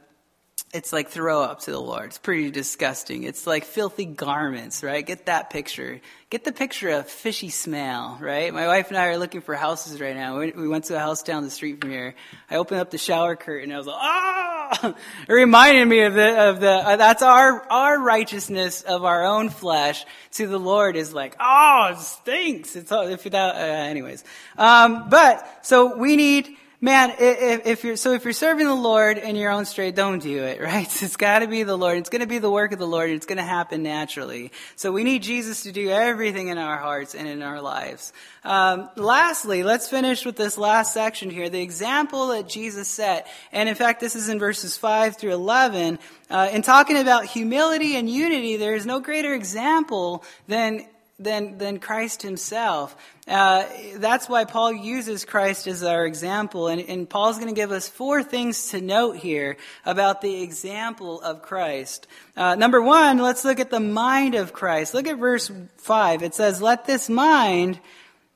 it's 0.75 0.93
like 0.93 1.09
throw 1.09 1.41
up 1.41 1.61
to 1.61 1.71
the 1.71 1.81
Lord. 1.81 2.07
It's 2.07 2.19
pretty 2.19 2.51
disgusting. 2.51 3.23
It's 3.23 3.47
like 3.47 3.65
filthy 3.65 4.05
garments, 4.05 4.83
right? 4.83 5.07
Get 5.07 5.27
that 5.27 5.49
picture. 5.49 6.01
Get 6.31 6.43
the 6.43 6.51
picture 6.51 6.91
of 6.91 7.09
fishy 7.09 7.51
smell, 7.51 8.19
right? 8.21 8.53
My 8.53 8.67
wife 8.67 8.89
and 8.89 8.99
I 8.99 9.07
are 9.07 9.17
looking 9.17 9.41
for 9.41 9.55
houses 9.55 10.01
right 10.01 10.17
now. 10.17 10.41
We 10.41 10.67
went 10.67 10.87
to 10.87 10.97
a 10.97 10.99
house 10.99 11.23
down 11.23 11.45
the 11.45 11.51
street 11.51 11.81
from 11.81 11.91
here. 11.91 12.17
I 12.51 12.57
opened 12.57 12.81
up 12.81 12.91
the 12.91 12.99
shower 12.99 13.37
curtain. 13.37 13.71
I 13.71 13.79
was 13.79 13.87
like, 13.87 14.01
ah! 14.01 14.45
It 15.29 15.33
reminded 15.33 15.87
me 15.87 16.01
of 16.01 16.15
the 16.15 16.49
of 16.49 16.61
the. 16.61 16.71
Uh, 16.71 16.97
that's 16.97 17.23
our 17.23 17.71
our 17.71 18.01
righteousness 18.01 18.83
of 18.83 19.05
our 19.05 19.25
own 19.25 19.51
flesh 19.51 20.05
to 20.33 20.49
the 20.49 20.59
Lord 20.59 20.97
is 20.97 21.13
like, 21.13 21.37
oh, 21.39 21.91
it 21.93 21.99
stinks. 21.99 22.75
It's 22.75 22.91
all, 22.91 23.07
if 23.07 23.23
that. 23.25 23.55
Uh, 23.55 23.59
anyways, 23.59 24.25
um, 24.59 25.09
but 25.09 25.65
so 25.65 25.97
we 25.97 26.17
need 26.17 26.57
man, 26.85 27.15
if, 27.19 27.67
if, 27.67 27.83
you're, 27.83 27.97
so 27.97 28.13
if 28.13 28.25
you're 28.25 28.35
serving 28.35 28.67
the 28.67 28.75
Lord 28.75 29.17
in 29.17 29.37
your 29.37 29.51
own 29.51 29.65
strength, 29.65 29.97
don't 29.97 30.23
do 30.23 30.43
it, 30.43 30.61
right? 30.61 31.03
It's 31.03 31.17
gotta 31.17 31.49
be 31.49 31.63
the 31.63 31.77
Lord. 31.77 31.97
It's 31.97 32.11
gonna 32.11 32.27
be 32.27 32.39
the 32.39 32.51
work 32.51 32.73
of 32.73 32.79
the 32.79 32.87
Lord. 32.87 33.09
It's 33.09 33.25
gonna 33.25 33.43
happen 33.43 33.83
naturally. 33.83 34.53
So 34.77 34.93
we 34.93 35.03
need 35.03 35.23
Jesus 35.23 35.63
to 35.63 35.73
do 35.73 35.89
everything 35.89 36.49
in 36.49 36.59
our 36.59 36.77
hearts 36.77 37.15
and 37.15 37.27
in 37.27 37.43
our 37.43 37.63
lives. 37.63 38.13
Um, 38.45 38.91
lastly, 38.97 39.63
let's 39.63 39.89
finish 39.89 40.27
with 40.27 40.37
this 40.37 40.59
last 40.59 40.93
section 40.93 41.31
here, 41.31 41.49
the 41.49 41.63
example 41.63 42.29
that 42.29 42.49
Jesus 42.49 42.87
set. 42.87 43.27
And 43.51 43.67
in 43.67 43.75
fact, 43.75 44.01
this 44.01 44.15
is 44.15 44.29
in 44.29 44.39
verses 44.39 44.77
5 44.77 45.17
through 45.17 45.33
11. 45.33 45.99
Uh, 46.29 46.51
in 46.53 46.61
talking 46.61 46.99
about 46.99 47.25
humility 47.25 47.97
and 47.97 48.11
unity, 48.11 48.59
there 48.59 48.75
is 48.75 48.85
no 48.85 49.01
greater 49.01 49.33
example 49.33 50.23
than 50.49 50.87
than, 51.19 51.59
than 51.59 51.79
Christ 51.79 52.23
himself. 52.23 52.97
Uh, 53.27 53.65
that's 53.97 54.29
why 54.29 54.45
Paul 54.45 54.73
uses 54.73 55.25
Christ 55.25 55.67
as 55.67 55.83
our 55.83 56.05
example. 56.05 56.69
And, 56.69 56.81
and 56.81 57.09
Paul's 57.09 57.37
going 57.37 57.49
to 57.49 57.55
give 57.55 57.71
us 57.71 57.89
four 57.89 58.23
things 58.23 58.71
to 58.71 58.81
note 58.81 59.17
here 59.17 59.57
about 59.87 60.21
the 60.21 60.43
example 60.43 61.21
of 61.21 61.43
Christ. 61.43 62.07
Uh, 62.37 62.57
number 62.57 62.83
one, 62.83 63.19
let's 63.19 63.45
look 63.45 63.61
at 63.61 63.71
the 63.71 63.81
mind 63.81 64.35
of 64.35 64.53
Christ. 64.53 64.93
Look 64.93 65.07
at 65.07 65.19
verse 65.19 65.51
5. 65.79 66.23
It 66.23 66.35
says, 66.35 66.61
Let 66.61 66.87
this 66.87 67.09
mind 67.09 67.81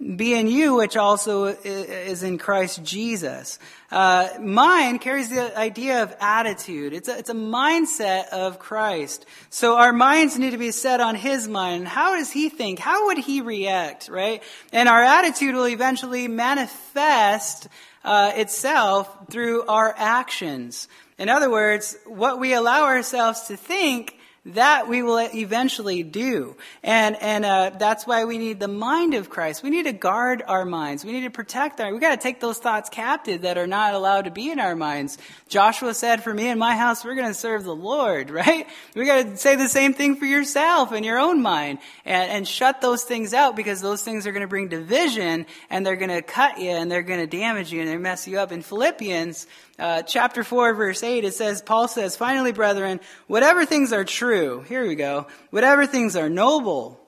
be 0.00 0.34
in 0.34 0.46
you, 0.46 0.76
which 0.76 0.96
also 0.96 1.46
is 1.46 2.22
in 2.22 2.38
Christ 2.38 2.84
Jesus. 2.84 3.58
Uh, 3.90 4.28
mind 4.40 5.00
carries 5.00 5.28
the 5.30 5.58
idea 5.58 6.04
of 6.04 6.14
attitude. 6.20 6.92
It's 6.92 7.08
a, 7.08 7.18
it's 7.18 7.30
a 7.30 7.34
mindset 7.34 8.28
of 8.28 8.60
Christ. 8.60 9.26
So 9.50 9.76
our 9.76 9.92
minds 9.92 10.38
need 10.38 10.50
to 10.50 10.58
be 10.58 10.70
set 10.70 11.00
on 11.00 11.16
His 11.16 11.48
mind. 11.48 11.88
How 11.88 12.14
does 12.14 12.30
He 12.30 12.48
think? 12.48 12.78
How 12.78 13.06
would 13.06 13.18
He 13.18 13.40
react, 13.40 14.08
right? 14.08 14.42
And 14.72 14.88
our 14.88 15.02
attitude 15.02 15.56
will 15.56 15.66
eventually 15.66 16.28
manifest 16.28 17.66
uh, 18.04 18.32
itself 18.36 19.28
through 19.30 19.66
our 19.66 19.92
actions. 19.96 20.86
In 21.18 21.28
other 21.28 21.50
words, 21.50 21.96
what 22.06 22.38
we 22.38 22.52
allow 22.52 22.84
ourselves 22.84 23.48
to 23.48 23.56
think 23.56 24.17
that 24.54 24.88
we 24.88 25.02
will 25.02 25.18
eventually 25.18 26.02
do. 26.02 26.56
And, 26.82 27.16
and, 27.20 27.44
uh, 27.44 27.70
that's 27.78 28.06
why 28.06 28.24
we 28.24 28.38
need 28.38 28.60
the 28.60 28.68
mind 28.68 29.14
of 29.14 29.30
Christ. 29.30 29.62
We 29.62 29.70
need 29.70 29.84
to 29.84 29.92
guard 29.92 30.42
our 30.46 30.64
minds. 30.64 31.04
We 31.04 31.12
need 31.12 31.22
to 31.22 31.30
protect 31.30 31.80
our, 31.80 31.92
we 31.92 32.00
gotta 32.00 32.16
take 32.16 32.40
those 32.40 32.58
thoughts 32.58 32.88
captive 32.88 33.42
that 33.42 33.58
are 33.58 33.66
not 33.66 33.94
allowed 33.94 34.24
to 34.26 34.30
be 34.30 34.50
in 34.50 34.58
our 34.58 34.76
minds. 34.76 35.18
Joshua 35.48 35.94
said, 35.94 36.22
for 36.22 36.32
me 36.32 36.48
and 36.48 36.58
my 36.58 36.76
house, 36.76 37.04
we're 37.04 37.14
gonna 37.14 37.34
serve 37.34 37.64
the 37.64 37.74
Lord, 37.74 38.30
right? 38.38 38.66
We 38.94 39.04
gotta 39.04 39.36
say 39.36 39.56
the 39.56 39.68
same 39.68 39.94
thing 39.94 40.16
for 40.16 40.26
yourself 40.26 40.92
and 40.92 41.04
your 41.04 41.18
own 41.18 41.42
mind 41.42 41.78
and, 42.04 42.30
and 42.30 42.48
shut 42.48 42.80
those 42.80 43.04
things 43.04 43.34
out 43.34 43.56
because 43.56 43.80
those 43.80 44.02
things 44.02 44.26
are 44.26 44.32
gonna 44.32 44.48
bring 44.48 44.68
division 44.68 45.46
and 45.70 45.84
they're 45.84 45.96
gonna 45.96 46.22
cut 46.22 46.58
you 46.58 46.70
and 46.70 46.90
they're 46.90 47.02
gonna 47.02 47.26
damage 47.26 47.72
you 47.72 47.80
and 47.80 47.88
they 47.88 47.96
mess 47.96 48.26
you 48.26 48.38
up. 48.38 48.52
In 48.52 48.62
Philippians, 48.62 49.46
uh, 49.78 50.02
chapter 50.02 50.42
4, 50.42 50.74
verse 50.74 51.02
8, 51.02 51.24
it 51.24 51.34
says, 51.34 51.62
Paul 51.62 51.86
says, 51.86 52.16
finally, 52.16 52.50
brethren, 52.50 52.98
whatever 53.28 53.64
things 53.64 53.92
are 53.92 54.04
true, 54.04 54.37
here 54.66 54.86
we 54.86 54.94
go, 54.94 55.26
whatever 55.50 55.86
things 55.86 56.16
are 56.16 56.28
noble, 56.28 57.00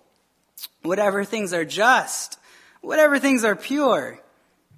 whatever 0.83 1.25
things 1.25 1.53
are 1.53 1.65
just, 1.65 2.39
whatever 2.81 3.19
things 3.19 3.45
are 3.45 3.57
pure, 3.57 4.19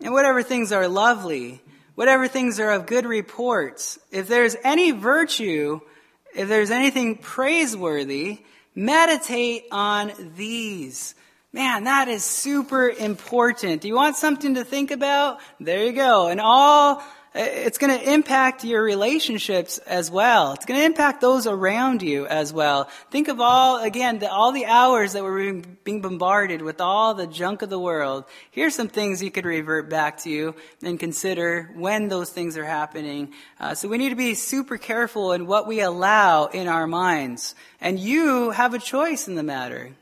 and 0.00 0.12
whatever 0.12 0.42
things 0.42 0.72
are 0.72 0.88
lovely, 0.88 1.62
whatever 1.94 2.28
things 2.28 2.58
are 2.60 2.72
of 2.72 2.86
good 2.86 3.06
reports, 3.06 3.98
if 4.10 4.28
there's 4.28 4.56
any 4.64 4.90
virtue, 4.90 5.80
if 6.34 6.48
there's 6.48 6.70
anything 6.70 7.16
praiseworthy, 7.16 8.40
meditate 8.74 9.64
on 9.70 10.12
these. 10.36 11.14
Man, 11.52 11.84
that 11.84 12.08
is 12.08 12.24
super 12.24 12.88
important. 12.88 13.82
Do 13.82 13.88
you 13.88 13.94
want 13.94 14.16
something 14.16 14.54
to 14.54 14.64
think 14.64 14.90
about? 14.90 15.38
There 15.60 15.84
you 15.84 15.92
go. 15.92 16.28
And 16.28 16.40
all 16.40 17.02
it's 17.34 17.78
going 17.78 17.98
to 17.98 18.12
impact 18.12 18.62
your 18.62 18.82
relationships 18.82 19.78
as 19.78 20.10
well. 20.10 20.52
It's 20.52 20.66
going 20.66 20.80
to 20.80 20.84
impact 20.84 21.22
those 21.22 21.46
around 21.46 22.02
you 22.02 22.26
as 22.26 22.52
well. 22.52 22.90
Think 23.10 23.28
of 23.28 23.40
all, 23.40 23.82
again, 23.82 24.18
the, 24.18 24.30
all 24.30 24.52
the 24.52 24.66
hours 24.66 25.14
that 25.14 25.22
we're 25.22 25.62
being 25.84 26.02
bombarded 26.02 26.60
with 26.60 26.80
all 26.80 27.14
the 27.14 27.26
junk 27.26 27.62
of 27.62 27.70
the 27.70 27.78
world. 27.78 28.24
Here's 28.50 28.74
some 28.74 28.88
things 28.88 29.22
you 29.22 29.30
could 29.30 29.46
revert 29.46 29.88
back 29.88 30.18
to 30.20 30.54
and 30.82 31.00
consider 31.00 31.70
when 31.74 32.08
those 32.08 32.28
things 32.28 32.58
are 32.58 32.66
happening. 32.66 33.32
Uh, 33.58 33.74
so 33.74 33.88
we 33.88 33.96
need 33.96 34.10
to 34.10 34.16
be 34.16 34.34
super 34.34 34.76
careful 34.76 35.32
in 35.32 35.46
what 35.46 35.66
we 35.66 35.80
allow 35.80 36.46
in 36.46 36.68
our 36.68 36.86
minds. 36.86 37.54
And 37.80 37.98
you 37.98 38.50
have 38.50 38.74
a 38.74 38.78
choice 38.78 39.26
in 39.26 39.36
the 39.36 39.42
matter. 39.42 39.92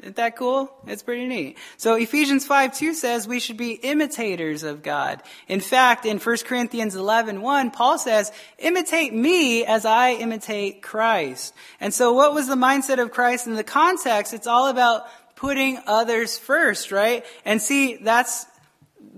Isn't 0.00 0.16
that 0.16 0.36
cool? 0.36 0.70
It's 0.86 1.02
pretty 1.02 1.26
neat. 1.26 1.58
So 1.76 1.94
Ephesians 1.94 2.46
5 2.46 2.76
2 2.76 2.94
says 2.94 3.26
we 3.26 3.40
should 3.40 3.56
be 3.56 3.72
imitators 3.72 4.62
of 4.62 4.82
God. 4.82 5.22
In 5.48 5.60
fact, 5.60 6.06
in 6.06 6.18
1 6.18 6.36
Corinthians 6.44 6.94
11 6.94 7.42
1, 7.42 7.70
Paul 7.72 7.98
says, 7.98 8.30
imitate 8.58 9.12
me 9.12 9.64
as 9.64 9.84
I 9.84 10.12
imitate 10.12 10.82
Christ. 10.82 11.52
And 11.80 11.92
so 11.92 12.12
what 12.12 12.32
was 12.32 12.46
the 12.46 12.54
mindset 12.54 13.02
of 13.02 13.10
Christ 13.10 13.48
in 13.48 13.54
the 13.54 13.64
context? 13.64 14.32
It's 14.32 14.46
all 14.46 14.68
about 14.68 15.06
putting 15.34 15.80
others 15.86 16.38
first, 16.38 16.92
right? 16.92 17.24
And 17.44 17.60
see, 17.60 17.96
that's 17.96 18.46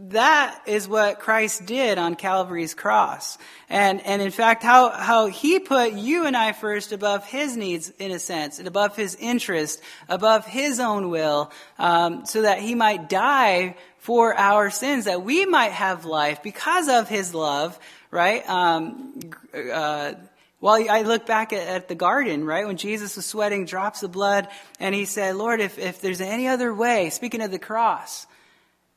that 0.08 0.62
is 0.66 0.88
what 0.88 1.20
Christ 1.20 1.66
did 1.66 1.98
on 1.98 2.14
Calvary's 2.14 2.74
cross. 2.74 3.36
And, 3.68 4.04
and 4.06 4.22
in 4.22 4.30
fact, 4.30 4.62
how, 4.62 4.90
how 4.90 5.26
he 5.26 5.58
put 5.58 5.92
you 5.92 6.26
and 6.26 6.36
I 6.36 6.52
first 6.52 6.92
above 6.92 7.26
his 7.26 7.56
needs, 7.56 7.90
in 7.98 8.10
a 8.10 8.18
sense, 8.18 8.58
and 8.58 8.66
above 8.66 8.96
his 8.96 9.14
interest, 9.16 9.80
above 10.08 10.46
his 10.46 10.80
own 10.80 11.10
will, 11.10 11.52
um, 11.78 12.24
so 12.24 12.42
that 12.42 12.60
he 12.60 12.74
might 12.74 13.08
die 13.08 13.76
for 13.98 14.34
our 14.34 14.70
sins, 14.70 15.04
that 15.04 15.22
we 15.22 15.44
might 15.44 15.72
have 15.72 16.06
life 16.06 16.42
because 16.42 16.88
of 16.88 17.08
his 17.08 17.34
love, 17.34 17.78
right? 18.10 18.48
Um, 18.48 19.20
uh, 19.54 20.14
well, 20.62 20.86
I 20.90 21.02
look 21.02 21.26
back 21.26 21.52
at, 21.52 21.66
at, 21.68 21.88
the 21.88 21.94
garden, 21.94 22.44
right, 22.44 22.66
when 22.66 22.78
Jesus 22.78 23.16
was 23.16 23.26
sweating 23.26 23.66
drops 23.66 24.02
of 24.02 24.12
blood, 24.12 24.48
and 24.78 24.94
he 24.94 25.04
said, 25.04 25.36
Lord, 25.36 25.60
if, 25.60 25.78
if 25.78 26.00
there's 26.00 26.20
any 26.20 26.48
other 26.48 26.72
way, 26.72 27.10
speaking 27.10 27.42
of 27.42 27.50
the 27.50 27.58
cross, 27.58 28.26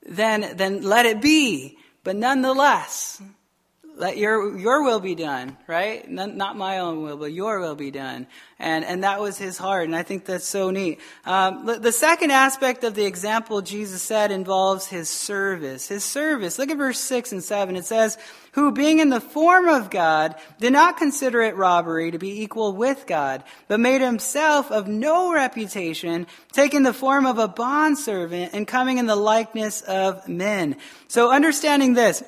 then, 0.06 0.56
then 0.56 0.82
let 0.82 1.06
it 1.06 1.22
be. 1.22 1.78
But 2.04 2.16
nonetheless, 2.16 3.22
let 3.96 4.18
your, 4.18 4.58
your 4.58 4.84
will 4.84 5.00
be 5.00 5.14
done, 5.14 5.56
right? 5.68 6.10
Not 6.10 6.58
my 6.58 6.80
own 6.80 7.04
will, 7.04 7.18
but 7.18 7.32
your 7.32 7.60
will 7.60 7.76
be 7.76 7.92
done. 7.92 8.28
And, 8.58 8.84
and 8.86 9.04
that 9.04 9.20
was 9.20 9.38
his 9.38 9.58
heart, 9.58 9.86
and 9.86 9.96
I 9.96 10.04
think 10.04 10.26
that's 10.26 10.48
so 10.48 10.72
neat. 10.72 11.00
Um, 11.26 11.66
the 11.66 11.92
second 11.92 12.32
aspect 12.32 12.84
of 12.84 12.96
the 12.96 13.06
example 13.06 13.62
Jesus 13.62 14.02
said 14.02 14.32
involves 14.32 14.88
his 14.88 15.10
service. 15.10 15.88
His 15.90 16.04
service. 16.04 16.58
Look 16.58 16.72
at 16.72 16.78
verse 16.78 17.00
6 17.00 17.34
and 17.34 17.44
7. 17.44 17.76
It 17.76 17.86
says, 17.86 18.18
Who 18.54 18.72
being 18.72 19.00
in 19.00 19.10
the 19.10 19.22
form 19.22 19.68
of 19.68 19.90
God, 19.90 20.36
did 20.60 20.74
not 20.74 20.98
consider 20.98 21.42
it 21.42 21.56
robbery 21.56 22.12
to 22.12 22.18
be 22.18 22.42
equal 22.42 22.74
with 22.74 23.06
God, 23.06 23.44
but 23.68 23.80
made 23.80 24.02
himself 24.02 24.72
of 24.72 24.88
no 24.88 25.34
reputation, 25.34 26.26
taking 26.52 26.84
the 26.84 26.94
form 26.94 27.26
of 27.26 27.38
a 27.38 27.48
bondservant 27.48 28.54
and 28.54 28.68
coming 28.68 28.98
in 28.98 29.06
the 29.06 29.16
likeness 29.16 29.82
of 29.82 30.28
men. 30.28 30.78
So 31.08 31.32
understanding 31.32 31.94
this, 31.94 32.24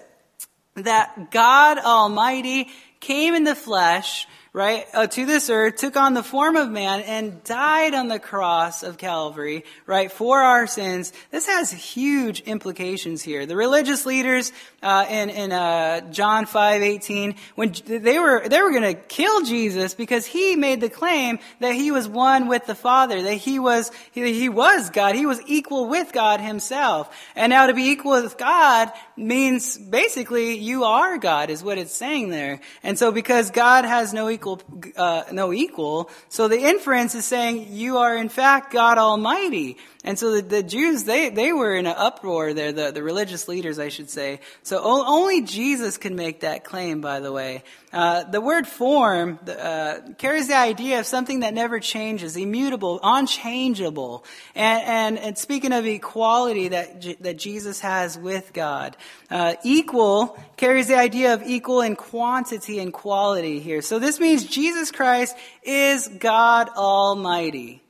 that 0.75 1.31
God 1.31 1.77
Almighty 1.77 2.69
came 2.99 3.35
in 3.35 3.43
the 3.43 3.55
flesh, 3.55 4.27
right, 4.51 4.85
uh, 4.93 5.05
to 5.05 5.25
this 5.25 5.49
earth, 5.49 5.75
took 5.75 5.97
on 5.97 6.13
the 6.13 6.23
form 6.23 6.55
of 6.55 6.69
man, 6.69 7.01
and 7.01 7.43
died 7.43 7.93
on 7.93 8.07
the 8.07 8.19
cross 8.19 8.83
of 8.83 8.97
Calvary, 8.97 9.65
right, 9.85 10.11
for 10.11 10.39
our 10.39 10.65
sins. 10.65 11.11
This 11.29 11.45
has 11.45 11.71
huge 11.71 12.39
implications 12.41 13.21
here. 13.21 13.45
The 13.45 13.55
religious 13.55 14.05
leaders 14.05 14.53
uh, 14.81 15.05
in, 15.09 15.29
in 15.29 15.51
uh, 15.51 16.09
John 16.11 16.45
five 16.45 16.81
eighteen, 16.81 17.35
when 17.55 17.75
they 17.85 18.17
were 18.17 18.47
they 18.47 18.61
were 18.61 18.71
going 18.71 18.83
to 18.83 18.93
kill 18.93 19.43
Jesus 19.43 19.93
because 19.93 20.25
he 20.25 20.55
made 20.55 20.79
the 20.79 20.89
claim 20.89 21.39
that 21.59 21.75
he 21.75 21.91
was 21.91 22.07
one 22.07 22.47
with 22.47 22.65
the 22.65 22.75
Father, 22.75 23.21
that 23.21 23.33
he 23.33 23.59
was 23.59 23.91
he, 24.13 24.33
he 24.33 24.47
was 24.47 24.89
God, 24.89 25.15
he 25.15 25.25
was 25.25 25.41
equal 25.47 25.89
with 25.89 26.13
God 26.13 26.39
himself, 26.39 27.13
and 27.35 27.49
now 27.49 27.67
to 27.67 27.73
be 27.73 27.89
equal 27.89 28.23
with 28.23 28.37
God 28.37 28.89
means 29.17 29.77
basically 29.77 30.57
you 30.57 30.83
are 30.83 31.17
God, 31.17 31.49
is 31.49 31.63
what 31.63 31.77
it's 31.77 31.95
saying 31.95 32.29
there. 32.29 32.59
And 32.83 32.97
so 32.99 33.11
because 33.11 33.51
God 33.51 33.85
has 33.85 34.13
no 34.13 34.29
equal 34.29 34.61
uh, 34.95 35.23
no 35.31 35.53
equal. 35.53 36.09
So 36.29 36.47
the 36.47 36.59
inference 36.59 37.15
is 37.15 37.25
saying 37.25 37.67
you 37.71 37.97
are 37.97 38.15
in 38.15 38.29
fact 38.29 38.73
God 38.73 38.97
Almighty. 38.97 39.77
And 40.03 40.19
so 40.19 40.35
the, 40.35 40.41
the 40.41 40.63
Jews, 40.63 41.05
they, 41.05 41.29
they 41.29 41.51
were 41.51 41.75
in 41.75 41.87
an 41.87 41.95
uproar 41.97 42.53
there, 42.53 42.71
the, 42.71 42.91
the 42.91 43.01
religious 43.01 43.47
leaders, 43.47 43.79
I 43.79 43.89
should 43.89 44.09
say. 44.09 44.39
So 44.61 44.79
only 44.83 45.41
Jesus 45.41 45.97
can 45.97 46.15
make 46.15 46.41
that 46.41 46.63
claim, 46.63 47.01
by 47.01 47.19
the 47.19 47.31
way. 47.31 47.63
Uh, 47.95 48.25
the 48.25 48.41
word 48.41 48.67
form 48.67 49.39
uh, 49.47 49.99
carries 50.17 50.49
the 50.49 50.57
idea 50.57 50.99
of 50.99 51.05
something 51.05 51.39
that 51.39 51.53
never 51.53 51.79
changes, 51.79 52.35
immutable, 52.35 52.99
unchangeable. 53.01 54.25
And, 54.53 54.83
and, 54.83 55.19
and 55.19 55.37
speaking 55.37 55.71
of 55.71 55.85
equality 55.85 56.67
that, 56.67 57.21
that 57.21 57.37
Jesus 57.37 57.79
has 57.79 58.17
with 58.17 58.51
God, 58.51 58.97
uh, 59.31 59.55
equal 59.63 60.37
carries 60.57 60.89
the 60.89 60.97
idea 60.97 61.35
of 61.35 61.43
equal 61.43 61.79
in 61.79 61.95
quantity 61.95 62.79
and 62.79 62.91
quality 62.91 63.61
here. 63.61 63.81
So 63.81 63.97
this 63.97 64.19
means 64.19 64.43
Jesus 64.43 64.91
Christ 64.91 65.33
is 65.63 66.09
God 66.09 66.67
Almighty. 66.75 67.84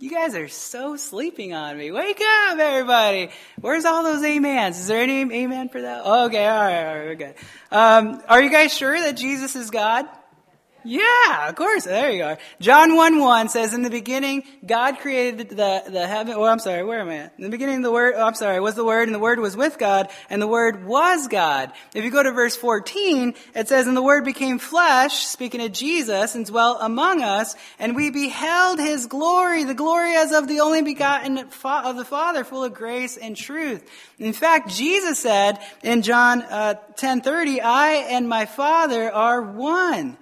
You 0.00 0.10
guys 0.10 0.36
are 0.36 0.46
so 0.46 0.94
sleeping 0.94 1.54
on 1.54 1.76
me. 1.76 1.90
Wake 1.90 2.20
up, 2.20 2.56
everybody. 2.56 3.30
Where's 3.60 3.84
all 3.84 4.04
those 4.04 4.22
amens? 4.22 4.78
Is 4.78 4.86
there 4.86 5.02
any 5.02 5.22
amen 5.22 5.70
for 5.70 5.82
that? 5.82 6.06
Okay, 6.06 6.46
all 6.46 6.60
right, 6.60 6.86
all 6.86 6.94
right, 6.94 7.04
we're 7.04 7.14
good. 7.16 7.34
Um, 7.72 8.22
are 8.28 8.40
you 8.40 8.48
guys 8.48 8.72
sure 8.72 8.96
that 9.00 9.16
Jesus 9.16 9.56
is 9.56 9.70
God? 9.70 10.06
Yeah, 10.84 11.48
of 11.48 11.56
course. 11.56 11.84
There 11.84 12.10
you 12.10 12.22
are. 12.22 12.38
John 12.60 12.94
1 12.94 13.18
1 13.18 13.48
says, 13.48 13.74
In 13.74 13.82
the 13.82 13.90
beginning, 13.90 14.44
God 14.64 14.98
created 15.00 15.50
the, 15.50 15.82
the 15.86 16.06
heaven. 16.06 16.34
Oh, 16.36 16.44
I'm 16.44 16.60
sorry. 16.60 16.84
Where 16.84 17.00
am 17.00 17.08
I 17.08 17.16
at? 17.16 17.34
In 17.36 17.44
the 17.44 17.50
beginning, 17.50 17.82
the 17.82 17.90
Word, 17.90 18.14
oh, 18.16 18.24
I'm 18.24 18.34
sorry, 18.34 18.60
was 18.60 18.76
the 18.76 18.84
Word, 18.84 19.08
and 19.08 19.14
the 19.14 19.18
Word 19.18 19.40
was 19.40 19.56
with 19.56 19.76
God, 19.76 20.08
and 20.30 20.40
the 20.40 20.46
Word 20.46 20.86
was 20.86 21.26
God. 21.26 21.72
If 21.94 22.04
you 22.04 22.10
go 22.10 22.22
to 22.22 22.30
verse 22.30 22.56
14, 22.56 23.34
it 23.54 23.68
says, 23.68 23.88
And 23.88 23.96
the 23.96 24.02
Word 24.02 24.24
became 24.24 24.60
flesh, 24.60 25.26
speaking 25.26 25.60
of 25.60 25.72
Jesus, 25.72 26.36
and 26.36 26.46
dwelt 26.46 26.78
among 26.80 27.22
us, 27.22 27.56
and 27.80 27.96
we 27.96 28.10
beheld 28.10 28.78
His 28.78 29.06
glory, 29.06 29.64
the 29.64 29.74
glory 29.74 30.14
as 30.14 30.32
of 30.32 30.46
the 30.46 30.60
only 30.60 30.82
begotten 30.82 31.38
of 31.38 31.96
the 31.96 32.04
Father, 32.04 32.44
full 32.44 32.62
of 32.62 32.72
grace 32.72 33.16
and 33.16 33.36
truth. 33.36 33.84
In 34.18 34.32
fact, 34.32 34.70
Jesus 34.70 35.18
said 35.18 35.58
in 35.82 36.02
John 36.02 36.42
uh, 36.42 36.74
10:30, 36.96 37.60
I 37.62 38.06
and 38.10 38.28
my 38.28 38.46
Father 38.46 39.12
are 39.12 39.42
one. 39.42 40.16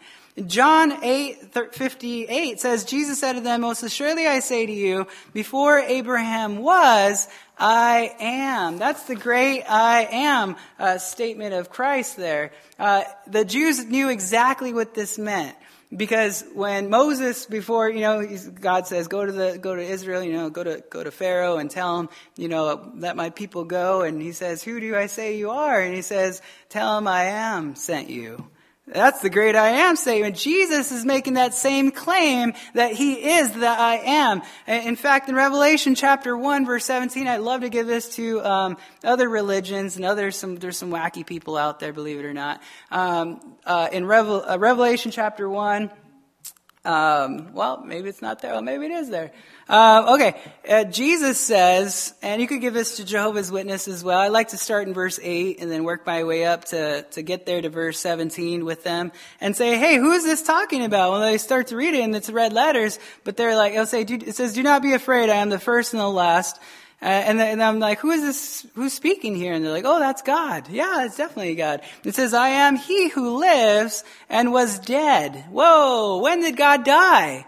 John 0.44 1.02
8, 1.02 1.54
58 1.72 2.60
says, 2.60 2.84
Jesus 2.84 3.18
said 3.18 3.34
to 3.34 3.40
them, 3.40 3.62
Most 3.62 3.82
assuredly 3.82 4.26
I 4.26 4.40
say 4.40 4.66
to 4.66 4.72
you, 4.72 5.06
before 5.32 5.78
Abraham 5.78 6.58
was, 6.58 7.26
I 7.58 8.14
am. 8.20 8.76
That's 8.76 9.04
the 9.04 9.14
great 9.14 9.62
I 9.62 10.06
am 10.10 10.56
uh, 10.78 10.98
statement 10.98 11.54
of 11.54 11.70
Christ 11.70 12.18
there. 12.18 12.52
Uh, 12.78 13.04
the 13.26 13.46
Jews 13.46 13.82
knew 13.86 14.10
exactly 14.10 14.74
what 14.74 14.92
this 14.92 15.18
meant. 15.18 15.56
Because 15.96 16.44
when 16.52 16.90
Moses, 16.90 17.46
before, 17.46 17.88
you 17.88 18.00
know, 18.00 18.26
God 18.60 18.86
says, 18.86 19.08
go 19.08 19.24
to 19.24 19.32
the, 19.32 19.58
go 19.58 19.74
to 19.74 19.82
Israel, 19.82 20.22
you 20.22 20.32
know, 20.34 20.50
go 20.50 20.64
to, 20.64 20.84
go 20.90 21.02
to 21.02 21.10
Pharaoh 21.10 21.56
and 21.56 21.70
tell 21.70 22.00
him, 22.00 22.08
you 22.36 22.48
know, 22.48 22.92
let 22.96 23.16
my 23.16 23.30
people 23.30 23.64
go. 23.64 24.02
And 24.02 24.20
he 24.20 24.32
says, 24.32 24.62
who 24.62 24.80
do 24.80 24.96
I 24.96 25.06
say 25.06 25.38
you 25.38 25.50
are? 25.50 25.80
And 25.80 25.94
he 25.94 26.02
says, 26.02 26.42
tell 26.68 26.98
him 26.98 27.06
I 27.06 27.24
am 27.24 27.74
sent 27.76 28.10
you. 28.10 28.48
That's 28.88 29.20
the 29.20 29.30
great 29.30 29.56
I 29.56 29.70
am 29.70 29.96
statement. 29.96 30.36
Jesus 30.36 30.92
is 30.92 31.04
making 31.04 31.34
that 31.34 31.54
same 31.54 31.90
claim 31.90 32.54
that 32.74 32.92
he 32.92 33.14
is 33.14 33.50
the 33.50 33.66
I 33.66 33.96
am. 34.04 34.42
In 34.68 34.94
fact, 34.94 35.28
in 35.28 35.34
Revelation 35.34 35.96
chapter 35.96 36.36
1 36.36 36.64
verse 36.64 36.84
17, 36.84 37.26
I'd 37.26 37.38
love 37.38 37.62
to 37.62 37.68
give 37.68 37.88
this 37.88 38.14
to 38.14 38.44
um, 38.44 38.76
other 39.02 39.28
religions 39.28 39.96
and 39.96 40.04
other 40.04 40.30
some, 40.30 40.54
there's 40.56 40.78
some 40.78 40.92
wacky 40.92 41.26
people 41.26 41.56
out 41.56 41.80
there, 41.80 41.92
believe 41.92 42.20
it 42.20 42.24
or 42.24 42.32
not. 42.32 42.62
Um, 42.92 43.56
uh, 43.64 43.88
in 43.90 44.06
Revel, 44.06 44.44
uh, 44.48 44.56
Revelation 44.56 45.10
chapter 45.10 45.50
1, 45.50 45.90
um, 46.86 47.52
well, 47.52 47.82
maybe 47.84 48.08
it's 48.08 48.22
not 48.22 48.40
there. 48.40 48.52
Well, 48.52 48.62
maybe 48.62 48.86
it 48.86 48.92
is 48.92 49.10
there. 49.10 49.32
Uh, 49.68 50.14
okay, 50.14 50.40
uh, 50.68 50.84
Jesus 50.84 51.40
says, 51.40 52.14
and 52.22 52.40
you 52.40 52.46
could 52.46 52.60
give 52.60 52.72
this 52.72 52.98
to 52.98 53.04
Jehovah's 53.04 53.50
Witness 53.50 53.88
as 53.88 54.04
well. 54.04 54.20
I 54.20 54.28
like 54.28 54.48
to 54.48 54.56
start 54.56 54.86
in 54.86 54.94
verse 54.94 55.18
8 55.20 55.58
and 55.60 55.70
then 55.70 55.82
work 55.82 56.06
my 56.06 56.22
way 56.22 56.44
up 56.44 56.66
to, 56.66 57.02
to 57.02 57.22
get 57.22 57.46
there 57.46 57.60
to 57.60 57.68
verse 57.68 57.98
17 57.98 58.64
with 58.64 58.84
them 58.84 59.10
and 59.40 59.56
say, 59.56 59.76
hey, 59.76 59.96
who 59.96 60.12
is 60.12 60.22
this 60.22 60.42
talking 60.42 60.84
about? 60.84 61.12
When 61.12 61.22
they 61.22 61.38
start 61.38 61.66
to 61.68 61.76
read 61.76 61.94
it 61.94 62.02
and 62.02 62.14
it's 62.14 62.30
red 62.30 62.52
letters, 62.52 63.00
but 63.24 63.36
they're 63.36 63.56
like, 63.56 63.74
I'll 63.74 63.86
say, 63.86 64.02
it 64.02 64.36
says, 64.36 64.52
do 64.52 64.62
not 64.62 64.82
be 64.82 64.92
afraid. 64.92 65.28
I 65.28 65.36
am 65.36 65.50
the 65.50 65.58
first 65.58 65.92
and 65.92 66.00
the 66.00 66.08
last. 66.08 66.60
Uh, 67.02 67.04
and, 67.04 67.40
and, 67.40 67.62
I'm 67.62 67.78
like, 67.78 67.98
who 67.98 68.10
is 68.10 68.22
this, 68.22 68.66
who's 68.74 68.94
speaking 68.94 69.34
here? 69.36 69.52
And 69.52 69.62
they're 69.62 69.72
like, 69.72 69.84
oh, 69.84 69.98
that's 69.98 70.22
God. 70.22 70.68
Yeah, 70.70 71.04
it's 71.04 71.18
definitely 71.18 71.54
God. 71.54 71.82
It 72.04 72.14
says, 72.14 72.32
I 72.32 72.48
am 72.48 72.76
he 72.76 73.10
who 73.10 73.36
lives 73.38 74.02
and 74.30 74.50
was 74.50 74.78
dead. 74.78 75.44
Whoa, 75.50 76.22
when 76.22 76.40
did 76.40 76.56
God 76.56 76.84
die? 76.84 77.46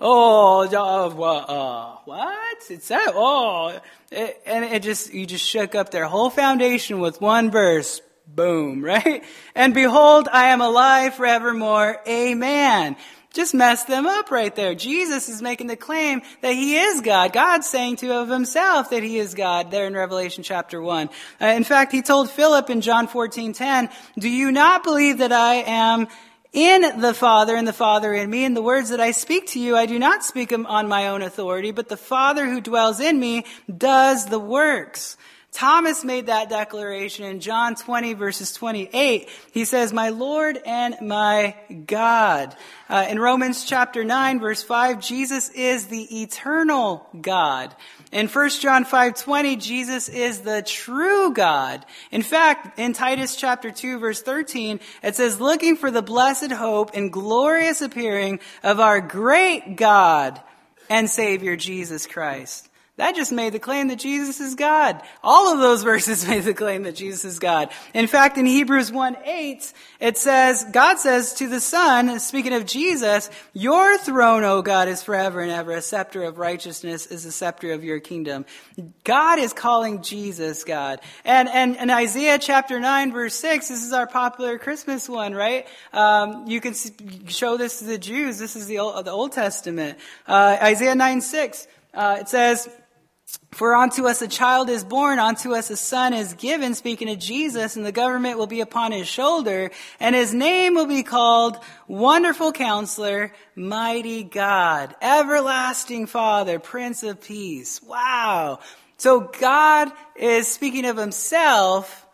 Oh, 0.00 0.66
uh, 0.66 1.96
what? 2.04 2.70
It 2.70 2.82
said, 2.82 3.06
oh, 3.08 3.78
it, 4.10 4.42
and 4.44 4.64
it 4.64 4.82
just, 4.82 5.14
you 5.14 5.26
just 5.26 5.48
shook 5.48 5.76
up 5.76 5.90
their 5.90 6.06
whole 6.06 6.30
foundation 6.30 6.98
with 6.98 7.20
one 7.20 7.52
verse. 7.52 8.00
Boom, 8.26 8.84
right? 8.84 9.22
And 9.54 9.74
behold, 9.74 10.28
I 10.32 10.48
am 10.48 10.60
alive 10.60 11.14
forevermore. 11.14 12.00
Amen 12.08 12.96
just 13.32 13.54
messed 13.54 13.86
them 13.86 14.06
up 14.06 14.30
right 14.30 14.54
there. 14.54 14.74
Jesus 14.74 15.28
is 15.28 15.42
making 15.42 15.66
the 15.66 15.76
claim 15.76 16.22
that 16.40 16.54
he 16.54 16.76
is 16.76 17.00
God. 17.00 17.32
God's 17.32 17.68
saying 17.68 17.96
to 17.96 18.12
of 18.14 18.28
himself 18.28 18.90
that 18.90 19.02
he 19.02 19.18
is 19.18 19.34
God 19.34 19.70
there 19.70 19.86
in 19.86 19.94
Revelation 19.94 20.42
chapter 20.42 20.80
1. 20.80 21.10
Uh, 21.40 21.46
in 21.46 21.64
fact, 21.64 21.92
he 21.92 22.02
told 22.02 22.30
Philip 22.30 22.70
in 22.70 22.80
John 22.80 23.06
14:10, 23.06 23.90
"Do 24.18 24.28
you 24.28 24.50
not 24.50 24.82
believe 24.82 25.18
that 25.18 25.32
I 25.32 25.56
am 25.56 26.08
in 26.52 27.00
the 27.00 27.12
Father 27.12 27.54
and 27.54 27.68
the 27.68 27.72
Father 27.74 28.14
in 28.14 28.30
me, 28.30 28.44
and 28.44 28.56
the 28.56 28.62
words 28.62 28.88
that 28.88 29.00
I 29.00 29.10
speak 29.10 29.48
to 29.48 29.60
you, 29.60 29.76
I 29.76 29.84
do 29.84 29.98
not 29.98 30.24
speak 30.24 30.50
on 30.52 30.88
my 30.88 31.08
own 31.08 31.20
authority, 31.20 31.70
but 31.70 31.88
the 31.88 31.96
Father 31.98 32.46
who 32.46 32.62
dwells 32.62 33.00
in 33.00 33.20
me 33.20 33.44
does 33.76 34.26
the 34.26 34.38
works." 34.38 35.16
Thomas 35.58 36.04
made 36.04 36.26
that 36.26 36.48
declaration 36.48 37.24
in 37.24 37.40
John 37.40 37.74
20 37.74 38.14
verses 38.14 38.52
28. 38.52 39.28
He 39.50 39.64
says, 39.64 39.92
my 39.92 40.10
Lord 40.10 40.56
and 40.64 40.94
my 41.02 41.56
God. 41.84 42.54
Uh, 42.88 43.06
in 43.10 43.18
Romans 43.18 43.64
chapter 43.64 44.04
9 44.04 44.38
verse 44.38 44.62
5, 44.62 45.00
Jesus 45.00 45.50
is 45.50 45.88
the 45.88 46.22
eternal 46.22 47.04
God. 47.20 47.74
In 48.12 48.28
1 48.28 48.50
John 48.60 48.84
5:20, 48.84 49.60
Jesus 49.60 50.08
is 50.08 50.42
the 50.42 50.62
true 50.62 51.32
God. 51.32 51.84
In 52.12 52.22
fact, 52.22 52.78
in 52.78 52.92
Titus 52.92 53.34
chapter 53.34 53.72
2 53.72 53.98
verse 53.98 54.22
13, 54.22 54.78
it 55.02 55.16
says, 55.16 55.40
looking 55.40 55.74
for 55.74 55.90
the 55.90 56.02
blessed 56.02 56.52
hope 56.52 56.92
and 56.94 57.12
glorious 57.12 57.82
appearing 57.82 58.38
of 58.62 58.78
our 58.78 59.00
great 59.00 59.74
God 59.74 60.40
and 60.88 61.10
Savior 61.10 61.56
Jesus 61.56 62.06
Christ. 62.06 62.67
That 62.98 63.14
just 63.14 63.30
made 63.30 63.52
the 63.52 63.60
claim 63.60 63.88
that 63.88 64.00
Jesus 64.00 64.40
is 64.40 64.56
God. 64.56 65.00
All 65.22 65.52
of 65.52 65.60
those 65.60 65.82
verses 65.84 66.26
made 66.26 66.42
the 66.42 66.52
claim 66.52 66.82
that 66.82 66.96
Jesus 66.96 67.24
is 67.24 67.38
God. 67.38 67.70
In 67.94 68.08
fact, 68.08 68.36
in 68.38 68.44
Hebrews 68.44 68.90
1 68.90 69.16
8, 69.24 69.72
it 70.00 70.18
says, 70.18 70.64
God 70.72 70.98
says 70.98 71.32
to 71.34 71.48
the 71.48 71.60
Son, 71.60 72.18
speaking 72.18 72.52
of 72.52 72.66
Jesus, 72.66 73.30
Your 73.52 73.98
throne, 73.98 74.42
O 74.42 74.62
God, 74.62 74.88
is 74.88 75.04
forever 75.04 75.40
and 75.40 75.52
ever. 75.52 75.72
A 75.72 75.80
scepter 75.80 76.24
of 76.24 76.38
righteousness 76.38 77.06
is 77.06 77.22
the 77.22 77.30
scepter 77.30 77.72
of 77.72 77.84
your 77.84 78.00
kingdom. 78.00 78.44
God 79.04 79.38
is 79.38 79.52
calling 79.52 80.02
Jesus 80.02 80.64
God. 80.64 81.00
And, 81.24 81.48
and, 81.48 81.76
and 81.76 81.92
Isaiah 81.92 82.40
chapter 82.40 82.80
9 82.80 83.12
verse 83.12 83.36
6, 83.36 83.68
this 83.68 83.84
is 83.84 83.92
our 83.92 84.08
popular 84.08 84.58
Christmas 84.58 85.08
one, 85.08 85.34
right? 85.34 85.68
Um, 85.92 86.48
you 86.48 86.60
can 86.60 86.74
show 87.28 87.56
this 87.56 87.78
to 87.78 87.84
the 87.84 87.98
Jews. 87.98 88.40
This 88.40 88.56
is 88.56 88.66
the 88.66 88.80
Old, 88.80 89.04
the 89.04 89.12
Old 89.12 89.30
Testament. 89.30 89.98
Uh, 90.26 90.58
Isaiah 90.60 90.96
9 90.96 91.20
6, 91.20 91.68
uh, 91.94 92.16
it 92.20 92.28
says, 92.28 92.68
for 93.50 93.74
unto 93.74 94.06
us 94.06 94.22
a 94.22 94.28
child 94.28 94.70
is 94.70 94.84
born, 94.84 95.18
unto 95.18 95.54
us 95.54 95.70
a 95.70 95.76
son 95.76 96.12
is 96.14 96.34
given, 96.34 96.74
speaking 96.74 97.10
of 97.10 97.18
Jesus, 97.18 97.76
and 97.76 97.84
the 97.84 97.92
government 97.92 98.38
will 98.38 98.46
be 98.46 98.60
upon 98.60 98.92
his 98.92 99.08
shoulder, 99.08 99.70
and 100.00 100.14
his 100.14 100.32
name 100.32 100.74
will 100.74 100.86
be 100.86 101.02
called 101.02 101.58
Wonderful 101.86 102.52
Counselor, 102.52 103.32
Mighty 103.54 104.22
God, 104.22 104.94
Everlasting 105.02 106.06
Father, 106.06 106.58
Prince 106.58 107.02
of 107.02 107.20
Peace. 107.20 107.82
Wow. 107.82 108.60
So 108.96 109.20
God 109.20 109.92
is 110.16 110.48
speaking 110.48 110.86
of 110.86 110.96
himself 110.96 112.06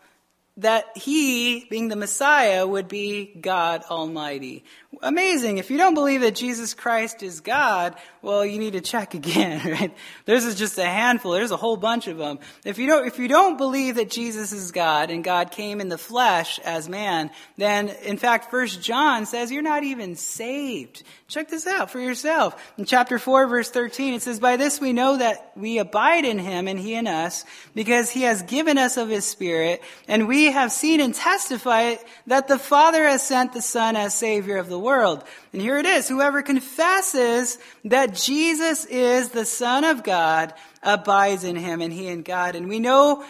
that 0.57 0.85
he, 0.95 1.65
being 1.69 1.89
the 1.89 1.95
Messiah, 1.95 2.65
would 2.65 2.87
be 2.87 3.35
God 3.41 3.83
Almighty. 3.89 4.63
Amazing. 5.05 5.59
If 5.59 5.69
you 5.69 5.77
don't 5.77 5.93
believe 5.93 6.21
that 6.21 6.33
Jesus 6.33 6.73
Christ 6.73 7.21
is 7.21 7.39
God, 7.39 7.93
well, 8.23 8.43
you 8.43 8.57
need 8.57 8.73
to 8.73 8.81
check 8.81 9.13
again, 9.13 9.61
right? 9.71 9.95
There's 10.25 10.55
just 10.55 10.79
a 10.79 10.85
handful. 10.85 11.33
There's 11.33 11.51
a 11.51 11.57
whole 11.57 11.77
bunch 11.77 12.07
of 12.07 12.17
them. 12.17 12.39
If 12.65 12.79
you 12.79 12.87
don't, 12.87 13.05
if 13.05 13.19
you 13.19 13.27
don't 13.27 13.55
believe 13.55 13.97
that 13.97 14.09
Jesus 14.09 14.51
is 14.51 14.71
God 14.71 15.11
and 15.11 15.23
God 15.23 15.51
came 15.51 15.79
in 15.79 15.89
the 15.89 15.99
flesh 15.99 16.57
as 16.57 16.89
man, 16.89 17.29
then 17.55 17.89
in 17.89 18.17
fact, 18.17 18.49
First 18.49 18.81
John 18.81 19.27
says 19.27 19.51
you're 19.51 19.61
not 19.61 19.83
even 19.83 20.15
saved. 20.15 21.03
Check 21.27 21.49
this 21.49 21.65
out 21.65 21.89
for 21.89 21.99
yourself. 21.99 22.73
In 22.77 22.85
chapter 22.85 23.17
4 23.17 23.47
verse 23.47 23.71
13, 23.71 24.13
it 24.13 24.21
says, 24.21 24.39
By 24.39 24.57
this 24.57 24.79
we 24.79 24.93
know 24.93 25.17
that 25.17 25.53
we 25.55 25.79
abide 25.79 26.23
in 26.23 26.37
him 26.37 26.67
and 26.67 26.77
he 26.77 26.93
in 26.93 27.07
us, 27.07 27.45
because 27.73 28.11
he 28.11 28.21
has 28.21 28.43
given 28.43 28.77
us 28.77 28.95
of 28.95 29.09
his 29.09 29.25
spirit, 29.25 29.81
and 30.07 30.27
we 30.27 30.51
have 30.51 30.71
seen 30.71 31.01
and 31.01 31.15
testify 31.15 31.95
that 32.27 32.47
the 32.47 32.59
Father 32.59 33.05
has 33.05 33.23
sent 33.25 33.53
the 33.53 33.61
Son 33.61 33.95
as 33.95 34.13
Savior 34.13 34.57
of 34.57 34.69
the 34.69 34.77
world. 34.77 35.23
And 35.51 35.63
here 35.63 35.79
it 35.79 35.87
is. 35.87 36.07
Whoever 36.07 36.43
confesses 36.43 37.57
that 37.85 38.13
Jesus 38.13 38.85
is 38.85 39.29
the 39.29 39.45
Son 39.45 39.83
of 39.83 40.03
God 40.03 40.53
abides 40.83 41.43
in 41.43 41.55
him 41.55 41.81
and 41.81 41.91
he 41.91 42.07
in 42.07 42.21
God. 42.21 42.55
And 42.55 42.69
we 42.69 42.77
know 42.77 43.25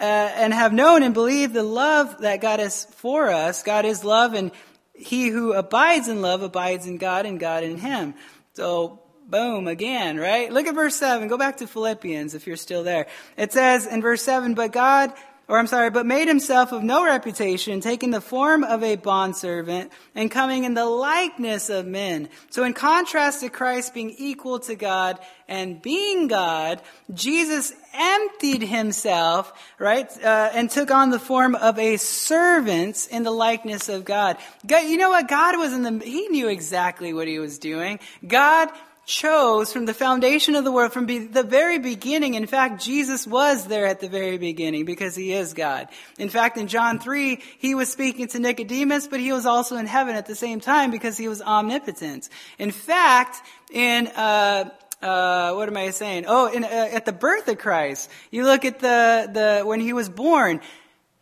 uh, 0.00 0.02
and 0.02 0.52
have 0.52 0.72
known 0.72 1.02
and 1.02 1.12
believed 1.14 1.52
the 1.52 1.62
love 1.62 2.18
that 2.22 2.40
God 2.40 2.58
is 2.58 2.86
for 2.96 3.28
us. 3.28 3.62
God 3.62 3.84
is 3.84 4.02
love 4.02 4.34
and 4.34 4.50
he 4.94 5.28
who 5.28 5.52
abides 5.52 6.08
in 6.08 6.22
love 6.22 6.42
abides 6.42 6.86
in 6.86 6.98
God 6.98 7.26
and 7.26 7.38
God 7.38 7.64
in 7.64 7.78
him. 7.78 8.14
So, 8.54 9.02
boom, 9.26 9.66
again, 9.66 10.16
right? 10.16 10.52
Look 10.52 10.66
at 10.66 10.74
verse 10.74 10.94
7. 10.94 11.28
Go 11.28 11.36
back 11.36 11.58
to 11.58 11.66
Philippians 11.66 12.34
if 12.34 12.46
you're 12.46 12.56
still 12.56 12.84
there. 12.84 13.06
It 13.36 13.52
says 13.52 13.86
in 13.86 14.00
verse 14.00 14.22
7, 14.22 14.54
But 14.54 14.72
God 14.72 15.12
or 15.46 15.58
I'm 15.58 15.66
sorry, 15.66 15.90
but 15.90 16.06
made 16.06 16.26
himself 16.26 16.72
of 16.72 16.82
no 16.82 17.04
reputation, 17.04 17.80
taking 17.80 18.10
the 18.10 18.20
form 18.20 18.64
of 18.64 18.82
a 18.82 18.96
bondservant 18.96 19.92
and 20.14 20.30
coming 20.30 20.64
in 20.64 20.74
the 20.74 20.86
likeness 20.86 21.68
of 21.68 21.86
men. 21.86 22.28
So 22.50 22.64
in 22.64 22.72
contrast 22.72 23.40
to 23.40 23.50
Christ 23.50 23.92
being 23.92 24.14
equal 24.16 24.58
to 24.60 24.74
God 24.74 25.18
and 25.46 25.82
being 25.82 26.28
God, 26.28 26.80
Jesus 27.12 27.74
emptied 27.92 28.62
himself, 28.62 29.52
right, 29.78 30.10
uh, 30.22 30.50
and 30.54 30.70
took 30.70 30.90
on 30.90 31.10
the 31.10 31.18
form 31.18 31.54
of 31.54 31.78
a 31.78 31.98
servant 31.98 33.08
in 33.10 33.22
the 33.22 33.30
likeness 33.30 33.88
of 33.88 34.04
God. 34.04 34.38
God. 34.66 34.88
You 34.88 34.96
know 34.96 35.10
what? 35.10 35.28
God 35.28 35.58
was 35.58 35.72
in 35.72 35.82
the, 35.82 36.04
he 36.04 36.28
knew 36.28 36.48
exactly 36.48 37.12
what 37.12 37.28
he 37.28 37.38
was 37.38 37.58
doing. 37.58 38.00
God 38.26 38.70
chose 39.06 39.72
from 39.72 39.86
the 39.86 39.94
foundation 39.94 40.54
of 40.54 40.64
the 40.64 40.72
world, 40.72 40.92
from 40.92 41.06
be, 41.06 41.26
the 41.26 41.42
very 41.42 41.78
beginning. 41.78 42.34
In 42.34 42.46
fact, 42.46 42.82
Jesus 42.82 43.26
was 43.26 43.66
there 43.66 43.86
at 43.86 44.00
the 44.00 44.08
very 44.08 44.38
beginning 44.38 44.84
because 44.84 45.14
he 45.14 45.32
is 45.32 45.52
God. 45.52 45.88
In 46.18 46.28
fact, 46.28 46.56
in 46.56 46.68
John 46.68 46.98
3, 46.98 47.40
he 47.58 47.74
was 47.74 47.90
speaking 47.92 48.28
to 48.28 48.38
Nicodemus, 48.38 49.06
but 49.06 49.20
he 49.20 49.32
was 49.32 49.46
also 49.46 49.76
in 49.76 49.86
heaven 49.86 50.16
at 50.16 50.26
the 50.26 50.34
same 50.34 50.60
time 50.60 50.90
because 50.90 51.16
he 51.18 51.28
was 51.28 51.42
omnipotent. 51.42 52.28
In 52.58 52.70
fact, 52.70 53.36
in, 53.70 54.06
uh, 54.08 54.70
uh, 55.02 55.52
what 55.52 55.68
am 55.68 55.76
I 55.76 55.90
saying? 55.90 56.24
Oh, 56.26 56.50
in, 56.50 56.64
uh, 56.64 56.66
at 56.66 57.04
the 57.04 57.12
birth 57.12 57.48
of 57.48 57.58
Christ, 57.58 58.10
you 58.30 58.44
look 58.44 58.64
at 58.64 58.78
the, 58.78 59.28
the, 59.32 59.66
when 59.66 59.80
he 59.80 59.92
was 59.92 60.08
born, 60.08 60.60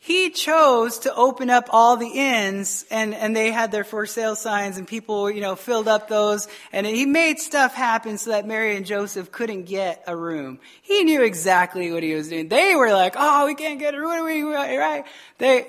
he 0.04 0.30
chose 0.30 0.98
to 0.98 1.14
open 1.14 1.48
up 1.48 1.68
all 1.70 1.96
the 1.96 2.08
inns 2.08 2.84
and, 2.90 3.14
and 3.14 3.36
they 3.36 3.52
had 3.52 3.70
their 3.70 3.84
for 3.84 4.04
sale 4.04 4.34
signs 4.34 4.76
and 4.76 4.88
people, 4.88 5.30
you 5.30 5.40
know, 5.40 5.54
filled 5.54 5.86
up 5.86 6.08
those 6.08 6.48
and 6.72 6.84
he 6.84 7.06
made 7.06 7.38
stuff 7.38 7.72
happen 7.72 8.18
so 8.18 8.30
that 8.30 8.44
Mary 8.44 8.74
and 8.74 8.84
Joseph 8.84 9.30
couldn't 9.30 9.62
get 9.62 10.02
a 10.08 10.16
room. 10.16 10.58
He 10.82 11.04
knew 11.04 11.22
exactly 11.22 11.92
what 11.92 12.02
he 12.02 12.14
was 12.14 12.30
doing. 12.30 12.48
They 12.48 12.74
were 12.74 12.92
like, 12.92 13.14
oh, 13.16 13.46
we 13.46 13.54
can't 13.54 13.78
get 13.78 13.94
a 13.94 14.00
room, 14.00 14.24
We 14.24 14.42
right? 14.42 15.04
They, 15.38 15.68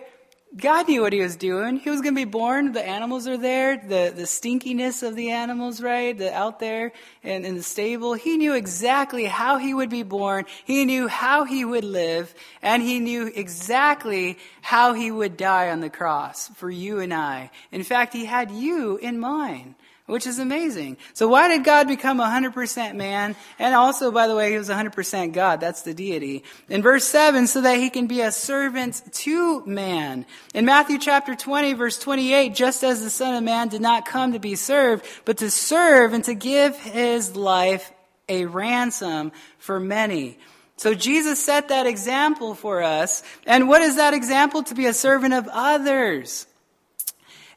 God 0.56 0.88
knew 0.88 1.02
what 1.02 1.14
he 1.14 1.22
was 1.22 1.36
doing. 1.36 1.78
He 1.78 1.90
was 1.90 2.02
going 2.02 2.14
to 2.14 2.22
be 2.22 2.30
born. 2.30 2.74
The 2.74 2.88
animals 2.88 3.28
are 3.28 3.38
there. 3.38 3.78
The, 3.78 4.14
the 4.16 4.28
stinkiness 4.28 5.02
of 5.02 5.16
the 5.16 5.32
animals, 5.32 5.82
right? 5.82 6.16
The 6.16 6.32
out 6.32 6.60
there 6.60 6.92
and 7.24 7.44
in 7.44 7.56
the 7.56 7.64
stable. 7.64 8.14
He 8.14 8.38
knew 8.38 8.54
exactly 8.54 9.26
how 9.26 9.58
he 9.58 9.74
would 9.74 9.90
be 9.90 10.04
born. 10.04 10.46
He 10.64 10.86
knew 10.86 11.08
how 11.08 11.46
he 11.46 11.66
would 11.66 11.84
live. 11.84 12.36
And 12.62 12.84
he 12.84 13.00
knew 13.00 13.32
exactly 13.34 14.38
how 14.62 14.94
he 14.94 15.10
would 15.10 15.38
die 15.38 15.72
on 15.72 15.80
the 15.80 15.90
cross 15.90 16.50
for 16.50 16.70
you 16.70 17.00
and 17.00 17.14
I. 17.14 17.50
In 17.72 17.84
fact, 17.84 18.14
he 18.14 18.26
had 18.26 18.52
you 18.52 18.98
in 18.98 19.20
mind 19.20 19.74
which 20.06 20.28
is 20.28 20.38
amazing. 20.38 20.98
So 21.14 21.28
why 21.28 21.48
did 21.48 21.64
God 21.64 21.88
become 21.88 22.20
100% 22.20 22.96
man? 22.96 23.36
And 23.58 23.74
also, 23.74 24.12
by 24.12 24.28
the 24.28 24.36
way, 24.36 24.52
he 24.52 24.58
was 24.58 24.70
100% 24.70 25.34
God. 25.34 25.62
That's 25.62 25.84
the 25.84 25.94
deity. 25.94 26.44
In 26.68 26.82
verse 26.82 27.06
7, 27.06 27.48
so 27.48 27.62
that 27.62 27.78
he 27.78 27.90
can 27.90 28.08
be 28.08 28.22
a 28.22 28.32
servant 28.32 29.02
to 29.14 29.66
man. 29.66 30.26
In 30.54 30.66
Matthew 30.66 30.98
chapter 31.00 31.36
20, 31.36 31.74
verse 31.74 31.98
28, 31.98 32.54
just 32.54 32.84
as 32.84 33.02
the 33.02 33.10
Son 33.10 33.36
of 33.36 33.44
Man 33.44 33.70
did 33.70 33.82
not 33.82 34.06
come 34.06 34.34
to 34.34 34.40
be 34.40 34.56
served, 34.56 35.06
but 35.24 35.38
to 35.38 35.50
serve 35.50 36.14
and 36.14 36.24
to 36.26 36.34
give 36.34 36.78
his 36.78 37.36
life 37.36 37.92
a 38.28 38.46
ransom 38.46 39.32
for 39.58 39.80
many. 39.80 40.38
So 40.76 40.94
Jesus 40.94 41.44
set 41.44 41.70
that 41.70 41.88
example 41.88 42.56
for 42.56 42.84
us. 42.84 43.24
And 43.46 43.70
what 43.70 43.82
is 43.82 43.96
that 43.96 44.14
example? 44.14 44.64
To 44.64 44.76
be 44.76 44.86
a 44.86 44.94
servant 44.94 45.34
of 45.34 45.48
others. 45.50 46.46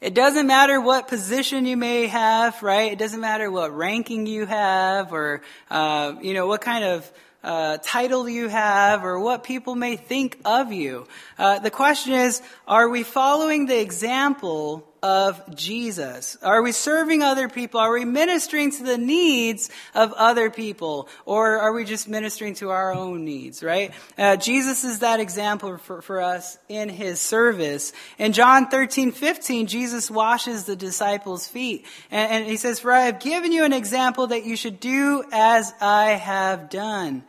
It 0.07 0.15
doesn't 0.15 0.47
matter 0.47 0.81
what 0.81 1.09
position 1.09 1.67
you 1.67 1.77
may 1.77 2.07
have, 2.07 2.63
right? 2.63 2.93
It 2.93 2.97
doesn't 2.97 3.21
matter 3.21 3.51
what 3.51 3.77
ranking 3.77 4.29
you 4.29 4.47
have 4.47 5.13
or, 5.13 5.43
uh, 5.69 6.15
you 6.23 6.33
know, 6.33 6.47
what 6.47 6.61
kind 6.61 6.85
of 6.85 7.13
uh, 7.43 7.79
title 7.83 8.29
you 8.29 8.47
have 8.47 9.05
or 9.05 9.19
what 9.19 9.43
people 9.43 9.75
may 9.75 9.97
think 9.97 10.39
of 10.45 10.73
you. 10.73 11.09
Uh, 11.37 11.59
the 11.59 11.73
question 11.73 12.13
is, 12.13 12.41
are 12.69 12.89
we 12.89 13.03
following 13.03 13.67
the 13.67 13.81
example 13.81 14.87
of 15.07 15.55
Jesus? 15.55 16.37
Are 16.43 16.61
we 16.63 16.73
serving 16.73 17.23
other 17.23 17.49
people? 17.49 17.79
Are 17.79 17.93
we 17.93 18.05
ministering 18.05 18.73
to 18.73 18.83
the 18.83 18.99
needs 18.99 19.71
of 19.95 20.13
other 20.15 20.51
people? 20.51 21.09
Or 21.25 21.61
are 21.61 21.73
we 21.73 21.85
just 21.85 22.09
ministering 22.09 22.55
to 22.55 22.71
our 22.71 22.93
own 22.93 23.25
needs, 23.25 23.63
right? 23.63 23.93
Uh, 24.19 24.35
Jesus 24.35 24.83
is 24.83 24.99
that 24.99 25.21
example 25.21 25.79
for, 25.79 26.03
for 26.03 26.21
us 26.21 26.59
in 26.69 26.89
his 26.89 27.21
service. 27.21 27.93
In 28.19 28.33
John 28.33 28.67
13, 28.67 29.13
15, 29.13 29.69
Jesus 29.69 30.11
washes 30.11 30.65
the 30.65 30.75
disciples' 30.75 31.47
feet. 31.47 31.87
And, 32.11 32.43
and 32.43 32.47
he 32.51 32.57
says, 32.57 32.81
For 32.81 32.91
I 32.91 33.03
have 33.03 33.21
given 33.21 33.53
you 33.53 33.63
an 33.63 33.73
example 33.73 34.27
that 34.27 34.45
you 34.45 34.57
should 34.57 34.81
do 34.81 35.23
as 35.31 35.73
I 35.81 36.15
have 36.15 36.69
done. 36.69 37.23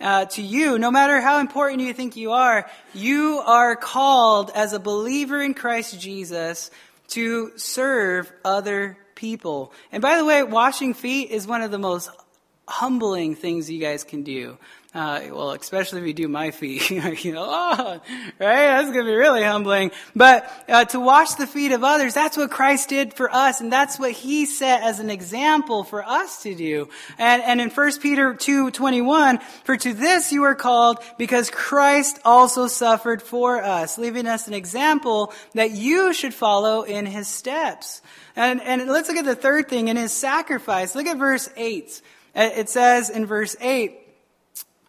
Uh, 0.00 0.24
to 0.26 0.40
you, 0.40 0.78
no 0.78 0.92
matter 0.92 1.20
how 1.20 1.40
important 1.40 1.80
you 1.80 1.92
think 1.92 2.16
you 2.16 2.30
are, 2.30 2.70
you 2.94 3.42
are 3.44 3.74
called 3.74 4.50
as 4.54 4.72
a 4.72 4.78
believer 4.78 5.42
in 5.42 5.54
Christ 5.54 6.00
Jesus 6.00 6.70
to 7.08 7.52
serve 7.56 8.32
other 8.44 8.98
people. 9.14 9.72
And 9.92 10.00
by 10.02 10.16
the 10.16 10.24
way, 10.24 10.42
washing 10.42 10.94
feet 10.94 11.30
is 11.30 11.46
one 11.46 11.62
of 11.62 11.70
the 11.70 11.78
most 11.78 12.10
humbling 12.66 13.34
things 13.34 13.70
you 13.70 13.80
guys 13.80 14.04
can 14.04 14.22
do. 14.22 14.58
Uh, 14.98 15.28
well, 15.30 15.52
especially 15.52 16.00
if 16.00 16.08
you 16.08 16.12
do 16.12 16.26
my 16.26 16.50
feet, 16.50 16.90
you 17.24 17.32
know, 17.32 17.46
oh, 17.48 18.00
right? 18.40 18.66
That's 18.66 18.90
going 18.90 19.06
to 19.06 19.12
be 19.12 19.14
really 19.14 19.44
humbling. 19.44 19.92
But 20.16 20.50
uh, 20.68 20.86
to 20.86 20.98
wash 20.98 21.34
the 21.34 21.46
feet 21.46 21.70
of 21.70 21.84
others, 21.84 22.14
that's 22.14 22.36
what 22.36 22.50
Christ 22.50 22.88
did 22.88 23.14
for 23.14 23.32
us, 23.32 23.60
and 23.60 23.72
that's 23.72 23.96
what 23.96 24.10
He 24.10 24.44
set 24.44 24.82
as 24.82 24.98
an 24.98 25.08
example 25.08 25.84
for 25.84 26.02
us 26.02 26.42
to 26.42 26.52
do. 26.52 26.88
And, 27.16 27.44
and 27.44 27.60
in 27.60 27.70
1 27.70 28.00
Peter 28.00 28.34
2, 28.34 28.72
21, 28.72 29.38
for 29.62 29.76
to 29.76 29.94
this 29.94 30.32
you 30.32 30.42
are 30.42 30.56
called 30.56 30.98
because 31.16 31.48
Christ 31.48 32.18
also 32.24 32.66
suffered 32.66 33.22
for 33.22 33.62
us, 33.62 33.98
leaving 33.98 34.26
us 34.26 34.48
an 34.48 34.54
example 34.54 35.32
that 35.54 35.70
you 35.70 36.12
should 36.12 36.34
follow 36.34 36.82
in 36.82 37.06
His 37.06 37.28
steps. 37.28 38.02
And, 38.34 38.60
and 38.62 38.88
let's 38.88 39.08
look 39.08 39.18
at 39.18 39.24
the 39.24 39.36
third 39.36 39.68
thing 39.68 39.86
in 39.86 39.96
His 39.96 40.12
sacrifice. 40.12 40.96
Look 40.96 41.06
at 41.06 41.18
verse 41.18 41.48
8. 41.56 42.02
It 42.34 42.68
says 42.68 43.10
in 43.10 43.26
verse 43.26 43.54
8, 43.60 44.07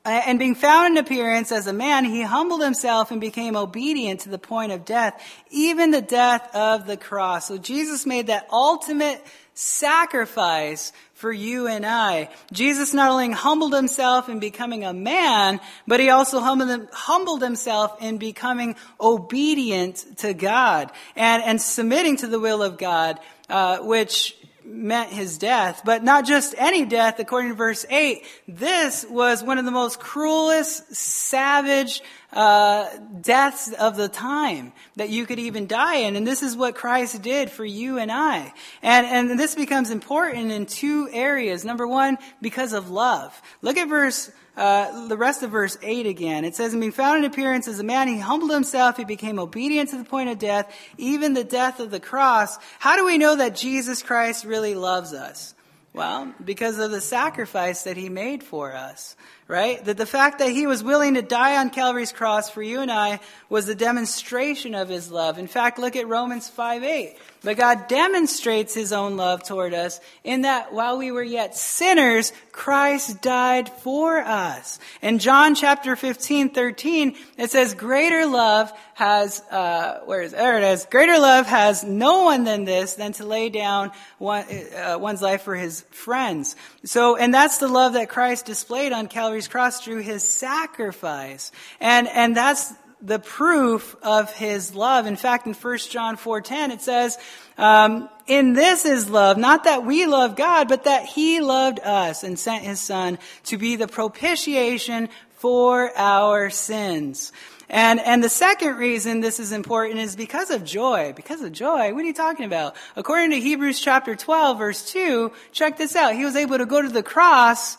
and 0.05 0.39
being 0.39 0.55
found 0.55 0.97
in 0.97 1.03
appearance 1.03 1.51
as 1.51 1.67
a 1.67 1.73
man, 1.73 2.05
he 2.05 2.21
humbled 2.21 2.63
himself 2.63 3.11
and 3.11 3.19
became 3.19 3.55
obedient 3.55 4.21
to 4.21 4.29
the 4.29 4.39
point 4.39 4.71
of 4.71 4.85
death, 4.85 5.21
even 5.49 5.91
the 5.91 6.01
death 6.01 6.55
of 6.55 6.87
the 6.87 6.97
cross. 6.97 7.47
So 7.47 7.57
Jesus 7.57 8.05
made 8.05 8.27
that 8.27 8.47
ultimate 8.51 9.23
sacrifice 9.53 10.93
for 11.13 11.33
you 11.33 11.67
and 11.67 11.85
I. 11.85 12.29
Jesus 12.53 12.93
not 12.93 13.11
only 13.11 13.31
humbled 13.31 13.73
himself 13.73 14.29
in 14.29 14.39
becoming 14.39 14.85
a 14.85 14.93
man, 14.93 15.59
but 15.85 15.99
he 15.99 16.09
also 16.09 16.39
humbled 16.39 17.41
himself 17.41 18.01
in 18.01 18.19
becoming 18.19 18.77
obedient 19.01 20.17
to 20.19 20.33
God 20.33 20.91
and, 21.17 21.43
and 21.43 21.61
submitting 21.61 22.15
to 22.17 22.27
the 22.27 22.39
will 22.39 22.63
of 22.63 22.77
God, 22.77 23.19
uh, 23.49 23.79
which 23.79 24.37
meant 24.69 25.11
his 25.11 25.37
death, 25.37 25.81
but 25.83 26.03
not 26.03 26.25
just 26.25 26.53
any 26.57 26.85
death, 26.85 27.19
according 27.19 27.49
to 27.49 27.55
verse 27.55 27.85
8. 27.89 28.23
This 28.47 29.05
was 29.09 29.43
one 29.43 29.57
of 29.57 29.65
the 29.65 29.71
most 29.71 29.99
cruelest, 29.99 30.95
savage 30.95 32.01
uh, 32.31 32.87
deaths 33.21 33.73
of 33.73 33.97
the 33.97 34.07
time 34.07 34.71
that 34.95 35.09
you 35.09 35.25
could 35.25 35.39
even 35.39 35.67
die 35.67 35.97
in. 35.97 36.15
And 36.15 36.25
this 36.25 36.43
is 36.43 36.55
what 36.55 36.75
Christ 36.75 37.21
did 37.21 37.49
for 37.49 37.65
you 37.65 37.97
and 37.97 38.11
I. 38.11 38.53
And, 38.81 39.29
and 39.29 39.39
this 39.39 39.55
becomes 39.55 39.89
important 39.89 40.51
in 40.51 40.65
two 40.65 41.09
areas. 41.11 41.65
Number 41.65 41.87
one, 41.87 42.17
because 42.41 42.73
of 42.73 42.89
love. 42.89 43.39
Look 43.61 43.77
at 43.77 43.89
verse 43.89 44.31
uh, 44.57 45.07
the 45.07 45.17
rest 45.17 45.43
of 45.43 45.51
verse 45.51 45.77
8 45.81 46.05
again. 46.05 46.45
It 46.45 46.55
says, 46.55 46.73
And 46.73 46.81
being 46.81 46.91
found 46.91 47.19
in 47.19 47.31
appearance 47.31 47.67
as 47.67 47.79
a 47.79 47.83
man, 47.83 48.07
he 48.07 48.19
humbled 48.19 48.51
himself, 48.51 48.97
he 48.97 49.05
became 49.05 49.39
obedient 49.39 49.89
to 49.91 49.97
the 49.97 50.03
point 50.03 50.29
of 50.29 50.39
death, 50.39 50.73
even 50.97 51.33
the 51.33 51.43
death 51.43 51.79
of 51.79 51.91
the 51.91 51.99
cross. 51.99 52.57
How 52.79 52.95
do 52.95 53.05
we 53.05 53.17
know 53.17 53.35
that 53.35 53.55
Jesus 53.55 54.03
Christ 54.03 54.45
really 54.45 54.75
loves 54.75 55.13
us? 55.13 55.55
Well, 55.93 56.33
because 56.43 56.77
of 56.77 56.91
the 56.91 57.01
sacrifice 57.01 57.83
that 57.83 57.97
he 57.97 58.09
made 58.09 58.43
for 58.43 58.73
us 58.73 59.15
right? 59.49 59.83
That 59.83 59.97
the 59.97 60.05
fact 60.05 60.39
that 60.39 60.51
he 60.51 60.67
was 60.67 60.83
willing 60.83 61.15
to 61.15 61.23
die 61.23 61.57
on 61.57 61.71
Calvary's 61.71 62.11
cross 62.11 62.51
for 62.51 62.61
you 62.61 62.81
and 62.81 62.91
I 62.91 63.19
was 63.49 63.67
a 63.67 63.73
demonstration 63.73 64.75
of 64.75 64.87
his 64.87 65.11
love. 65.11 65.39
In 65.39 65.47
fact, 65.47 65.79
look 65.79 65.95
at 65.95 66.07
Romans 66.07 66.47
5 66.47 66.83
8. 66.83 67.17
But 67.41 67.55
God 67.55 67.87
demonstrates 67.87 68.73
his 68.73 68.91
own 68.91 69.15
love 69.15 69.43
toward 69.43 69.73
us 69.73 70.01
in 70.25 70.41
that 70.41 70.73
while 70.73 70.97
we 70.97 71.11
were 71.11 71.23
yet 71.23 71.55
sinners, 71.55 72.33
Christ 72.51 73.21
died 73.21 73.69
for 73.69 74.19
us. 74.19 74.77
In 75.01 75.19
John 75.19 75.55
chapter 75.55 75.95
15, 75.95 76.49
13, 76.49 77.15
it 77.37 77.49
says, 77.49 77.73
greater 77.73 78.25
love 78.25 78.73
has, 78.95 79.41
uh, 79.51 80.01
where 80.01 80.21
is, 80.21 80.33
there 80.33 80.57
it 80.57 80.63
is, 80.65 80.85
greater 80.91 81.17
love 81.17 81.45
has 81.45 81.85
no 81.85 82.25
one 82.25 82.43
than 82.43 82.65
this, 82.65 82.95
than 82.95 83.13
to 83.13 83.25
lay 83.25 83.47
down 83.47 83.91
one, 84.17 84.43
uh, 84.75 84.97
one's 84.99 85.21
life 85.21 85.43
for 85.43 85.55
his 85.55 85.81
friends. 85.91 86.57
So, 86.83 87.15
and 87.15 87.33
that's 87.33 87.59
the 87.59 87.69
love 87.69 87.93
that 87.93 88.09
Christ 88.09 88.45
displayed 88.45 88.91
on 88.91 89.07
Calvary's 89.07 89.38
cross 89.47 89.83
through 89.83 90.01
his 90.01 90.23
sacrifice. 90.23 91.51
And, 91.79 92.07
and 92.07 92.35
that's, 92.35 92.73
the 93.01 93.19
proof 93.19 93.95
of 94.03 94.33
his 94.33 94.75
love. 94.75 95.05
In 95.05 95.15
fact, 95.15 95.47
in 95.47 95.53
1 95.53 95.77
John 95.89 96.17
4.10, 96.17 96.71
it 96.71 96.81
says, 96.81 97.17
um, 97.57 98.09
in 98.27 98.53
this 98.53 98.85
is 98.85 99.09
love, 99.09 99.37
not 99.37 99.63
that 99.63 99.85
we 99.85 100.05
love 100.05 100.35
God, 100.35 100.67
but 100.67 100.83
that 100.83 101.05
he 101.05 101.39
loved 101.39 101.79
us 101.79 102.23
and 102.23 102.37
sent 102.37 102.63
his 102.63 102.79
son 102.79 103.17
to 103.45 103.57
be 103.57 103.75
the 103.75 103.87
propitiation 103.87 105.09
for 105.31 105.97
our 105.97 106.49
sins. 106.49 107.31
And, 107.69 107.99
and 107.99 108.23
the 108.23 108.29
second 108.29 108.77
reason 108.77 109.21
this 109.21 109.39
is 109.39 109.51
important 109.51 109.99
is 109.99 110.15
because 110.15 110.49
of 110.49 110.65
joy. 110.65 111.13
Because 111.15 111.41
of 111.41 111.51
joy. 111.53 111.93
What 111.93 112.03
are 112.03 112.07
you 112.07 112.13
talking 112.13 112.45
about? 112.45 112.75
According 112.95 113.31
to 113.31 113.39
Hebrews 113.39 113.79
chapter 113.79 114.15
12 114.15 114.57
verse 114.57 114.91
2, 114.91 115.31
check 115.51 115.77
this 115.77 115.95
out. 115.95 116.15
He 116.15 116.25
was 116.25 116.35
able 116.35 116.57
to 116.57 116.65
go 116.65 116.81
to 116.81 116.89
the 116.89 117.03
cross 117.03 117.77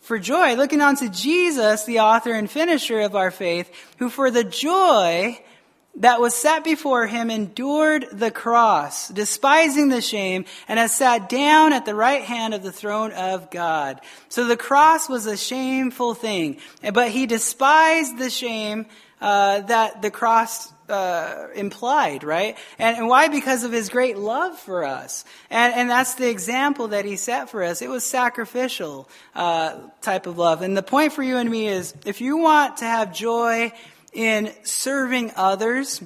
for 0.00 0.18
joy, 0.18 0.54
looking 0.54 0.80
unto 0.80 1.08
Jesus, 1.08 1.84
the 1.84 2.00
author 2.00 2.32
and 2.32 2.50
finisher 2.50 3.00
of 3.00 3.16
our 3.16 3.30
faith, 3.30 3.70
who 3.98 4.08
for 4.08 4.30
the 4.30 4.44
joy 4.44 5.38
that 5.96 6.20
was 6.20 6.34
set 6.34 6.62
before 6.62 7.06
him 7.06 7.30
endured 7.30 8.06
the 8.12 8.30
cross, 8.30 9.08
despising 9.08 9.88
the 9.88 10.02
shame, 10.02 10.44
and 10.68 10.78
has 10.78 10.94
sat 10.94 11.28
down 11.28 11.72
at 11.72 11.86
the 11.86 11.94
right 11.94 12.22
hand 12.22 12.52
of 12.52 12.62
the 12.62 12.72
throne 12.72 13.12
of 13.12 13.50
God. 13.50 14.00
So 14.28 14.44
the 14.44 14.56
cross 14.56 15.08
was 15.08 15.26
a 15.26 15.36
shameful 15.36 16.14
thing, 16.14 16.58
but 16.92 17.10
he 17.10 17.26
despised 17.26 18.18
the 18.18 18.30
shame 18.30 18.86
uh, 19.20 19.60
that 19.62 20.02
the 20.02 20.10
cross 20.10 20.70
uh, 20.88 21.48
implied, 21.54 22.24
right? 22.24 22.56
And, 22.78 22.96
and, 22.96 23.08
why? 23.08 23.28
Because 23.28 23.64
of 23.64 23.72
his 23.72 23.88
great 23.88 24.16
love 24.16 24.58
for 24.58 24.84
us. 24.84 25.24
And, 25.50 25.74
and 25.74 25.90
that's 25.90 26.14
the 26.14 26.28
example 26.28 26.88
that 26.88 27.04
he 27.04 27.16
set 27.16 27.50
for 27.50 27.62
us. 27.62 27.82
It 27.82 27.90
was 27.90 28.04
sacrificial 28.04 29.08
uh, 29.34 29.78
type 30.00 30.26
of 30.26 30.38
love. 30.38 30.62
And 30.62 30.76
the 30.76 30.82
point 30.82 31.12
for 31.12 31.22
you 31.22 31.36
and 31.36 31.50
me 31.50 31.68
is 31.68 31.94
if 32.04 32.20
you 32.20 32.36
want 32.36 32.78
to 32.78 32.84
have 32.84 33.12
joy 33.12 33.72
in 34.12 34.50
serving 34.62 35.32
others, 35.36 36.02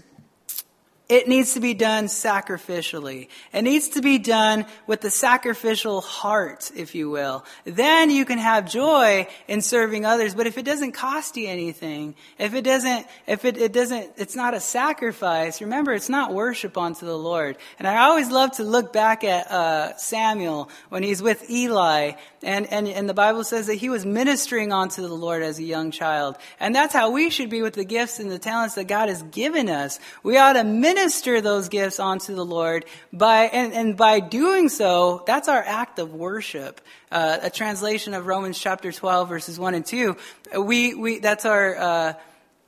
it 1.10 1.26
needs 1.26 1.54
to 1.54 1.60
be 1.60 1.74
done 1.74 2.06
sacrificially. 2.06 3.26
It 3.52 3.62
needs 3.62 3.88
to 3.90 4.00
be 4.00 4.18
done 4.18 4.64
with 4.86 5.00
the 5.00 5.10
sacrificial 5.10 6.00
heart, 6.00 6.70
if 6.76 6.94
you 6.94 7.10
will. 7.10 7.44
Then 7.64 8.10
you 8.10 8.24
can 8.24 8.38
have 8.38 8.70
joy 8.70 9.26
in 9.48 9.60
serving 9.60 10.06
others. 10.06 10.36
But 10.36 10.46
if 10.46 10.56
it 10.56 10.64
doesn't 10.64 10.92
cost 10.92 11.36
you 11.36 11.48
anything, 11.48 12.14
if 12.38 12.54
it 12.54 12.62
doesn't, 12.62 13.08
if 13.26 13.44
it, 13.44 13.58
it 13.58 13.72
doesn't, 13.72 14.12
it's 14.18 14.36
not 14.36 14.54
a 14.54 14.60
sacrifice, 14.60 15.60
remember 15.60 15.92
it's 15.94 16.08
not 16.08 16.32
worship 16.32 16.78
unto 16.78 17.04
the 17.04 17.18
Lord. 17.18 17.58
And 17.80 17.88
I 17.88 18.04
always 18.04 18.30
love 18.30 18.52
to 18.52 18.62
look 18.62 18.92
back 18.92 19.24
at 19.24 19.50
uh, 19.50 19.96
Samuel 19.96 20.70
when 20.90 21.02
he's 21.02 21.20
with 21.20 21.50
Eli 21.50 22.12
and, 22.42 22.66
and, 22.72 22.88
and 22.88 23.08
the 23.08 23.14
Bible 23.14 23.42
says 23.44 23.66
that 23.66 23.74
he 23.74 23.90
was 23.90 24.06
ministering 24.06 24.72
unto 24.72 25.02
the 25.02 25.12
Lord 25.12 25.42
as 25.42 25.58
a 25.58 25.62
young 25.62 25.90
child. 25.90 26.36
And 26.58 26.74
that's 26.74 26.94
how 26.94 27.10
we 27.10 27.28
should 27.28 27.50
be 27.50 27.60
with 27.60 27.74
the 27.74 27.84
gifts 27.84 28.18
and 28.18 28.30
the 28.30 28.38
talents 28.38 28.76
that 28.76 28.86
God 28.86 29.08
has 29.08 29.22
given 29.24 29.68
us. 29.68 29.98
We 30.22 30.38
ought 30.38 30.54
to 30.54 30.64
minister 30.64 30.99
those 31.40 31.68
gifts 31.68 31.98
onto 31.98 32.34
the 32.34 32.44
Lord 32.44 32.84
by, 33.12 33.44
and, 33.44 33.72
and 33.72 33.96
by 33.96 34.20
doing 34.20 34.68
so, 34.68 35.22
that's 35.26 35.48
our 35.48 35.62
act 35.62 35.98
of 35.98 36.14
worship. 36.14 36.80
Uh, 37.10 37.38
a 37.42 37.50
translation 37.50 38.14
of 38.14 38.26
Romans 38.26 38.58
chapter 38.58 38.92
12 38.92 39.28
verses 39.28 39.58
1 39.58 39.74
and 39.74 39.86
2. 39.86 40.16
We, 40.58 40.94
we, 40.94 41.18
that's 41.18 41.44
our, 41.44 41.76
uh, 41.76 42.12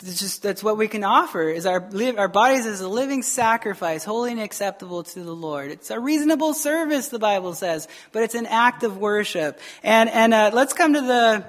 just 0.02 0.42
that's 0.42 0.62
what 0.62 0.76
we 0.76 0.88
can 0.88 1.04
offer 1.04 1.48
is 1.48 1.64
our 1.64 1.88
our 2.18 2.28
bodies 2.28 2.66
as 2.66 2.80
a 2.80 2.88
living 2.88 3.22
sacrifice, 3.22 4.04
holy 4.04 4.32
and 4.32 4.40
acceptable 4.40 5.04
to 5.04 5.22
the 5.22 5.34
Lord. 5.34 5.70
It's 5.70 5.90
a 5.90 6.00
reasonable 6.00 6.54
service, 6.54 7.08
the 7.08 7.20
Bible 7.20 7.54
says, 7.54 7.86
but 8.10 8.24
it's 8.24 8.34
an 8.34 8.46
act 8.46 8.82
of 8.82 8.98
worship. 8.98 9.60
And 9.82 10.10
and 10.10 10.34
uh, 10.34 10.50
let's 10.52 10.72
come 10.72 10.94
to 10.94 11.00
the 11.00 11.44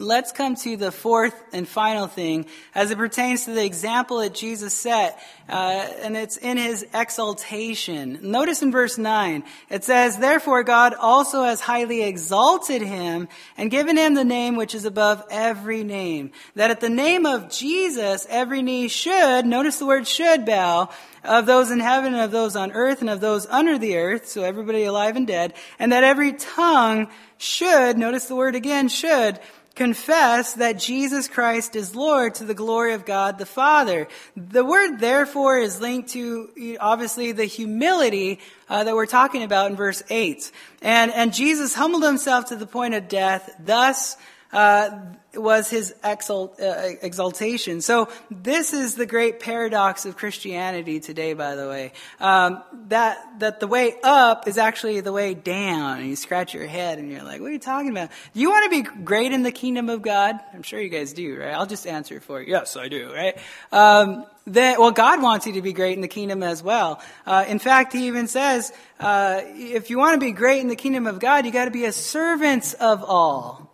let's 0.00 0.30
come 0.30 0.54
to 0.54 0.76
the 0.76 0.92
fourth 0.92 1.34
and 1.52 1.66
final 1.66 2.06
thing 2.06 2.46
as 2.72 2.92
it 2.92 2.98
pertains 2.98 3.44
to 3.44 3.50
the 3.50 3.64
example 3.64 4.18
that 4.18 4.32
Jesus 4.32 4.72
set, 4.72 5.18
uh, 5.48 5.88
and 6.02 6.16
it's 6.16 6.36
in 6.36 6.56
his 6.56 6.86
exaltation. 6.94 8.16
Notice 8.22 8.62
in 8.62 8.70
verse 8.70 8.96
9, 8.96 9.42
it 9.70 9.82
says, 9.82 10.16
Therefore 10.16 10.62
God 10.62 10.94
also 10.94 11.42
has 11.42 11.60
highly 11.60 12.04
exalted 12.04 12.80
him 12.80 13.26
and 13.56 13.72
given 13.72 13.96
him 13.96 14.14
the 14.14 14.22
name 14.22 14.54
which 14.54 14.72
is 14.72 14.84
above 14.84 15.24
every 15.32 15.82
name, 15.82 16.30
that 16.54 16.70
at 16.70 16.80
the 16.80 16.88
name 16.88 17.26
of 17.26 17.50
Jesus 17.50 18.24
every 18.30 18.62
knee 18.62 18.86
should, 18.86 19.46
notice 19.46 19.80
the 19.80 19.86
word 19.86 20.06
should 20.06 20.46
bow, 20.46 20.90
of 21.24 21.46
those 21.46 21.72
in 21.72 21.80
heaven 21.80 22.14
and 22.14 22.22
of 22.22 22.30
those 22.30 22.54
on 22.54 22.70
earth 22.70 23.00
and 23.00 23.10
of 23.10 23.20
those 23.20 23.46
under 23.46 23.76
the 23.78 23.96
earth, 23.96 24.28
so 24.28 24.44
everybody 24.44 24.84
alive 24.84 25.16
and 25.16 25.26
dead, 25.26 25.54
and 25.80 25.90
that 25.90 26.04
every 26.04 26.32
tongue 26.34 27.08
should, 27.36 27.98
notice 27.98 28.26
the 28.26 28.36
word 28.36 28.54
again, 28.54 28.88
should, 28.88 29.38
confess 29.78 30.54
that 30.54 30.72
Jesus 30.72 31.28
Christ 31.28 31.76
is 31.76 31.94
Lord 31.94 32.34
to 32.34 32.44
the 32.44 32.52
glory 32.52 32.94
of 32.94 33.06
God 33.06 33.38
the 33.38 33.46
Father. 33.46 34.08
The 34.36 34.64
word 34.64 34.98
therefore 34.98 35.56
is 35.58 35.80
linked 35.80 36.10
to 36.10 36.76
obviously 36.80 37.30
the 37.30 37.44
humility 37.44 38.40
uh, 38.68 38.82
that 38.82 38.96
we're 38.96 39.06
talking 39.06 39.44
about 39.44 39.70
in 39.70 39.76
verse 39.76 40.02
8. 40.10 40.50
And, 40.82 41.12
and 41.12 41.32
Jesus 41.32 41.74
humbled 41.74 42.02
himself 42.02 42.46
to 42.46 42.56
the 42.56 42.66
point 42.66 42.94
of 42.94 43.06
death, 43.06 43.54
thus 43.64 44.16
uh, 44.52 44.90
was 45.34 45.68
his 45.68 45.94
exalt, 46.02 46.60
uh, 46.60 46.90
exaltation. 47.02 47.80
So 47.80 48.08
this 48.30 48.72
is 48.72 48.94
the 48.94 49.06
great 49.06 49.40
paradox 49.40 50.06
of 50.06 50.16
Christianity 50.16 51.00
today, 51.00 51.34
by 51.34 51.54
the 51.54 51.68
way. 51.68 51.92
Um, 52.18 52.62
that 52.88 53.18
that 53.40 53.60
the 53.60 53.66
way 53.66 53.94
up 54.02 54.48
is 54.48 54.58
actually 54.58 55.00
the 55.00 55.12
way 55.12 55.34
down, 55.34 55.98
and 56.00 56.08
you 56.08 56.16
scratch 56.16 56.54
your 56.54 56.66
head 56.66 56.98
and 56.98 57.10
you're 57.10 57.22
like, 57.22 57.40
"What 57.40 57.48
are 57.48 57.52
you 57.52 57.58
talking 57.58 57.90
about? 57.90 58.10
Do 58.32 58.40
you 58.40 58.50
want 58.50 58.64
to 58.64 58.70
be 58.70 58.82
great 59.04 59.32
in 59.32 59.42
the 59.42 59.52
kingdom 59.52 59.88
of 59.90 60.02
God?" 60.02 60.40
I'm 60.54 60.62
sure 60.62 60.80
you 60.80 60.88
guys 60.88 61.12
do, 61.12 61.38
right? 61.38 61.52
I'll 61.52 61.66
just 61.66 61.86
answer 61.86 62.20
for 62.20 62.40
you. 62.40 62.48
Yes, 62.48 62.76
I 62.76 62.88
do, 62.88 63.12
right? 63.12 63.38
Um, 63.70 64.24
then, 64.46 64.80
well, 64.80 64.92
God 64.92 65.20
wants 65.20 65.46
you 65.46 65.52
to 65.54 65.62
be 65.62 65.74
great 65.74 65.94
in 65.94 66.00
the 66.00 66.08
kingdom 66.08 66.42
as 66.42 66.62
well. 66.62 67.02
Uh, 67.26 67.44
in 67.46 67.58
fact, 67.58 67.92
He 67.92 68.06
even 68.06 68.28
says, 68.28 68.72
uh, 68.98 69.42
if 69.44 69.90
you 69.90 69.98
want 69.98 70.14
to 70.14 70.24
be 70.24 70.32
great 70.32 70.62
in 70.62 70.68
the 70.68 70.76
kingdom 70.76 71.06
of 71.06 71.18
God, 71.18 71.44
you 71.44 71.52
got 71.52 71.66
to 71.66 71.70
be 71.70 71.84
a 71.84 71.92
servant 71.92 72.74
of 72.80 73.04
all. 73.04 73.67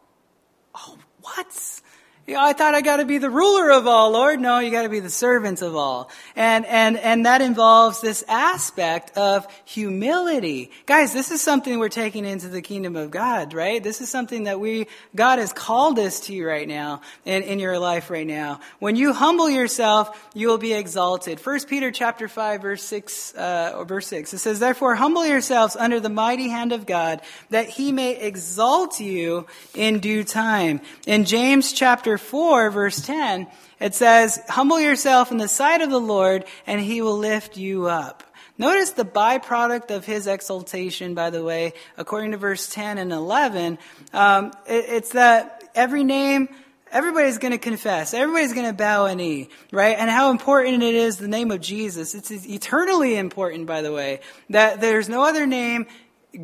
What? 1.24 1.80
You 2.26 2.32
know, 2.32 2.42
I 2.42 2.54
thought 2.54 2.74
I 2.74 2.80
got 2.80 2.96
to 2.96 3.04
be 3.04 3.18
the 3.18 3.28
ruler 3.28 3.70
of 3.70 3.86
all, 3.86 4.12
Lord. 4.12 4.40
No, 4.40 4.58
you 4.58 4.70
got 4.70 4.84
to 4.84 4.88
be 4.88 5.00
the 5.00 5.10
servant 5.10 5.60
of 5.60 5.76
all. 5.76 6.10
And, 6.34 6.64
and, 6.64 6.96
and 6.96 7.26
that 7.26 7.42
involves 7.42 8.00
this 8.00 8.24
aspect 8.28 9.14
of 9.18 9.46
humility. 9.66 10.70
Guys, 10.86 11.12
this 11.12 11.30
is 11.30 11.42
something 11.42 11.78
we're 11.78 11.90
taking 11.90 12.24
into 12.24 12.48
the 12.48 12.62
kingdom 12.62 12.96
of 12.96 13.10
God, 13.10 13.52
right? 13.52 13.82
This 13.82 14.00
is 14.00 14.08
something 14.08 14.44
that 14.44 14.58
we, 14.58 14.86
God 15.14 15.38
has 15.38 15.52
called 15.52 15.98
us 15.98 16.18
to 16.20 16.44
right 16.46 16.66
now 16.66 17.02
in, 17.26 17.42
in 17.42 17.58
your 17.58 17.78
life 17.78 18.08
right 18.08 18.26
now. 18.26 18.60
When 18.78 18.96
you 18.96 19.12
humble 19.12 19.50
yourself, 19.50 20.30
you 20.32 20.48
will 20.48 20.56
be 20.56 20.72
exalted. 20.72 21.38
First 21.40 21.68
Peter 21.68 21.90
chapter 21.90 22.26
5 22.26 22.62
verse 22.62 22.82
6, 22.84 23.34
uh, 23.34 23.74
or 23.76 23.84
verse 23.84 24.06
6. 24.06 24.32
It 24.32 24.38
says, 24.38 24.60
therefore 24.60 24.94
humble 24.94 25.26
yourselves 25.26 25.76
under 25.76 26.00
the 26.00 26.08
mighty 26.08 26.48
hand 26.48 26.72
of 26.72 26.86
God 26.86 27.20
that 27.50 27.68
he 27.68 27.92
may 27.92 28.16
exalt 28.16 28.98
you 28.98 29.46
in 29.74 29.98
due 29.98 30.24
time. 30.24 30.80
In 31.06 31.26
James 31.26 31.74
chapter 31.74 32.13
chapter 32.14 32.26
4, 32.28 32.70
verse 32.70 33.00
10, 33.00 33.48
it 33.80 33.94
says, 33.94 34.40
Humble 34.48 34.78
yourself 34.78 35.32
in 35.32 35.38
the 35.38 35.48
sight 35.48 35.80
of 35.80 35.90
the 35.90 35.98
Lord, 35.98 36.44
and 36.64 36.80
he 36.80 37.02
will 37.02 37.18
lift 37.18 37.56
you 37.56 37.86
up. 37.86 38.22
Notice 38.56 38.90
the 38.90 39.04
byproduct 39.04 39.90
of 39.90 40.04
his 40.04 40.28
exaltation, 40.28 41.14
by 41.14 41.30
the 41.30 41.42
way, 41.42 41.72
according 41.96 42.30
to 42.30 42.36
verse 42.36 42.68
10 42.68 42.98
and 42.98 43.10
11. 43.10 43.78
Um, 44.12 44.52
it, 44.68 44.84
it's 44.88 45.10
that 45.10 45.64
every 45.74 46.04
name, 46.04 46.48
everybody's 46.92 47.38
going 47.38 47.50
to 47.50 47.58
confess. 47.58 48.14
Everybody's 48.14 48.52
going 48.52 48.68
to 48.68 48.72
bow 48.72 49.06
a 49.06 49.14
knee, 49.16 49.48
right? 49.72 49.96
And 49.98 50.08
how 50.08 50.30
important 50.30 50.84
it 50.84 50.94
is 50.94 51.16
the 51.16 51.26
name 51.26 51.50
of 51.50 51.60
Jesus. 51.60 52.14
It's 52.14 52.30
eternally 52.30 53.16
important, 53.16 53.66
by 53.66 53.82
the 53.82 53.92
way, 53.92 54.20
that 54.50 54.80
there's 54.80 55.08
no 55.08 55.24
other 55.24 55.46
name 55.46 55.86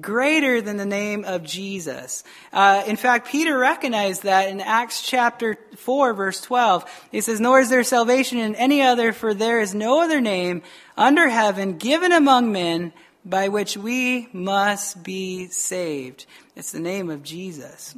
greater 0.01 0.61
than 0.61 0.77
the 0.77 0.87
name 0.87 1.25
of 1.25 1.43
Jesus. 1.43 2.23
Uh, 2.53 2.83
in 2.87 2.97
fact, 2.97 3.29
Peter 3.29 3.57
recognized 3.57 4.23
that 4.25 4.49
in 4.49 4.61
Acts 4.61 5.03
chapter 5.03 5.57
4, 5.77 6.15
verse 6.15 6.41
12. 6.41 7.09
He 7.11 7.21
says, 7.21 7.41
Nor 7.41 7.61
is 7.61 7.71
there 7.71 7.83
salvation 7.85 8.39
in 8.39 8.55
any 8.55 8.83
other, 8.83 9.13
for 9.13 9.35
there 9.35 9.61
is 9.61 9.75
no 9.75 10.03
other 10.03 10.21
name 10.21 10.63
under 10.97 11.29
heaven 11.29 11.79
given 11.79 12.13
among 12.13 12.53
men 12.53 12.93
by 13.25 13.49
which 13.49 13.77
we 13.77 14.29
must 14.33 15.03
be 15.03 15.47
saved. 15.49 16.27
It's 16.57 16.73
the 16.73 16.81
name 16.81 17.11
of 17.11 17.23
Jesus. 17.23 17.95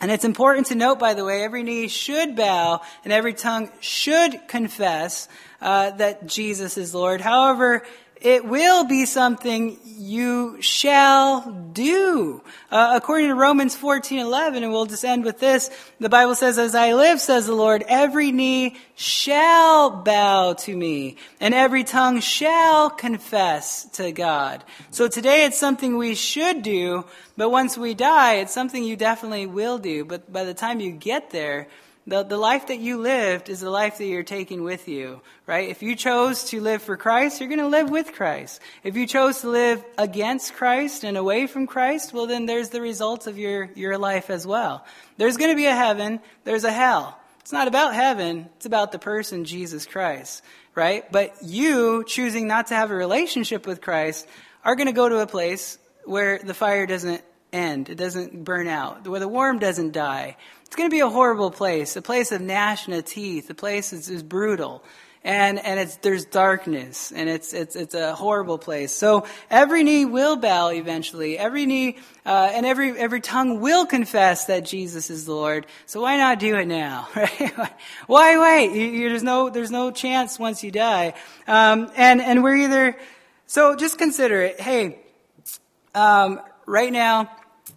And 0.00 0.12
it's 0.12 0.24
important 0.24 0.68
to 0.68 0.76
note, 0.76 1.00
by 1.00 1.14
the 1.14 1.24
way, 1.24 1.42
every 1.42 1.64
knee 1.64 1.88
should 1.88 2.36
bow 2.36 2.82
and 3.02 3.12
every 3.12 3.34
tongue 3.34 3.70
should 3.80 4.46
confess 4.46 5.28
uh, 5.60 5.90
that 5.92 6.26
Jesus 6.26 6.78
is 6.78 6.94
Lord. 6.94 7.20
However, 7.20 7.84
it 8.20 8.44
will 8.44 8.84
be 8.84 9.06
something 9.06 9.78
you 9.84 10.60
shall 10.60 11.50
do. 11.72 12.42
Uh, 12.70 12.92
according 12.94 13.28
to 13.28 13.34
Romans 13.34 13.76
14, 13.76 14.18
11, 14.18 14.62
and 14.62 14.72
we'll 14.72 14.86
just 14.86 15.04
end 15.04 15.24
with 15.24 15.38
this, 15.38 15.70
the 16.00 16.08
Bible 16.08 16.34
says, 16.34 16.58
as 16.58 16.74
I 16.74 16.94
live, 16.94 17.20
says 17.20 17.46
the 17.46 17.54
Lord, 17.54 17.84
every 17.86 18.32
knee 18.32 18.76
shall 18.94 19.90
bow 19.90 20.54
to 20.54 20.76
me, 20.76 21.16
and 21.40 21.54
every 21.54 21.84
tongue 21.84 22.20
shall 22.20 22.90
confess 22.90 23.84
to 23.92 24.12
God. 24.12 24.64
So 24.90 25.08
today 25.08 25.44
it's 25.44 25.58
something 25.58 25.96
we 25.96 26.14
should 26.14 26.62
do, 26.62 27.04
but 27.36 27.50
once 27.50 27.78
we 27.78 27.94
die, 27.94 28.36
it's 28.36 28.54
something 28.54 28.82
you 28.82 28.96
definitely 28.96 29.46
will 29.46 29.78
do. 29.78 30.04
But 30.04 30.32
by 30.32 30.44
the 30.44 30.54
time 30.54 30.80
you 30.80 30.90
get 30.90 31.30
there, 31.30 31.68
the, 32.08 32.22
the 32.22 32.38
life 32.38 32.68
that 32.68 32.78
you 32.78 32.98
lived 32.98 33.48
is 33.48 33.60
the 33.60 33.70
life 33.70 33.98
that 33.98 34.06
you're 34.06 34.22
taking 34.22 34.64
with 34.64 34.88
you, 34.88 35.20
right? 35.46 35.68
If 35.68 35.82
you 35.82 35.94
chose 35.94 36.44
to 36.44 36.60
live 36.60 36.82
for 36.82 36.96
Christ, 36.96 37.38
you're 37.38 37.48
going 37.48 37.60
to 37.60 37.68
live 37.68 37.90
with 37.90 38.14
Christ. 38.14 38.60
If 38.82 38.96
you 38.96 39.06
chose 39.06 39.42
to 39.42 39.50
live 39.50 39.84
against 39.98 40.54
Christ 40.54 41.04
and 41.04 41.16
away 41.16 41.46
from 41.46 41.66
Christ, 41.66 42.14
well, 42.14 42.26
then 42.26 42.46
there's 42.46 42.70
the 42.70 42.80
results 42.80 43.26
of 43.26 43.36
your, 43.36 43.70
your 43.74 43.98
life 43.98 44.30
as 44.30 44.46
well. 44.46 44.86
There's 45.18 45.36
going 45.36 45.50
to 45.50 45.56
be 45.56 45.66
a 45.66 45.76
heaven, 45.76 46.20
there's 46.44 46.64
a 46.64 46.72
hell. 46.72 47.18
It's 47.40 47.52
not 47.52 47.68
about 47.68 47.94
heaven. 47.94 48.48
It's 48.56 48.66
about 48.66 48.92
the 48.92 48.98
person, 48.98 49.46
Jesus 49.46 49.86
Christ, 49.86 50.42
right? 50.74 51.10
But 51.10 51.34
you 51.42 52.04
choosing 52.06 52.46
not 52.46 52.66
to 52.66 52.74
have 52.74 52.90
a 52.90 52.94
relationship 52.94 53.66
with 53.66 53.80
Christ 53.80 54.26
are 54.64 54.76
going 54.76 54.86
to 54.86 54.92
go 54.92 55.08
to 55.08 55.20
a 55.20 55.26
place 55.26 55.78
where 56.04 56.38
the 56.38 56.52
fire 56.52 56.86
doesn't 56.86 57.22
end. 57.52 57.88
It 57.88 57.96
doesn't 57.96 58.44
burn 58.44 58.68
out. 58.68 59.06
Where 59.06 59.20
the 59.20 59.28
worm 59.28 59.58
doesn't 59.58 59.92
die. 59.92 60.36
It's 60.64 60.76
going 60.76 60.88
to 60.88 60.94
be 60.94 61.00
a 61.00 61.08
horrible 61.08 61.50
place. 61.50 61.96
A 61.96 62.02
place 62.02 62.32
of 62.32 62.40
gnashing 62.40 62.94
of 62.94 63.04
teeth. 63.04 63.48
A 63.50 63.54
place 63.54 63.90
that 63.90 64.08
is 64.08 64.22
brutal 64.22 64.84
and 65.24 65.58
and 65.58 65.80
it's 65.80 65.96
there's 65.96 66.24
darkness 66.24 67.12
and 67.12 67.28
it's 67.28 67.52
it's 67.52 67.76
it's 67.76 67.94
a 67.94 68.14
horrible 68.14 68.56
place. 68.56 68.94
So 68.94 69.26
every 69.50 69.82
knee 69.82 70.04
will 70.04 70.36
bow 70.36 70.68
eventually. 70.68 71.36
Every 71.36 71.66
knee 71.66 71.98
uh, 72.24 72.50
and 72.52 72.64
every 72.64 72.98
every 72.98 73.20
tongue 73.20 73.60
will 73.60 73.84
confess 73.84 74.46
that 74.46 74.64
Jesus 74.64 75.10
is 75.10 75.26
the 75.26 75.34
Lord. 75.34 75.66
So 75.86 76.00
why 76.00 76.16
not 76.16 76.38
do 76.38 76.56
it 76.56 76.66
now? 76.66 77.08
Right? 77.18 77.72
why 78.06 78.38
wait? 78.38 78.72
You, 78.72 78.86
you, 78.86 79.08
there's 79.08 79.22
no 79.22 79.50
there's 79.50 79.70
no 79.70 79.90
chance 79.90 80.38
once 80.38 80.62
you 80.62 80.70
die. 80.70 81.14
Um, 81.46 81.90
and 81.96 82.22
and 82.22 82.42
we're 82.42 82.56
either 82.56 82.96
so 83.46 83.74
just 83.74 83.98
consider 83.98 84.40
it. 84.42 84.60
Hey, 84.60 85.00
um, 85.94 86.40
right 86.68 86.92
now. 86.92 87.30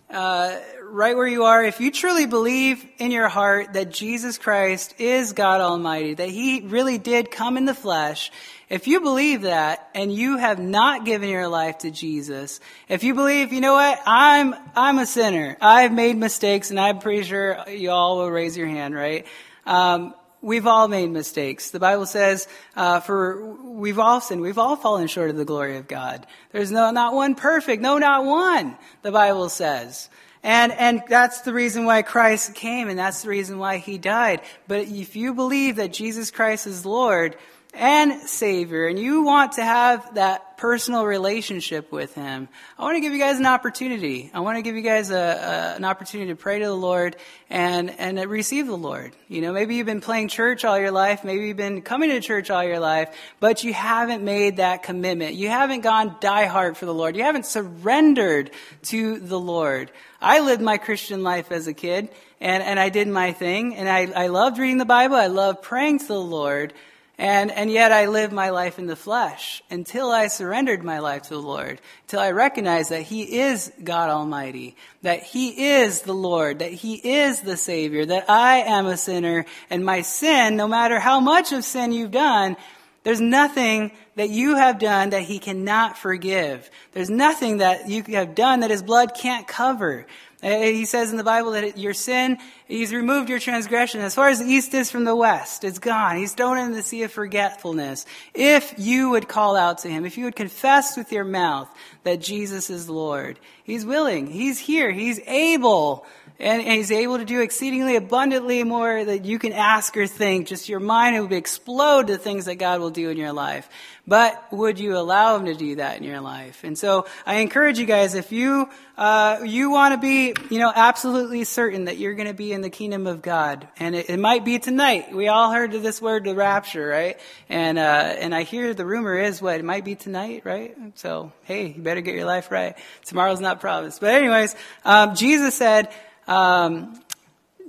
Uh, 0.10 0.60
right 0.84 1.16
where 1.16 1.28
you 1.28 1.46
are, 1.46 1.64
if 1.64 1.80
you 1.80 1.90
truly 1.90 2.26
believe 2.26 2.86
in 2.98 3.12
your 3.12 3.30
heart 3.30 3.74
that 3.74 3.90
Jesus 3.90 4.38
Christ 4.38 4.96
is 5.00 5.32
God 5.32 5.62
Almighty, 5.62 6.16
that 6.16 6.28
He 6.28 6.60
really 6.62 6.98
did 6.98 7.32
come 7.32 7.56
in 7.56 7.64
the 7.64 7.74
flesh, 7.74 8.30
if 8.70 8.88
you 8.88 9.00
believe 9.00 9.44
that 9.44 9.90
and 9.96 10.14
you 10.14 10.36
have 10.36 10.60
not 10.60 11.06
given 11.06 11.30
your 11.30 11.48
life 11.48 11.80
to 11.80 11.92
Jesus, 11.92 12.60
if 12.90 13.06
you 13.06 13.14
believe, 13.16 13.54
you 13.54 13.62
know 13.62 13.74
what, 13.74 14.02
I'm, 14.06 14.54
I'm 14.76 14.98
a 14.98 15.06
sinner. 15.06 15.56
I've 15.62 15.94
made 15.94 16.18
mistakes 16.18 16.72
and 16.72 16.80
I'm 16.80 17.00
pretty 17.00 17.24
sure 17.24 17.70
you 17.70 17.90
all 17.90 18.18
will 18.18 18.32
raise 18.32 18.58
your 18.58 18.68
hand, 18.68 18.94
right? 18.94 19.26
Um, 19.66 20.14
we've 20.42 20.68
all 20.68 20.88
made 20.88 21.10
mistakes. 21.12 21.72
The 21.72 21.80
Bible 21.80 22.06
says, 22.06 22.48
uh, 22.76 23.00
for 23.00 23.46
we've 23.46 24.00
all 24.00 24.22
sinned. 24.22 24.42
We've 24.42 24.58
all 24.58 24.76
fallen 24.76 25.08
short 25.08 25.30
of 25.30 25.38
the 25.38 25.46
glory 25.46 25.78
of 25.78 25.88
God. 25.88 26.26
There's 26.52 26.72
no, 26.72 26.92
not 26.92 27.14
one 27.14 27.36
perfect. 27.36 27.82
No, 27.82 27.98
not 27.98 28.26
one. 28.26 28.78
The 29.02 29.12
Bible 29.12 29.50
says. 29.50 30.10
And, 30.44 30.72
and 30.72 31.04
that's 31.08 31.42
the 31.42 31.54
reason 31.54 31.86
why 31.86 32.02
Christ 32.02 32.56
came 32.56 32.90
and 32.90 32.98
that's 32.98 33.22
the 33.22 33.30
reason 33.30 33.60
why 33.60 33.78
he 33.78 33.98
died. 33.98 34.42
But 34.68 34.88
if 34.88 35.16
you 35.16 35.36
believe 35.36 35.76
that 35.76 35.94
Jesus 35.94 36.32
Christ 36.32 36.66
is 36.66 36.86
Lord 36.86 37.36
and 37.74 38.22
Savior 38.24 38.88
and 38.88 39.00
you 39.00 39.24
want 39.24 39.54
to 39.54 39.64
have 39.64 40.16
that 40.16 40.58
personal 40.58 41.06
relationship 41.06 41.92
with 41.92 42.14
him, 42.14 42.48
I 42.78 42.84
want 42.84 42.98
to 42.98 43.02
give 43.02 43.14
you 43.14 43.20
guys 43.20 43.40
an 43.40 43.46
opportunity. 43.46 44.30
I 44.34 44.42
want 44.42 44.58
to 44.58 44.62
give 44.62 44.76
you 44.76 44.82
guys 44.82 45.10
a, 45.10 45.16
a, 45.16 45.76
an 45.76 45.86
opportunity 45.86 46.30
to 46.30 46.36
pray 46.36 46.60
to 46.60 46.66
the 46.66 46.76
Lord 46.76 47.16
and, 47.50 47.90
and 48.00 48.20
receive 48.30 48.68
the 48.68 48.78
Lord. 48.78 49.16
You 49.28 49.42
know, 49.42 49.54
maybe 49.54 49.76
you've 49.76 49.88
been 49.88 50.02
playing 50.02 50.28
church 50.28 50.64
all 50.64 50.78
your 50.78 50.92
life. 50.92 51.24
Maybe 51.24 51.48
you've 51.48 51.58
been 51.58 51.82
coming 51.82 52.10
to 52.12 52.20
church 52.20 52.52
all 52.52 52.64
your 52.64 52.80
life, 52.80 53.16
but 53.40 53.64
you 53.64 53.74
haven't 53.74 54.24
made 54.24 54.58
that 54.58 54.84
commitment. 54.84 55.36
You 55.36 55.50
haven't 55.50 55.82
gone 55.82 56.18
die 56.20 56.46
hard 56.46 56.78
for 56.78 56.86
the 56.86 56.94
Lord. 56.94 57.16
You 57.16 57.24
haven't 57.24 57.46
surrendered 57.46 58.52
to 58.84 59.20
the 59.20 59.40
Lord. 59.40 59.92
I 60.22 60.42
lived 60.42 60.62
my 60.62 60.78
Christian 60.78 61.24
life 61.24 61.52
as 61.52 61.66
a 61.66 61.74
kid, 61.74 62.10
and, 62.40 62.62
and 62.62 62.80
I 62.80 62.90
did 62.90 63.08
my 63.08 63.34
thing, 63.34 63.76
and 63.76 63.90
I, 63.90 64.12
I 64.26 64.28
loved 64.28 64.60
reading 64.60 64.78
the 64.78 64.86
Bible. 64.86 65.16
I 65.16 65.28
loved 65.28 65.64
praying 65.64 66.00
to 66.00 66.08
the 66.08 66.22
Lord, 66.22 66.74
and, 67.18 67.52
and 67.52 67.70
yet 67.70 67.92
I 67.92 68.08
lived 68.08 68.34
my 68.34 68.50
life 68.50 68.80
in 68.80 68.88
the 68.88 68.96
flesh 68.96 69.62
until 69.70 70.12
I 70.12 70.28
surrendered 70.28 70.84
my 70.84 71.00
life 71.00 71.24
to 71.24 71.30
the 71.30 71.42
Lord, 71.42 71.80
until 72.04 72.20
I 72.20 72.32
recognized 72.32 72.90
that 72.90 73.04
He 73.04 73.40
is 73.40 73.72
God 73.84 74.10
Almighty, 74.10 74.76
that 75.02 75.24
He 75.24 75.74
is 75.74 76.02
the 76.02 76.14
Lord, 76.14 76.60
that 76.60 76.74
He 76.74 76.96
is 76.96 77.42
the 77.42 77.58
Savior, 77.58 78.06
that 78.06 78.30
I 78.30 78.60
am 78.60 78.88
a 78.88 78.98
sinner, 78.98 79.46
and 79.70 79.86
my 79.86 80.02
sin, 80.02 80.56
no 80.56 80.68
matter 80.68 81.00
how 81.00 81.20
much 81.20 81.52
of 81.52 81.64
sin 81.64 81.92
you've 81.92 82.12
done, 82.12 82.58
there's 83.04 83.22
nothing 83.22 83.92
that 84.16 84.30
you 84.30 84.56
have 84.56 84.78
done 84.78 85.10
that 85.10 85.24
he 85.24 85.40
cannot 85.40 85.98
forgive. 85.98 86.70
There's 86.92 87.10
nothing 87.10 87.58
that 87.58 87.90
you 87.90 88.04
have 88.10 88.36
done 88.36 88.60
that 88.60 88.70
his 88.70 88.84
blood 88.84 89.16
can't 89.16 89.48
cover. 89.48 90.06
Uh, 90.44 90.50
he 90.62 90.86
says 90.86 91.12
in 91.12 91.18
the 91.18 91.24
Bible 91.24 91.52
that 91.52 91.78
your 91.78 91.94
sin, 91.94 92.38
he's 92.68 92.94
removed 92.94 93.30
your 93.30 93.40
transgression. 93.40 94.02
As 94.02 94.16
far 94.16 94.30
as 94.30 94.40
the 94.40 94.46
east 94.46 94.74
is 94.74 94.90
from 94.90 95.04
the 95.04 95.16
west, 95.16 95.64
it's 95.64 95.78
gone. 95.78 96.18
He's 96.18 96.34
thrown 96.34 96.58
in 96.58 96.72
the 96.72 96.82
sea 96.82 97.04
of 97.04 97.12
forgetfulness. 97.12 98.06
If 98.34 98.74
you 98.78 99.12
would 99.12 99.28
call 99.28 99.56
out 99.56 99.80
to 99.80 99.90
him, 99.90 100.06
if 100.06 100.18
you 100.18 100.26
would 100.26 100.36
confess 100.36 100.98
with 100.98 101.12
your 101.12 101.26
mouth 101.26 101.70
that 102.04 102.22
Jesus 102.22 102.70
is 102.72 102.90
Lord, 102.90 103.40
he's 103.64 103.86
willing. 103.86 104.28
He's 104.28 104.58
here. 104.58 104.92
He's 104.92 105.20
able 105.28 106.06
and, 106.42 106.62
and, 106.62 106.74
he's 106.74 106.92
able 106.92 107.20
to 107.20 107.26
do 107.26 107.40
exceedingly 107.42 107.96
abundantly 107.96 108.64
more 108.64 109.06
that 109.06 109.26
you 109.26 109.38
can 109.38 109.54
ask 109.54 109.96
or 109.96 110.08
think. 110.08 110.48
Just 110.48 110.68
your 110.68 110.80
mind 110.80 111.20
will 111.22 111.38
explode 111.38 112.08
to 112.08 112.18
things 112.18 112.46
that 112.46 112.56
God 112.56 112.80
will 112.80 112.90
do 112.90 113.10
in 113.10 113.18
your 113.18 113.32
life. 113.32 113.70
But 114.08 114.52
would 114.52 114.80
you 114.80 114.98
allow 114.98 115.36
him 115.36 115.46
to 115.46 115.54
do 115.54 115.76
that 115.76 115.98
in 115.98 116.04
your 116.04 116.20
life? 116.20 116.64
And 116.64 116.76
so 116.76 117.06
I 117.26 117.36
encourage 117.36 117.78
you 117.78 117.86
guys, 117.86 118.16
if 118.16 118.32
you, 118.32 118.68
uh, 118.98 119.42
you 119.46 119.70
want 119.70 119.94
to 119.94 120.00
be, 120.00 120.34
you 120.50 120.60
know, 120.60 120.72
absolutely 120.76 121.44
certain 121.44 121.86
that 121.86 121.98
you're 121.98 122.16
going 122.16 122.28
to 122.28 122.34
be 122.34 122.52
in 122.52 122.62
the 122.62 122.72
kingdom 122.72 123.06
of 123.06 123.22
God, 123.22 123.68
and 123.78 123.96
it, 123.96 124.10
it, 124.10 124.20
might 124.20 124.44
be 124.44 124.58
tonight. 124.58 125.14
We 125.14 125.28
all 125.28 125.52
heard 125.52 125.76
of 125.76 125.84
this 125.84 126.02
word, 126.02 126.24
the 126.24 126.34
rapture, 126.34 126.88
right? 126.88 127.20
And, 127.48 127.78
uh, 127.78 127.82
and 127.82 128.34
I 128.34 128.42
hear 128.42 128.74
the 128.74 128.86
rumor 128.86 129.18
is 129.18 129.42
what, 129.42 129.60
it 129.60 129.66
might 129.66 129.86
be 129.86 129.96
tonight, 129.96 130.42
right? 130.46 130.76
So, 130.96 131.32
hey, 131.44 131.68
you 131.68 131.82
better 131.82 132.02
get 132.02 132.16
your 132.16 132.26
life 132.26 132.50
right. 132.50 132.76
Tomorrow's 133.06 133.40
not 133.40 133.62
promised. 133.62 134.02
But 134.02 134.16
anyways, 134.16 134.56
um, 134.84 135.16
Jesus 135.16 135.54
said, 135.54 135.90
um, 136.32 136.98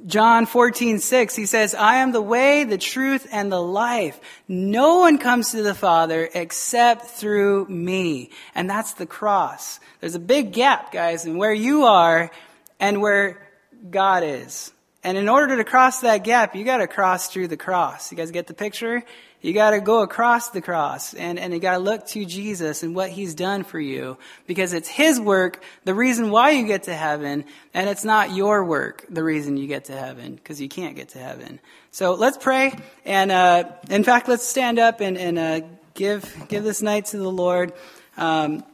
John 0.06 0.46
14, 0.46 0.98
6, 0.98 1.36
he 1.36 1.46
says, 1.46 1.74
I 1.74 1.96
am 1.96 2.12
the 2.12 2.22
way, 2.22 2.64
the 2.64 2.78
truth, 2.78 3.26
and 3.30 3.50
the 3.50 3.60
life. 3.60 4.20
No 4.48 5.00
one 5.00 5.18
comes 5.18 5.50
to 5.52 5.62
the 5.62 5.74
Father 5.74 6.28
except 6.32 7.06
through 7.06 7.66
me. 7.66 8.30
And 8.54 8.70
that's 8.70 8.94
the 8.94 9.06
cross. 9.06 9.80
There's 10.00 10.14
a 10.14 10.20
big 10.20 10.52
gap, 10.52 10.92
guys, 10.92 11.26
in 11.26 11.38
where 11.38 11.52
you 11.52 11.84
are 11.84 12.30
and 12.78 13.00
where 13.00 13.48
God 13.90 14.22
is. 14.24 14.72
And 15.04 15.18
in 15.18 15.28
order 15.28 15.56
to 15.56 15.64
cross 15.64 16.00
that 16.00 16.18
gap, 16.18 16.54
you 16.54 16.64
gotta 16.64 16.86
cross 16.86 17.28
through 17.28 17.48
the 17.48 17.56
cross. 17.56 18.12
You 18.12 18.16
guys 18.16 18.30
get 18.30 18.46
the 18.46 18.54
picture? 18.54 19.02
You 19.42 19.52
gotta 19.52 19.80
go 19.80 20.02
across 20.02 20.50
the 20.50 20.62
cross 20.62 21.14
and, 21.14 21.38
and 21.38 21.52
you 21.52 21.58
gotta 21.58 21.80
look 21.80 22.06
to 22.08 22.24
Jesus 22.24 22.82
and 22.84 22.94
what 22.94 23.10
He's 23.10 23.34
done 23.34 23.64
for 23.64 23.80
you. 23.80 24.16
Because 24.46 24.72
it's 24.72 24.88
His 24.88 25.20
work, 25.20 25.62
the 25.84 25.94
reason 25.94 26.30
why 26.30 26.50
you 26.50 26.66
get 26.66 26.84
to 26.84 26.94
heaven, 26.94 27.44
and 27.74 27.90
it's 27.90 28.04
not 28.04 28.34
your 28.34 28.64
work, 28.64 29.04
the 29.10 29.24
reason 29.24 29.56
you 29.56 29.66
get 29.66 29.86
to 29.86 29.92
heaven, 29.92 30.36
because 30.36 30.60
you 30.60 30.68
can't 30.68 30.94
get 30.94 31.10
to 31.10 31.18
heaven. 31.18 31.58
So 31.90 32.14
let's 32.14 32.38
pray, 32.38 32.72
and, 33.04 33.30
uh, 33.30 33.64
in 33.90 34.04
fact, 34.04 34.28
let's 34.28 34.46
stand 34.46 34.78
up 34.78 35.00
and, 35.00 35.18
and, 35.18 35.38
uh, 35.38 35.60
give, 35.94 36.46
give 36.48 36.64
this 36.64 36.80
night 36.80 37.06
to 37.06 37.18
the 37.18 37.30
Lord. 37.30 37.72
Um, 38.16 38.64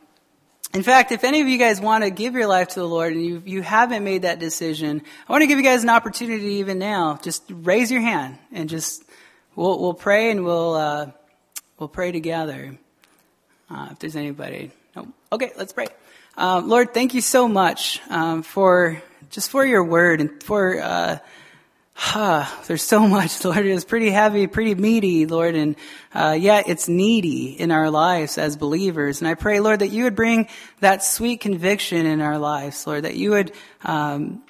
in 0.74 0.82
fact, 0.82 1.12
if 1.12 1.24
any 1.24 1.40
of 1.40 1.48
you 1.48 1.58
guys 1.58 1.80
want 1.80 2.04
to 2.04 2.10
give 2.10 2.34
your 2.34 2.46
life 2.46 2.68
to 2.68 2.80
the 2.80 2.86
Lord 2.86 3.14
and 3.14 3.24
you, 3.24 3.42
you 3.46 3.62
haven't 3.62 4.04
made 4.04 4.22
that 4.22 4.38
decision, 4.38 5.02
I 5.26 5.32
want 5.32 5.42
to 5.42 5.46
give 5.46 5.56
you 5.56 5.64
guys 5.64 5.82
an 5.82 5.88
opportunity 5.88 6.56
even 6.56 6.78
now. 6.78 7.18
Just 7.22 7.42
raise 7.48 7.90
your 7.90 8.02
hand 8.02 8.38
and 8.52 8.68
just 8.68 9.02
we'll, 9.58 9.78
we'll 9.80 9.94
pray 9.94 10.30
and 10.30 10.44
we'll, 10.44 10.74
uh, 10.74 11.10
we'll 11.78 11.88
pray 11.88 12.12
together. 12.12 12.78
Uh, 13.68 13.88
if 13.90 13.98
there's 13.98 14.16
anybody. 14.16 14.70
Okay, 15.30 15.52
let's 15.58 15.72
pray. 15.72 15.88
Um, 16.36 16.68
Lord, 16.68 16.94
thank 16.94 17.12
you 17.12 17.20
so 17.20 17.48
much 17.48 18.00
um, 18.08 18.42
for 18.42 19.02
just 19.30 19.50
for 19.50 19.66
your 19.66 19.84
word 19.84 20.20
and 20.20 20.42
for 20.42 20.80
uh, 20.80 21.18
huh, 21.92 22.46
there's 22.66 22.82
so 22.82 23.06
much, 23.06 23.44
Lord. 23.44 23.66
It's 23.66 23.84
pretty 23.84 24.10
heavy, 24.10 24.46
pretty 24.46 24.74
meaty, 24.74 25.26
Lord, 25.26 25.56
and 25.56 25.76
uh, 26.14 26.36
yet 26.38 26.68
it's 26.68 26.88
needy 26.88 27.50
in 27.50 27.70
our 27.72 27.90
lives 27.90 28.38
as 28.38 28.56
believers. 28.56 29.20
And 29.20 29.28
I 29.28 29.34
pray, 29.34 29.60
Lord, 29.60 29.80
that 29.80 29.88
you 29.88 30.04
would 30.04 30.14
bring 30.14 30.48
that 30.80 31.04
sweet 31.04 31.40
conviction 31.40 32.06
in 32.06 32.20
our 32.20 32.38
lives, 32.38 32.86
Lord, 32.86 33.04
that 33.04 33.16
you 33.16 33.30
would 33.30 33.52
um, 33.84 34.42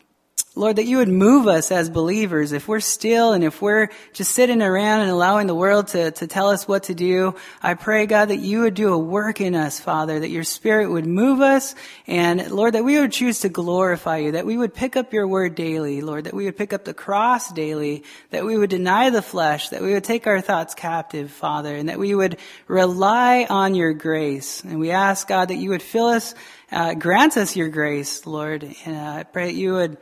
Lord, 0.59 0.77
that 0.77 0.87
you 0.87 0.97
would 0.97 1.09
move 1.09 1.47
us 1.47 1.71
as 1.71 1.89
believers. 1.89 2.51
If 2.51 2.67
we're 2.67 2.81
still 2.81 3.33
and 3.33 3.45
if 3.45 3.63
we're 3.63 3.91
just 4.13 4.33
sitting 4.33 4.61
around 4.61 5.03
and 5.03 5.11
allowing 5.11 5.47
the 5.47 5.55
world 5.55 5.87
to, 5.89 6.11
to 6.11 6.27
tell 6.27 6.49
us 6.49 6.67
what 6.67 6.85
to 6.85 6.95
do, 6.95 7.37
I 7.63 7.75
pray, 7.75 8.07
God, 8.07 8.31
that 8.31 8.39
you 8.39 8.63
would 8.63 8.75
do 8.75 8.93
a 8.93 8.99
work 8.99 9.41
in 9.41 9.55
us, 9.55 9.79
Father, 9.79 10.19
that 10.19 10.31
your 10.31 10.43
spirit 10.43 10.91
would 10.91 11.07
move 11.07 11.41
us. 11.41 11.77
And 12.09 12.51
Lord, 12.51 12.75
that 12.75 12.85
we 12.85 12.99
would 12.99 13.13
choose 13.13 13.41
to 13.41 13.49
glorify 13.49 14.17
you, 14.17 14.33
that 14.33 14.47
we 14.47 14.57
would 14.57 14.75
pick 14.75 14.97
up 14.97 15.13
your 15.13 15.29
word 15.29 15.55
daily, 15.55 16.01
Lord, 16.01 16.25
that 16.25 16.35
we 16.35 16.47
would 16.47 16.57
pick 16.57 16.73
up 16.73 16.85
the 16.85 16.93
cross 16.93 17.53
daily, 17.53 18.03
that 18.31 18.45
we 18.45 18.59
would 18.59 18.71
deny 18.71 19.11
the 19.11 19.23
flesh, 19.23 19.69
that 19.69 19.81
we 19.81 19.93
would 19.93 20.05
take 20.05 20.27
our 20.27 20.41
thoughts 20.41 20.75
captive, 20.75 21.31
Father, 21.31 21.77
and 21.77 21.89
that 21.89 22.01
we 22.01 22.17
would 22.17 22.37
rely 22.67 23.47
on 23.49 23.77
your 23.77 23.93
grace. 23.93 24.65
And 24.65 24.81
we 24.81 24.91
ask, 24.91 25.29
God, 25.29 25.51
that 25.51 25.57
you 25.57 25.71
would 25.71 25.83
fill 25.83 26.07
us, 26.07 26.35
uh, 26.73 26.95
grant 26.95 27.37
us 27.37 27.55
your 27.55 27.69
grace, 27.69 28.27
Lord. 28.27 28.65
And 28.85 28.97
uh, 28.97 29.21
I 29.21 29.23
pray 29.23 29.47
that 29.47 29.55
you 29.55 29.75
would 29.75 29.99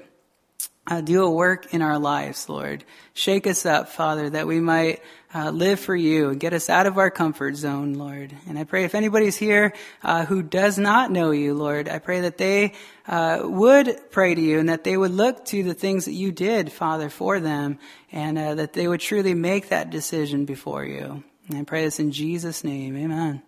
uh, 0.87 1.01
do 1.01 1.25
a 1.25 1.31
work 1.31 1.73
in 1.75 1.83
our 1.83 1.99
lives, 1.99 2.49
Lord. 2.49 2.85
Shake 3.15 3.47
us 3.47 3.67
up, 3.67 3.89
Father, 3.89 4.31
that 4.31 4.47
we 4.47 4.61
might 4.61 5.03
uh, 5.35 5.51
live 5.51 5.81
for 5.81 5.97
you 5.97 6.31
and 6.31 6.41
get 6.41 6.53
us 6.53 6.71
out 6.71 6.87
of 6.87 6.99
our 6.99 7.11
comfort 7.11 7.57
zone, 7.57 7.95
Lord. 7.95 8.33
And 8.49 8.59
I 8.59 8.65
pray 8.65 8.85
if 8.85 8.95
anybody's 8.95 9.37
here 9.37 9.75
uh, 10.03 10.25
who 10.25 10.43
does 10.43 10.79
not 10.79 11.11
know 11.11 11.31
you, 11.33 11.55
Lord, 11.55 11.89
I 11.89 11.99
pray 11.99 12.23
that 12.23 12.39
they 12.39 12.75
uh, 13.07 13.41
would 13.43 14.11
pray 14.11 14.35
to 14.35 14.41
you 14.41 14.59
and 14.59 14.69
that 14.69 14.85
they 14.85 14.97
would 14.97 15.11
look 15.11 15.45
to 15.47 15.63
the 15.63 15.75
things 15.75 16.05
that 16.05 16.13
you 16.13 16.33
did, 16.33 16.73
Father, 16.73 17.11
for 17.11 17.41
them, 17.41 17.79
and 18.13 18.39
uh, 18.39 18.55
that 18.55 18.73
they 18.73 18.87
would 18.89 19.01
truly 19.01 19.35
make 19.35 19.69
that 19.69 19.91
decision 19.91 20.45
before 20.45 20.85
you. 20.85 21.25
And 21.49 21.59
I 21.59 21.65
pray 21.65 21.85
this 21.85 22.01
in 22.01 22.13
Jesus' 22.13 22.65
name. 22.65 22.97
Amen. 22.97 23.43